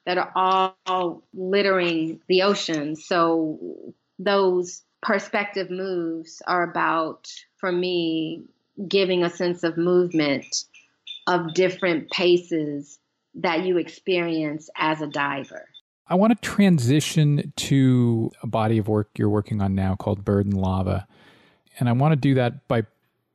that 0.06 0.18
are 0.18 0.74
all 0.86 1.22
littering 1.34 2.20
the 2.28 2.42
ocean. 2.42 2.96
So 2.96 3.94
those 4.18 4.82
perspective 5.02 5.70
moves 5.70 6.42
are 6.46 6.62
about, 6.62 7.28
for 7.56 7.70
me, 7.70 8.44
giving 8.88 9.22
a 9.22 9.30
sense 9.30 9.62
of 9.62 9.76
movement 9.76 10.46
of 11.26 11.54
different 11.54 12.10
paces 12.10 12.98
that 13.34 13.64
you 13.64 13.78
experience 13.78 14.68
as 14.76 15.00
a 15.00 15.06
diver. 15.06 15.66
I 16.08 16.16
want 16.16 16.32
to 16.32 16.48
transition 16.48 17.52
to 17.56 18.32
a 18.42 18.46
body 18.46 18.78
of 18.78 18.88
work 18.88 19.10
you're 19.16 19.28
working 19.28 19.62
on 19.62 19.76
now 19.76 19.94
called 19.94 20.24
Bird 20.24 20.46
and 20.46 20.60
Lava. 20.60 21.06
And 21.78 21.88
I 21.88 21.92
want 21.92 22.12
to 22.12 22.16
do 22.16 22.34
that 22.34 22.66
by 22.66 22.82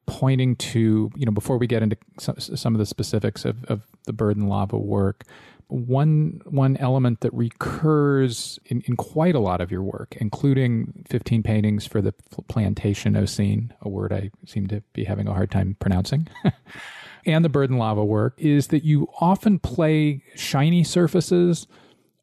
pointing 0.07 0.57
to, 0.57 1.09
you 1.15 1.25
know, 1.25 1.31
before 1.31 1.57
we 1.57 1.67
get 1.67 1.81
into 1.81 1.97
some, 2.19 2.37
some 2.39 2.75
of 2.75 2.79
the 2.79 2.85
specifics 2.85 3.45
of, 3.45 3.63
of 3.65 3.83
the 4.05 4.13
bird 4.13 4.37
and 4.37 4.49
lava 4.49 4.77
work, 4.77 5.25
one 5.67 6.41
one 6.45 6.77
element 6.77 7.21
that 7.21 7.33
recurs 7.33 8.59
in, 8.65 8.81
in 8.81 8.95
quite 8.95 9.35
a 9.35 9.39
lot 9.39 9.61
of 9.61 9.71
your 9.71 9.81
work, 9.81 10.15
including 10.19 11.05
15 11.09 11.43
paintings 11.43 11.85
for 11.85 12.01
the 12.01 12.11
plantation 12.47 13.13
Plantationocene, 13.13 13.71
a 13.81 13.89
word 13.89 14.13
I 14.13 14.31
seem 14.45 14.67
to 14.67 14.81
be 14.93 15.05
having 15.05 15.27
a 15.27 15.33
hard 15.33 15.51
time 15.51 15.75
pronouncing, 15.79 16.27
and 17.25 17.43
the 17.43 17.49
bird 17.49 17.69
and 17.69 17.79
lava 17.79 18.05
work, 18.05 18.35
is 18.37 18.67
that 18.67 18.83
you 18.83 19.09
often 19.19 19.59
play 19.59 20.23
shiny 20.35 20.83
surfaces 20.83 21.67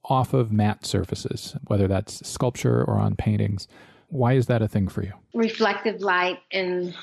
off 0.04 0.34
of 0.34 0.52
matte 0.52 0.84
surfaces, 0.84 1.56
whether 1.66 1.88
that's 1.88 2.26
sculpture 2.26 2.84
or 2.84 2.98
on 2.98 3.16
paintings. 3.16 3.68
Why 4.08 4.34
is 4.34 4.46
that 4.46 4.62
a 4.62 4.68
thing 4.68 4.88
for 4.88 5.02
you? 5.02 5.12
Reflective 5.34 6.00
light 6.00 6.38
and 6.52 6.94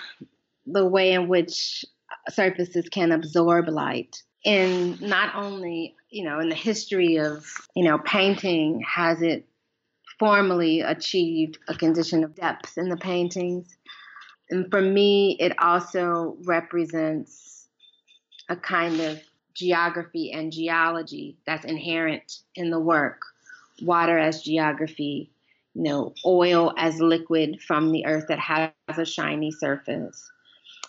the 0.65 0.85
way 0.85 1.13
in 1.13 1.27
which 1.27 1.85
surfaces 2.29 2.87
can 2.89 3.11
absorb 3.11 3.67
light. 3.67 4.21
And 4.45 5.01
not 5.01 5.35
only, 5.35 5.95
you 6.09 6.23
know, 6.23 6.39
in 6.39 6.49
the 6.49 6.55
history 6.55 7.17
of, 7.17 7.45
you 7.75 7.83
know, 7.83 7.97
painting 7.99 8.81
has 8.87 9.21
it 9.21 9.45
formally 10.17 10.81
achieved 10.81 11.57
a 11.67 11.75
condition 11.75 12.23
of 12.23 12.35
depth 12.35 12.77
in 12.77 12.89
the 12.89 12.97
paintings. 12.97 13.77
And 14.49 14.69
for 14.69 14.81
me, 14.81 15.37
it 15.39 15.53
also 15.59 16.37
represents 16.43 17.67
a 18.49 18.55
kind 18.55 18.99
of 18.99 19.19
geography 19.53 20.31
and 20.31 20.51
geology 20.51 21.37
that's 21.45 21.65
inherent 21.65 22.39
in 22.55 22.69
the 22.69 22.79
work. 22.79 23.21
Water 23.81 24.17
as 24.17 24.41
geography, 24.41 25.31
you 25.73 25.83
know, 25.83 26.13
oil 26.25 26.73
as 26.77 26.99
liquid 26.99 27.61
from 27.61 27.91
the 27.91 28.05
earth 28.05 28.25
that 28.27 28.39
has 28.39 28.71
a 28.97 29.05
shiny 29.05 29.51
surface, 29.51 30.29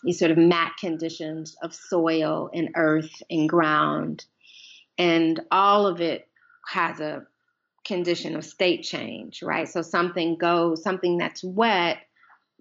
these 0.05 0.19
sort 0.19 0.31
of 0.31 0.39
matte 0.39 0.73
conditions 0.79 1.57
of 1.63 1.75
soil 1.75 2.51
and 2.55 2.71
earth 2.77 3.23
and 3.31 3.49
ground. 3.49 4.25
And 4.99 5.41
all 5.51 5.87
of 5.87 6.01
it 6.01 6.29
has 6.69 7.01
a 7.01 7.27
condition 7.85 8.37
of 8.37 8.45
state 8.45 8.83
change, 8.83 9.43
right? 9.43 9.69
So 9.69 9.83
something 9.83 10.37
goes, 10.37 10.83
something 10.83 11.19
that's 11.19 11.43
wet, 11.43 11.99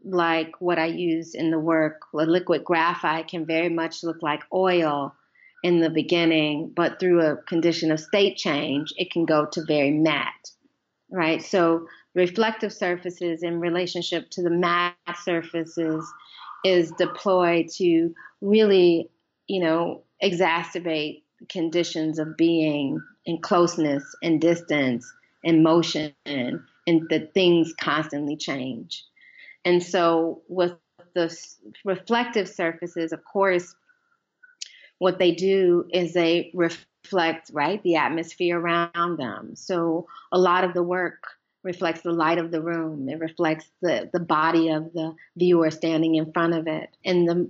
like 0.06 0.54
what 0.60 0.80
I 0.80 0.86
use 0.86 1.36
in 1.36 1.52
the 1.52 1.60
work, 1.60 2.02
liquid 2.14 2.64
graphite 2.64 3.28
can 3.28 3.46
very 3.46 3.70
much 3.70 4.04
look 4.04 4.22
like 4.22 4.44
oil 4.54 5.14
in 5.64 5.82
the 5.82 5.90
beginning, 5.90 6.72
but 6.76 7.00
through 7.00 7.22
a 7.22 7.38
condition 7.44 7.92
of 7.92 8.00
state 8.00 8.38
change, 8.38 8.94
it 8.98 9.12
can 9.12 9.26
go 9.26 9.46
to 9.52 9.66
very 9.68 9.92
matte, 9.92 10.52
right? 11.12 11.44
So 11.44 11.86
reflective 12.16 12.72
surfaces 12.72 13.44
in 13.44 13.60
relationship 13.60 14.30
to 14.32 14.42
the 14.42 14.50
matte 14.50 14.96
surfaces 15.24 16.10
is 16.66 16.92
deployed 16.98 17.70
to 17.70 18.14
really, 18.42 19.10
you 19.48 19.62
know, 19.62 20.04
exacerbate 20.24 21.24
conditions 21.48 22.20
of 22.20 22.36
being 22.38 23.02
and 23.26 23.42
closeness 23.42 24.04
and 24.22 24.42
distance 24.42 25.12
and 25.44 25.64
motion 25.64 26.14
and 26.26 26.60
that 27.10 27.34
things 27.34 27.74
constantly 27.80 28.36
change. 28.36 29.06
And 29.64 29.82
so 29.82 30.42
with 30.48 30.74
the 31.14 31.36
reflective 31.86 32.48
surfaces, 32.48 33.14
of 33.14 33.24
course, 33.24 33.76
what 34.98 35.18
they 35.18 35.32
do 35.32 35.88
is 35.94 36.14
they 36.14 36.52
reflect, 36.54 37.52
right, 37.54 37.82
the 37.84 37.96
atmosphere 37.96 38.60
around 38.60 39.18
them. 39.18 39.56
So 39.56 40.08
a 40.32 40.38
lot 40.38 40.64
of 40.64 40.74
the 40.74 40.84
work 40.84 41.24
reflects 41.64 42.02
the 42.02 42.12
light 42.12 42.38
of 42.38 42.52
the 42.52 42.62
room. 42.62 43.10
It 43.10 43.20
reflects 43.20 43.70
the, 43.82 44.10
the 44.12 44.20
body 44.20 44.70
of 44.70 44.94
the 44.94 45.16
viewer 45.36 45.72
standing 45.72 46.16
in 46.16 46.32
front 46.32 46.54
of 46.54 46.68
it. 46.68 46.90
And 47.04 47.28
the 47.28 47.50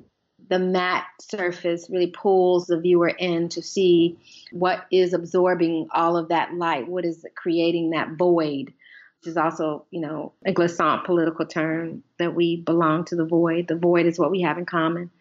the 0.50 0.60
matte 0.60 1.06
surface 1.22 1.90
really 1.90 2.12
pulls 2.12 2.68
the 2.68 2.80
viewer 2.80 3.10
in 3.10 3.50
to 3.50 3.62
see 3.62 4.18
what 4.52 4.86
is 4.92 5.14
absorbing 5.14 5.88
all 5.92 6.18
of 6.18 6.30
that 6.30 6.54
light, 6.54 6.88
what 6.88 7.06
is 7.06 7.26
creating 7.36 7.92
that 7.92 8.14
void, 8.18 8.74
which 9.20 9.28
is 9.28 9.38
also, 9.38 9.86
you 9.92 10.02
know, 10.02 10.34
a 10.46 10.54
Glissant 10.54 11.06
political 11.06 11.46
term 11.46 12.04
that 12.18 12.36
we 12.36 12.56
belong 12.62 13.06
to 13.06 13.16
the 13.16 13.26
void. 13.26 13.68
The 13.68 13.76
void 13.76 14.06
is 14.06 14.18
what 14.18 14.32
we 14.32 14.42
have 14.42 14.58
in 14.58 14.66
common. 14.66 15.12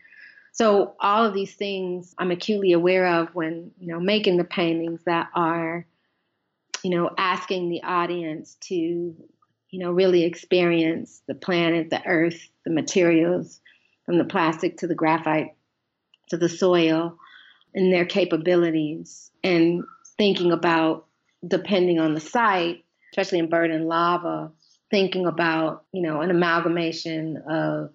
So 0.53 0.95
all 0.99 1.27
of 1.27 1.35
these 1.35 1.55
things 1.55 2.15
I'm 2.19 2.31
acutely 2.31 2.73
aware 2.73 3.07
of 3.07 3.35
when, 3.35 3.73
you 3.79 3.89
know, 3.89 4.01
making 4.01 4.39
the 4.39 4.45
paintings 4.45 5.03
that 5.05 5.29
are, 5.35 5.87
you 6.83 6.91
know, 6.91 7.11
asking 7.19 7.69
the 7.69 7.83
audience 7.83 8.57
to, 8.63 8.75
you 8.75 9.79
know, 9.79 9.91
really 9.91 10.25
experience 10.25 11.23
the 11.27 11.35
planet, 11.35 11.91
the 11.91 12.05
earth, 12.07 12.49
the 12.65 12.71
materials, 12.71 13.61
from 14.09 14.17
the 14.17 14.25
plastic 14.25 14.79
to 14.79 14.87
the 14.87 14.95
graphite 14.95 15.55
to 16.31 16.39
the 16.39 16.49
soil 16.49 17.19
and 17.75 17.93
their 17.93 18.07
capabilities 18.07 19.31
and 19.45 19.85
thinking 20.17 20.51
about 20.51 21.07
depending 21.47 21.99
on 21.99 22.15
the 22.15 22.21
site, 22.21 22.85
especially 23.13 23.39
in 23.39 23.51
Bird 23.51 23.71
and 23.71 23.87
Lava, 23.87 24.51
thinking 24.91 25.27
about, 25.27 25.85
you 25.93 26.01
know, 26.01 26.23
an 26.23 26.31
amalgamation 26.31 27.37
of 27.49 27.91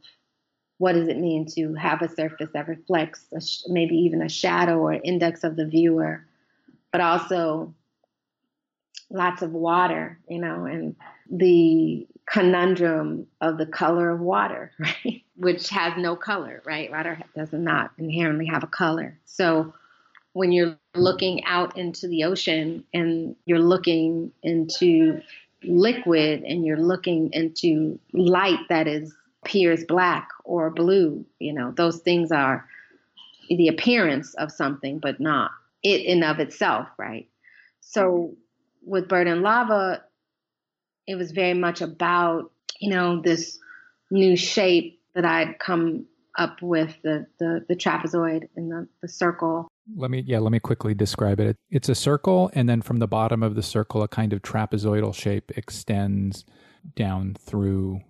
what 0.78 0.94
does 0.94 1.08
it 1.08 1.18
mean 1.18 1.48
to 1.48 1.74
have 1.74 2.02
a 2.02 2.10
surface 2.10 2.50
that 2.54 2.68
reflects 2.68 3.26
sh- 3.44 3.64
maybe 3.68 3.96
even 3.96 4.22
a 4.22 4.30
shadow 4.30 4.78
or 4.78 4.94
index 4.94 5.44
of 5.44 5.56
the 5.56 5.66
viewer, 5.66 6.26
but 6.92 7.02
also 7.02 7.74
lots 9.14 9.42
of 9.42 9.54
water, 9.54 10.20
you 10.28 10.40
know, 10.40 10.66
and 10.66 10.96
the 11.32 12.06
conundrum 12.30 13.28
of 13.40 13.58
the 13.58 13.66
color 13.66 14.10
of 14.10 14.20
water, 14.20 14.72
right? 14.80 15.24
Which 15.38 15.70
has 15.70 15.94
no 15.98 16.16
color, 16.16 16.62
right? 16.66 16.92
Water 16.92 17.20
does 17.36 17.54
not 17.54 17.92
inherently 17.98 18.48
have 18.48 18.64
a 18.64 18.68
color. 18.68 19.18
So 19.26 19.74
when 20.34 20.52
you're 20.52 20.78
looking 20.96 21.44
out 21.46 21.78
into 21.78 22.08
the 22.08 22.24
ocean 22.24 22.84
and 22.94 23.36
you're 23.46 23.60
looking 23.60 24.32
into 24.42 25.22
liquid 25.64 26.44
and 26.44 26.66
you're 26.66 26.78
looking 26.78 27.32
into 27.32 28.00
light 28.12 28.60
that 28.70 28.88
is 28.88 29.14
appears 29.44 29.84
black 29.84 30.30
or 30.44 30.70
blue, 30.70 31.26
you 31.40 31.54
know, 31.54 31.72
those 31.72 32.00
things 32.00 32.32
are 32.32 32.66
the 33.50 33.68
appearance 33.68 34.34
of 34.36 34.52
something, 34.52 35.00
but 35.00 35.20
not 35.20 35.52
it 35.84 36.02
in 36.02 36.24
of 36.24 36.40
itself, 36.40 36.88
right? 36.98 37.28
So 37.82 38.36
with 38.86 39.08
Bird 39.08 39.28
and 39.28 39.42
Lava, 39.42 40.04
it 41.08 41.16
was 41.16 41.32
very 41.32 41.54
much 41.54 41.82
about, 41.82 42.52
you 42.80 42.90
know, 42.90 43.22
this 43.22 43.60
new 44.12 44.36
shape 44.36 45.02
that 45.16 45.26
I'd 45.26 45.60
come 45.60 46.06
up 46.38 46.62
with 46.62 46.96
the, 47.04 47.28
the, 47.40 47.66
the 47.68 47.76
trapezoid 47.76 48.48
and 48.56 48.72
the, 48.72 48.88
the 49.02 49.08
circle. 49.08 49.68
Let 49.96 50.10
me, 50.10 50.24
yeah, 50.26 50.40
let 50.40 50.52
me 50.52 50.60
quickly 50.60 50.94
describe 50.94 51.40
it. 51.40 51.58
It's 51.70 51.90
a 51.90 51.96
circle, 51.96 52.50
and 52.54 52.68
then 52.68 52.82
from 52.82 53.00
the 53.00 53.08
bottom 53.08 53.44
of 53.44 53.56
the 53.56 53.62
circle, 53.62 54.02
a 54.02 54.08
kind 54.08 54.34
of 54.34 54.42
trapezoidal 54.42 55.14
shape 55.14 55.52
extends 55.58 56.46
down 56.96 57.36
through 57.40 58.02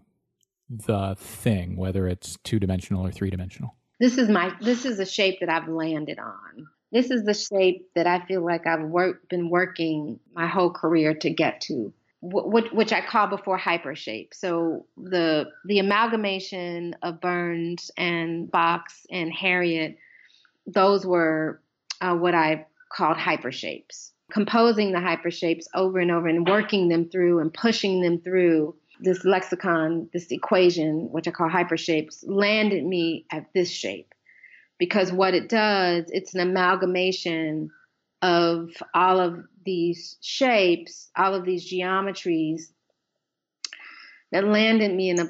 the 0.70 1.16
thing, 1.18 1.76
whether 1.76 2.08
it's 2.08 2.38
two 2.44 2.60
dimensional 2.60 3.06
or 3.06 3.12
three 3.12 3.30
dimensional. 3.30 3.76
This 4.00 4.18
is 4.18 4.30
my, 4.30 4.54
this 4.62 4.86
is 4.86 5.00
a 5.00 5.06
shape 5.06 5.40
that 5.40 5.50
I've 5.50 5.68
landed 5.68 6.20
on. 6.20 6.68
This 6.94 7.10
is 7.10 7.24
the 7.24 7.34
shape 7.34 7.90
that 7.96 8.08
I 8.08 8.24
feel 8.28 8.46
like 8.46 8.68
I've 8.68 8.84
worked, 8.84 9.28
been 9.28 9.50
working 9.50 10.20
my 10.34 10.48
whole 10.48 10.70
career 10.72 11.16
to 11.16 11.30
get 11.32 11.62
to 11.62 11.92
which 12.24 12.94
I 12.94 13.02
call 13.02 13.28
before 13.28 13.60
hypershape. 13.60 14.34
So 14.34 14.86
the 14.96 15.50
the 15.66 15.80
amalgamation 15.80 16.96
of 17.04 17.20
Burns 17.20 17.92
and 17.98 18.50
Box 18.50 19.06
and 19.12 19.32
Harriet, 19.34 19.98
those 20.66 21.06
were 21.06 21.62
uh, 22.00 22.16
what 22.16 22.34
I 22.34 22.66
called 22.90 23.18
hypershapes. 23.18 24.12
Composing 24.32 24.94
the 24.94 25.00
hypershapes 25.00 25.66
over 25.76 26.00
and 26.00 26.12
over 26.12 26.28
and 26.28 26.48
working 26.48 26.88
them 26.88 27.10
through 27.10 27.40
and 27.40 27.54
pushing 27.54 28.02
them 28.02 28.20
through 28.20 28.76
this 29.02 29.26
lexicon, 29.26 30.10
this 30.14 30.32
equation, 30.32 31.10
which 31.12 31.28
I 31.28 31.32
call 31.32 31.50
hypershapes, 31.50 32.24
landed 32.26 32.86
me 32.86 33.26
at 33.32 33.48
this 33.54 33.70
shape. 33.70 34.14
Because 34.80 35.12
what 35.12 35.34
it 35.34 35.50
does, 35.50 36.06
it's 36.10 36.34
an 36.34 36.42
amalgamation 36.42 37.70
of 38.22 38.70
all 38.94 39.20
of 39.20 39.44
these 39.66 40.18
shapes, 40.22 41.10
all 41.16 41.36
of 41.36 41.46
these 41.46 41.70
geometries 41.72 42.64
that 44.32 44.46
landed 44.46 44.94
me 44.94 45.10
in 45.10 45.20
a 45.20 45.28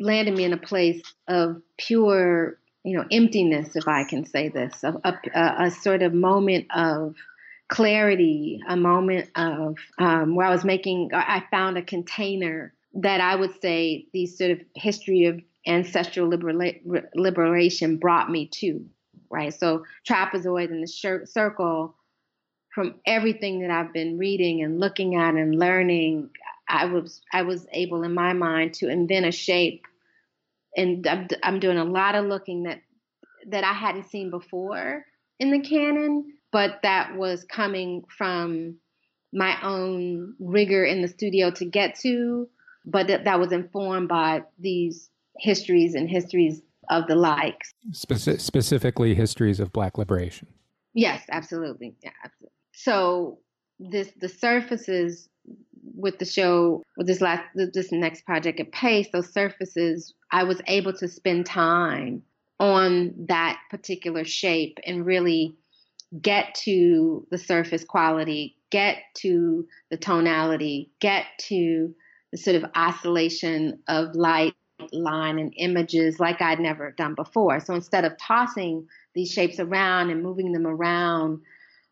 landed 0.00 0.34
me 0.34 0.44
in 0.44 0.52
a 0.52 0.58
place 0.58 1.02
of 1.26 1.60
pure, 1.76 2.58
you 2.84 2.96
know, 2.96 3.04
emptiness, 3.10 3.74
if 3.74 3.88
I 3.88 4.04
can 4.04 4.24
say 4.24 4.48
this, 4.48 4.84
a, 4.84 4.94
a, 5.04 5.64
a 5.64 5.70
sort 5.70 6.02
of 6.02 6.14
moment 6.14 6.66
of 6.74 7.16
clarity, 7.68 8.60
a 8.68 8.76
moment 8.76 9.28
of 9.36 9.76
um, 9.98 10.34
where 10.34 10.46
I 10.46 10.50
was 10.50 10.64
making. 10.64 11.10
I 11.12 11.42
found 11.50 11.76
a 11.76 11.82
container 11.82 12.72
that 12.94 13.20
I 13.20 13.36
would 13.36 13.60
say 13.60 14.06
the 14.12 14.26
sort 14.26 14.52
of 14.52 14.60
history 14.74 15.26
of 15.26 15.40
ancestral 15.68 16.28
libera- 16.28 16.80
liberation 17.14 17.98
brought 17.98 18.30
me 18.30 18.46
to. 18.46 18.84
Right, 19.30 19.52
so 19.52 19.84
trapezoid 20.08 20.70
and 20.70 20.82
the 20.82 20.90
shir- 20.90 21.26
circle 21.26 21.94
from 22.74 22.94
everything 23.06 23.60
that 23.60 23.70
I've 23.70 23.92
been 23.92 24.18
reading 24.18 24.62
and 24.62 24.80
looking 24.80 25.16
at 25.16 25.34
and 25.34 25.58
learning, 25.58 26.30
I 26.68 26.86
was 26.86 27.20
I 27.32 27.42
was 27.42 27.66
able 27.72 28.04
in 28.04 28.14
my 28.14 28.32
mind 28.32 28.74
to 28.74 28.88
invent 28.88 29.26
a 29.26 29.32
shape, 29.32 29.86
and 30.76 31.06
I'm, 31.06 31.28
I'm 31.42 31.60
doing 31.60 31.76
a 31.76 31.84
lot 31.84 32.14
of 32.14 32.26
looking 32.26 32.62
that 32.62 32.80
that 33.48 33.64
I 33.64 33.72
hadn't 33.72 34.10
seen 34.10 34.30
before 34.30 35.04
in 35.38 35.50
the 35.50 35.60
canon, 35.60 36.32
but 36.52 36.80
that 36.82 37.16
was 37.16 37.44
coming 37.44 38.04
from 38.16 38.76
my 39.32 39.60
own 39.62 40.34
rigor 40.40 40.84
in 40.84 41.02
the 41.02 41.08
studio 41.08 41.50
to 41.50 41.64
get 41.64 41.98
to, 42.00 42.48
but 42.84 43.08
that, 43.08 43.24
that 43.24 43.38
was 43.38 43.52
informed 43.52 44.08
by 44.08 44.42
these 44.58 45.10
histories 45.38 45.94
and 45.94 46.08
histories 46.08 46.62
of 46.90 47.06
the 47.06 47.14
likes. 47.14 47.72
Speci- 47.90 48.40
specifically, 48.40 49.14
histories 49.14 49.60
of 49.60 49.72
Black 49.72 49.98
liberation. 49.98 50.48
Yes, 50.94 51.22
absolutely. 51.30 51.94
Yeah, 52.02 52.10
absolutely. 52.24 52.52
So 52.74 53.38
this 53.78 54.10
the 54.20 54.28
surfaces 54.28 55.28
with 55.94 56.18
the 56.18 56.24
show 56.24 56.82
with 56.96 57.06
this 57.06 57.20
last 57.20 57.44
this 57.54 57.92
next 57.92 58.24
project 58.24 58.60
at 58.60 58.72
Pace, 58.72 59.08
those 59.12 59.32
surfaces 59.32 60.14
I 60.32 60.44
was 60.44 60.60
able 60.66 60.92
to 60.94 61.08
spend 61.08 61.46
time 61.46 62.22
on 62.60 63.14
that 63.28 63.60
particular 63.70 64.24
shape 64.24 64.78
and 64.84 65.06
really 65.06 65.56
get 66.20 66.54
to 66.54 67.26
the 67.30 67.38
surface 67.38 67.84
quality, 67.84 68.56
get 68.70 68.98
to 69.18 69.66
the 69.90 69.96
tonality, 69.96 70.90
get 71.00 71.26
to 71.38 71.94
the 72.32 72.38
sort 72.38 72.56
of 72.56 72.64
oscillation 72.74 73.78
of 73.88 74.14
light, 74.14 74.54
line, 74.92 75.38
and 75.38 75.52
images 75.56 76.20
like 76.20 76.40
I'd 76.40 76.60
never 76.60 76.92
done 76.92 77.14
before. 77.14 77.60
So 77.60 77.74
instead 77.74 78.04
of 78.04 78.16
tossing 78.18 78.86
these 79.14 79.30
shapes 79.30 79.58
around 79.58 80.10
and 80.10 80.22
moving 80.22 80.52
them 80.52 80.66
around 80.66 81.40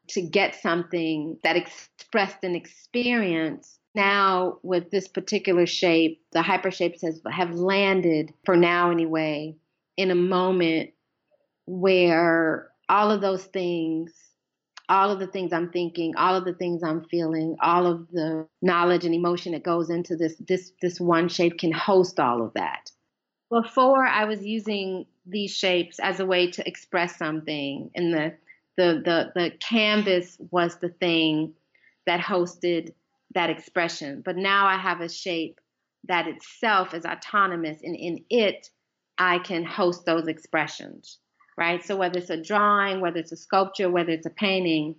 to 0.08 0.22
get 0.22 0.54
something 0.54 1.38
that 1.42 1.56
expressed 1.56 2.44
an 2.44 2.54
experience. 2.54 3.78
Now, 3.94 4.58
with 4.62 4.90
this 4.90 5.08
particular 5.08 5.66
shape, 5.66 6.22
the 6.32 6.40
hypershapes 6.40 7.02
has, 7.02 7.20
have 7.30 7.54
landed, 7.54 8.32
for 8.44 8.56
now 8.56 8.90
anyway, 8.90 9.56
in 9.96 10.10
a 10.10 10.14
moment 10.14 10.90
where 11.66 12.70
all 12.88 13.10
of 13.10 13.20
those 13.20 13.44
things, 13.44 14.12
all 14.88 15.10
of 15.10 15.18
the 15.18 15.26
things 15.26 15.52
I'm 15.52 15.70
thinking, 15.70 16.16
all 16.16 16.34
of 16.34 16.44
the 16.44 16.54
things 16.54 16.82
I'm 16.82 17.04
feeling, 17.04 17.56
all 17.60 17.86
of 17.86 18.08
the 18.10 18.46
knowledge 18.62 19.04
and 19.04 19.14
emotion 19.14 19.52
that 19.52 19.62
goes 19.62 19.90
into 19.90 20.16
this 20.16 20.36
this 20.46 20.72
this 20.80 21.00
one 21.00 21.28
shape 21.28 21.58
can 21.58 21.72
host 21.72 22.20
all 22.20 22.42
of 22.42 22.54
that. 22.54 22.90
Before 23.50 24.04
I 24.04 24.24
was 24.24 24.44
using 24.44 25.06
these 25.24 25.52
shapes 25.52 25.98
as 25.98 26.20
a 26.20 26.26
way 26.26 26.50
to 26.52 26.66
express 26.66 27.16
something 27.16 27.90
and 27.94 28.14
the 28.14 28.34
the 28.76 29.02
the 29.04 29.32
the 29.34 29.50
canvas 29.58 30.36
was 30.50 30.76
the 30.76 30.88
thing 30.88 31.54
that 32.06 32.20
hosted 32.20 32.92
that 33.34 33.50
expression. 33.50 34.22
But 34.24 34.36
now 34.36 34.66
I 34.66 34.76
have 34.76 35.00
a 35.00 35.08
shape 35.08 35.60
that 36.04 36.28
itself 36.28 36.94
is 36.94 37.04
autonomous, 37.04 37.78
and 37.82 37.96
in 37.96 38.24
it, 38.30 38.70
I 39.18 39.38
can 39.38 39.64
host 39.64 40.04
those 40.06 40.28
expressions, 40.28 41.18
right? 41.56 41.84
So 41.84 41.96
whether 41.96 42.18
it's 42.18 42.30
a 42.30 42.42
drawing, 42.42 43.00
whether 43.00 43.18
it's 43.18 43.32
a 43.32 43.36
sculpture, 43.36 43.90
whether 43.90 44.10
it's 44.10 44.26
a 44.26 44.30
painting, 44.30 44.96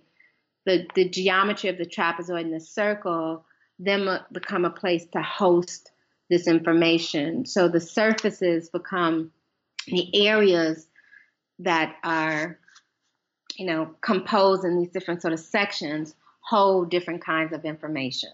the 0.66 0.86
the 0.94 1.08
geometry 1.08 1.70
of 1.70 1.78
the 1.78 1.86
trapezoid 1.86 2.42
and 2.42 2.52
the 2.52 2.60
circle 2.60 3.44
then 3.78 4.08
uh, 4.08 4.22
become 4.32 4.64
a 4.64 4.70
place 4.70 5.06
to 5.12 5.22
host 5.22 5.92
this 6.30 6.48
information. 6.48 7.46
So 7.46 7.68
the 7.68 7.80
surfaces 7.80 8.68
become 8.70 9.30
the 9.86 10.26
areas 10.26 10.88
that 11.60 11.94
are 12.02 12.58
you 13.58 13.66
know, 13.66 13.90
composed 14.00 14.64
in 14.64 14.78
these 14.78 14.88
different 14.88 15.20
sort 15.20 15.34
of 15.34 15.40
sections 15.40 16.14
hold 16.40 16.90
different 16.90 17.22
kinds 17.22 17.52
of 17.52 17.64
information. 17.64 18.30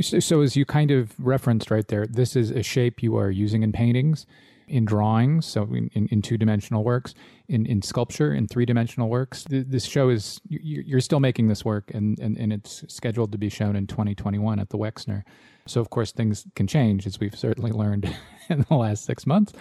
So, 0.00 0.40
as 0.40 0.56
you 0.56 0.64
kind 0.64 0.90
of 0.90 1.14
referenced 1.18 1.70
right 1.70 1.86
there, 1.86 2.06
this 2.06 2.36
is 2.36 2.50
a 2.50 2.62
shape 2.62 3.02
you 3.02 3.16
are 3.16 3.30
using 3.30 3.62
in 3.62 3.72
paintings, 3.72 4.26
in 4.70 4.84
drawings, 4.84 5.46
so 5.46 5.64
in, 5.64 5.90
in, 5.94 6.06
in 6.06 6.22
two 6.22 6.38
dimensional 6.38 6.84
works, 6.84 7.14
in, 7.48 7.66
in 7.66 7.82
sculpture, 7.82 8.32
in 8.32 8.46
three 8.46 8.64
dimensional 8.64 9.08
works. 9.08 9.44
This 9.50 9.84
show 9.84 10.08
is, 10.08 10.40
you're 10.48 11.00
still 11.00 11.20
making 11.20 11.48
this 11.48 11.64
work, 11.64 11.90
and, 11.92 12.18
and, 12.20 12.38
and 12.38 12.52
it's 12.52 12.84
scheduled 12.88 13.32
to 13.32 13.38
be 13.38 13.48
shown 13.48 13.76
in 13.76 13.86
2021 13.86 14.58
at 14.58 14.70
the 14.70 14.78
Wexner. 14.78 15.24
So, 15.66 15.80
of 15.80 15.90
course, 15.90 16.12
things 16.12 16.46
can 16.54 16.66
change, 16.66 17.06
as 17.06 17.20
we've 17.20 17.36
certainly 17.36 17.72
learned 17.72 18.14
in 18.48 18.64
the 18.68 18.76
last 18.76 19.04
six 19.04 19.26
months. 19.26 19.52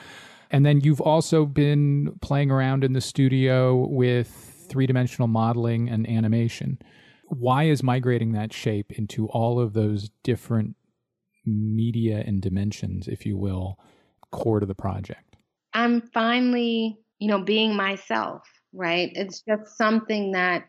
And 0.51 0.65
then 0.65 0.81
you've 0.81 1.01
also 1.01 1.45
been 1.45 2.17
playing 2.21 2.51
around 2.51 2.83
in 2.83 2.93
the 2.93 3.01
studio 3.01 3.75
with 3.87 4.27
three 4.69 4.87
dimensional 4.87 5.27
modeling 5.27 5.89
and 5.89 6.07
animation. 6.07 6.79
Why 7.25 7.63
is 7.65 7.83
migrating 7.83 8.31
that 8.33 8.53
shape 8.53 8.91
into 8.91 9.27
all 9.27 9.59
of 9.59 9.73
those 9.73 10.09
different 10.23 10.75
media 11.45 12.23
and 12.25 12.41
dimensions, 12.41 13.07
if 13.07 13.25
you 13.25 13.37
will, 13.37 13.77
core 14.31 14.59
to 14.59 14.65
the 14.65 14.75
project? 14.75 15.35
I'm 15.73 16.01
finally, 16.13 16.99
you 17.19 17.27
know, 17.27 17.41
being 17.41 17.75
myself, 17.75 18.43
right? 18.73 19.11
It's 19.13 19.41
just 19.41 19.77
something 19.77 20.31
that 20.31 20.65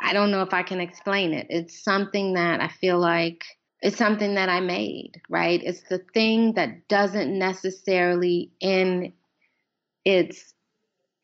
I 0.00 0.12
don't 0.12 0.30
know 0.30 0.42
if 0.42 0.54
I 0.54 0.62
can 0.62 0.80
explain 0.80 1.34
it. 1.34 1.46
It's 1.50 1.82
something 1.82 2.34
that 2.34 2.60
I 2.60 2.68
feel 2.68 2.98
like 2.98 3.44
it's 3.80 3.96
something 3.96 4.34
that 4.34 4.48
I 4.48 4.60
made, 4.60 5.20
right? 5.28 5.60
It's 5.62 5.82
the 5.82 5.98
thing 6.14 6.54
that 6.54 6.88
doesn't 6.88 7.36
necessarily 7.36 8.52
in 8.60 9.12
its 10.04 10.54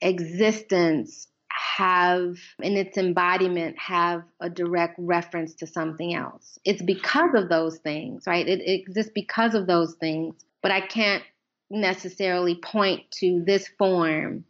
existence 0.00 1.28
have 1.50 2.36
in 2.62 2.76
its 2.76 2.98
embodiment 2.98 3.78
have 3.78 4.22
a 4.40 4.50
direct 4.50 4.94
reference 4.98 5.54
to 5.54 5.66
something 5.66 6.14
else. 6.14 6.58
It's 6.64 6.82
because 6.82 7.34
of 7.34 7.48
those 7.48 7.78
things, 7.78 8.24
right? 8.26 8.46
It, 8.46 8.60
it 8.60 8.80
exists 8.80 9.12
because 9.14 9.54
of 9.54 9.66
those 9.66 9.94
things, 9.94 10.34
but 10.62 10.72
I 10.72 10.80
can't 10.80 11.22
necessarily 11.70 12.56
point 12.56 13.10
to 13.10 13.42
this 13.44 13.68
form 13.78 14.44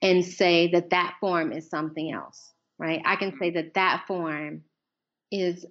and 0.00 0.24
say 0.24 0.70
that 0.72 0.90
that 0.90 1.14
form 1.20 1.52
is 1.52 1.68
something 1.68 2.12
else, 2.12 2.52
right? 2.78 3.00
I 3.04 3.16
can 3.16 3.36
say 3.38 3.50
that 3.50 3.74
that 3.74 4.04
form 4.06 4.62
is 5.30 5.64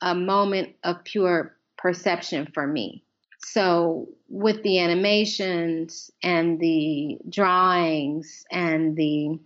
a 0.00 0.14
moment 0.14 0.76
of 0.84 1.04
pure 1.04 1.56
perception 1.76 2.48
for 2.52 2.66
me. 2.66 3.04
So, 3.38 4.08
with 4.28 4.62
the 4.62 4.78
animations 4.78 6.10
and 6.22 6.58
the 6.58 7.18
drawings 7.28 8.44
and 8.50 8.96
the 8.96 9.38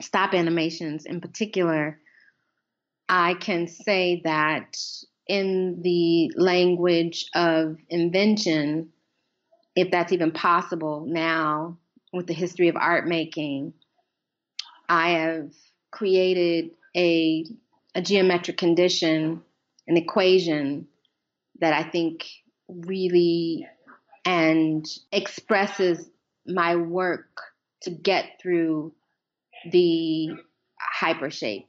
stop 0.00 0.32
animations 0.32 1.06
in 1.06 1.20
particular, 1.20 1.98
I 3.08 3.34
can 3.34 3.66
say 3.66 4.20
that 4.24 4.76
in 5.26 5.82
the 5.82 6.32
language 6.36 7.26
of 7.34 7.78
invention, 7.88 8.92
if 9.76 9.90
that's 9.90 10.12
even 10.12 10.32
possible 10.32 11.06
now 11.06 11.78
with 12.12 12.26
the 12.26 12.34
history 12.34 12.68
of 12.68 12.76
art 12.76 13.06
making, 13.06 13.74
I 14.88 15.10
have 15.10 15.52
created 15.90 16.70
a, 16.96 17.44
a 17.94 18.00
geometric 18.00 18.56
condition 18.56 19.42
an 19.86 19.96
equation 19.96 20.88
that 21.60 21.72
I 21.72 21.88
think 21.88 22.26
really 22.68 23.66
and 24.24 24.84
expresses 25.12 26.10
my 26.46 26.76
work 26.76 27.40
to 27.82 27.90
get 27.90 28.40
through 28.40 28.92
the 29.70 30.30
hyper 30.80 31.30
shape. 31.30 31.66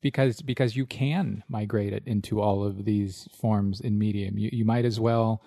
Because 0.00 0.40
because 0.40 0.74
you 0.74 0.86
can 0.86 1.44
migrate 1.48 1.92
it 1.92 2.02
into 2.06 2.40
all 2.40 2.64
of 2.64 2.84
these 2.84 3.28
forms 3.32 3.80
in 3.80 3.98
medium. 3.98 4.38
You, 4.38 4.48
you 4.52 4.64
might 4.64 4.84
as 4.84 4.98
well 4.98 5.42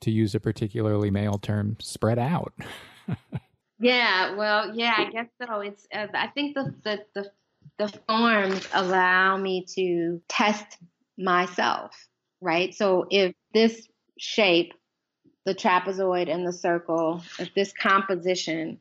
to 0.00 0.10
use 0.10 0.34
a 0.34 0.40
particularly 0.40 1.10
male 1.10 1.38
term 1.38 1.76
spread 1.80 2.18
out 2.18 2.52
yeah 3.80 4.34
well 4.36 4.74
yeah 4.74 4.94
i 4.98 5.10
guess 5.10 5.26
so 5.42 5.60
it's 5.60 5.86
uh, 5.94 6.06
i 6.14 6.26
think 6.28 6.54
the, 6.54 6.74
the 6.84 6.98
the 7.14 7.30
the 7.78 7.88
forms 8.08 8.68
allow 8.72 9.36
me 9.36 9.64
to 9.76 10.20
test 10.28 10.78
myself, 11.16 12.08
right? 12.40 12.74
So 12.74 13.06
if 13.10 13.34
this 13.54 13.88
shape, 14.18 14.74
the 15.46 15.54
trapezoid 15.54 16.30
and 16.30 16.46
the 16.46 16.52
circle, 16.52 17.22
if 17.38 17.54
this 17.54 17.72
composition 17.72 18.78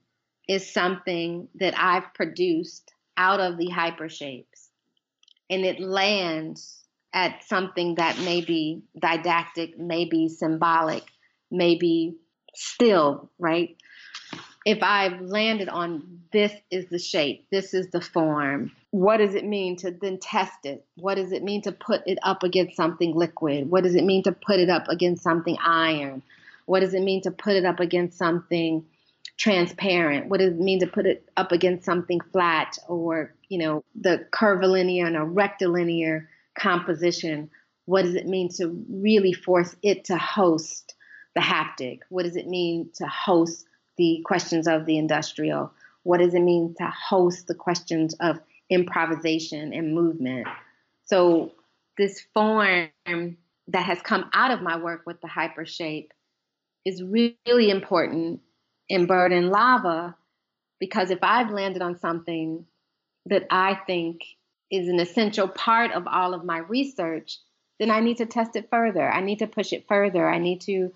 is 0.50 0.72
something 0.72 1.48
that 1.56 1.78
I've 1.78 2.14
produced 2.14 2.92
out 3.16 3.40
of 3.40 3.58
the 3.58 3.70
hyper 3.70 4.10
shapes 4.10 4.70
and 5.50 5.64
it 5.64 5.80
lands 5.80 6.84
at 7.18 7.44
something 7.44 7.96
that 7.96 8.20
may 8.20 8.42
be 8.42 8.84
didactic, 9.00 9.78
may 9.80 10.06
be 10.06 10.30
symbolic, 10.30 11.04
may 11.50 11.76
be 11.76 12.16
still, 12.54 13.30
right? 13.40 13.76
if 14.68 14.84
I've 14.84 15.22
landed 15.22 15.70
on 15.70 16.24
this 16.34 16.52
is 16.70 16.88
the 16.88 17.00
shape, 17.00 17.48
this 17.50 17.74
is 17.74 17.88
the 17.92 18.02
form, 18.02 18.74
what 18.92 19.16
does 19.16 19.34
it 19.34 19.46
mean 19.46 19.78
to 19.78 19.92
then 19.92 20.20
test 20.20 20.66
it? 20.66 20.86
What 20.96 21.16
does 21.16 21.32
it 21.32 21.42
mean 21.42 21.62
to 21.62 21.72
put 21.72 22.02
it 22.06 22.18
up 22.22 22.44
against 22.44 22.76
something 22.76 23.16
liquid? 23.16 23.70
What 23.70 23.86
does 23.86 23.96
it 23.96 24.04
mean 24.04 24.24
to 24.24 24.34
put 24.34 24.60
it 24.60 24.70
up 24.70 24.90
against 24.90 25.24
something 25.24 25.58
iron? 25.64 26.22
What 26.66 26.82
does 26.82 26.94
it 26.94 27.02
mean 27.02 27.22
to 27.22 27.32
put 27.32 27.56
it 27.56 27.64
up 27.64 27.80
against 27.80 28.18
something 28.18 28.84
transparent? 29.38 30.28
What 30.28 30.42
does 30.42 30.52
it 30.52 30.60
mean 30.60 30.82
to 30.82 30.88
put 30.88 31.06
it 31.06 31.26
up 31.38 31.54
against 31.54 31.86
something 31.86 32.20
flat 32.34 32.78
or, 32.90 33.34
you 33.48 33.60
know, 33.60 33.86
the 33.96 34.28
curvilinear 34.32 35.08
and 35.08 35.16
a 35.16 35.24
rectilinear 35.24 36.28
composition? 36.58 37.50
What 37.86 38.04
does 38.04 38.16
it 38.16 38.28
mean 38.28 38.50
to 38.58 38.86
really 38.90 39.34
force 39.34 39.76
it 39.82 40.06
to 40.06 40.18
host 40.18 40.96
the 41.36 41.42
haptic? 41.42 42.00
What 42.10 42.24
does 42.24 42.36
it 42.36 42.48
mean 42.48 42.90
to 42.96 43.08
host 43.08 43.66
the 43.98 44.22
questions 44.26 44.68
of 44.68 44.86
the 44.86 44.98
industrial? 44.98 45.72
What 46.04 46.20
does 46.20 46.34
it 46.34 46.42
mean 46.42 46.76
to 46.78 46.86
host 46.88 47.48
the 47.48 47.56
questions 47.56 48.14
of 48.20 48.40
improvisation 48.70 49.74
and 49.74 49.94
movement? 49.94 50.48
So, 51.06 51.54
this 51.98 52.22
form 52.34 52.90
that 53.06 53.86
has 53.86 54.02
come 54.02 54.30
out 54.34 54.52
of 54.52 54.62
my 54.62 54.78
work 54.78 55.04
with 55.06 55.20
the 55.22 55.28
hyper 55.28 55.66
shape 55.66 56.14
is 56.86 57.04
really 57.04 57.70
important 57.70 58.42
in 58.88 59.08
Bird 59.08 59.34
and 59.34 59.50
Lava 59.50 60.16
because 60.80 61.12
if 61.12 61.20
I've 61.22 61.50
landed 61.50 61.82
on 61.82 62.00
something 62.00 62.66
that 63.26 63.46
I 63.50 63.76
think 63.88 64.22
is 64.72 64.88
an 64.88 65.00
essential 65.00 65.48
part 65.48 65.92
of 65.92 66.08
all 66.08 66.34
of 66.34 66.44
my 66.44 66.60
research, 66.60 67.40
then 67.80 67.92
I 67.92 68.00
need 68.00 68.18
to 68.18 68.26
test 68.26 68.56
it 68.56 68.70
further. 68.70 69.10
I 69.10 69.22
need 69.22 69.40
to 69.40 69.48
push 69.48 69.74
it 69.74 69.88
further. 69.88 70.28
I 70.28 70.40
need 70.40 70.62
to 70.62 70.92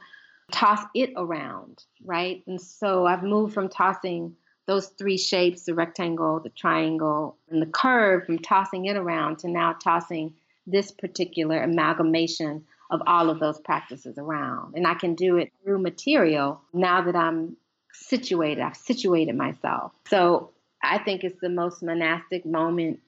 toss 0.51 0.81
it 0.93 1.11
around, 1.15 1.83
right? 2.03 2.43
And 2.47 2.59
so 2.59 3.05
I've 3.05 3.23
moved 3.23 3.53
from 3.53 3.69
tossing 3.69 4.35
those 4.67 4.87
three 4.87 5.17
shapes 5.17 5.63
the 5.63 5.73
rectangle, 5.73 6.39
the 6.39 6.49
triangle, 6.49 7.37
and 7.49 7.61
the 7.61 7.67
curve 7.67 8.25
from 8.25 8.39
tossing 8.39 8.85
it 8.85 8.95
around 8.95 9.39
to 9.39 9.47
now 9.47 9.73
tossing 9.73 10.33
this 10.67 10.91
particular 10.91 11.61
amalgamation 11.61 12.63
of 12.89 13.01
all 13.07 13.29
of 13.29 13.39
those 13.39 13.59
practices 13.59 14.17
around. 14.17 14.75
And 14.75 14.85
I 14.85 14.93
can 14.93 15.15
do 15.15 15.37
it 15.37 15.51
through 15.63 15.79
material 15.79 16.61
now 16.73 17.01
that 17.01 17.15
I'm 17.15 17.55
situated, 17.93 18.61
I've 18.61 18.77
situated 18.77 19.35
myself. 19.35 19.93
So 20.07 20.51
I 20.83 20.97
think 20.99 21.23
it's 21.23 21.39
the 21.41 21.49
most 21.49 21.81
monastic 21.81 22.45
moment 22.45 22.99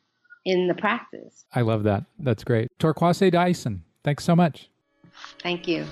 in 0.46 0.68
the 0.68 0.74
practice. 0.74 1.46
I 1.54 1.62
love 1.62 1.84
that. 1.84 2.06
That's 2.20 2.44
great. 2.44 2.70
Torkwase 2.80 3.32
Dyson, 3.32 3.84
thanks 4.04 4.24
so 4.24 4.36
much. 4.36 4.70
Thank 5.42 5.68
you. 5.68 5.86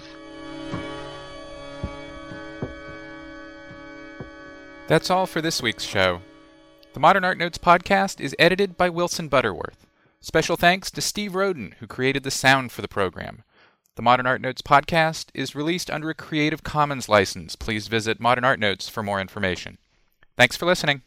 That's 4.88 5.10
all 5.10 5.26
for 5.26 5.41
this 5.41 5.62
week's 5.62 5.86
show. 5.86 6.22
The 6.93 6.99
Modern 6.99 7.24
Art 7.24 7.38
Notes 7.38 7.58
podcast 7.58 8.20
is 8.20 8.36
edited 8.38 8.76
by 8.76 8.89
Wilson 8.89 9.30
Butterworth. 9.30 9.88
Special 10.20 10.58
thanks 10.58 10.91
to 10.91 11.02
Steve 11.02 11.34
Roden, 11.34 11.76
who 11.80 11.88
created 11.88 12.24
the 12.24 12.32
sound 12.32 12.72
for 12.74 12.82
the 12.82 12.89
program. 12.89 13.43
The 13.95 14.02
Modern 14.02 14.28
Art 14.28 14.41
Notes 14.41 14.62
podcast 14.62 15.28
is 15.34 15.56
released 15.56 15.89
under 15.89 16.10
a 16.10 16.14
Creative 16.14 16.64
Commons 16.64 17.08
license. 17.08 17.56
Please 17.56 17.88
visit 17.88 18.20
Modern 18.20 18.43
Art 18.43 18.60
Notes 18.60 18.89
for 18.89 19.02
more 19.02 19.22
information. 19.22 19.78
Thanks 20.36 20.58
for 20.58 20.66
listening. 20.66 21.04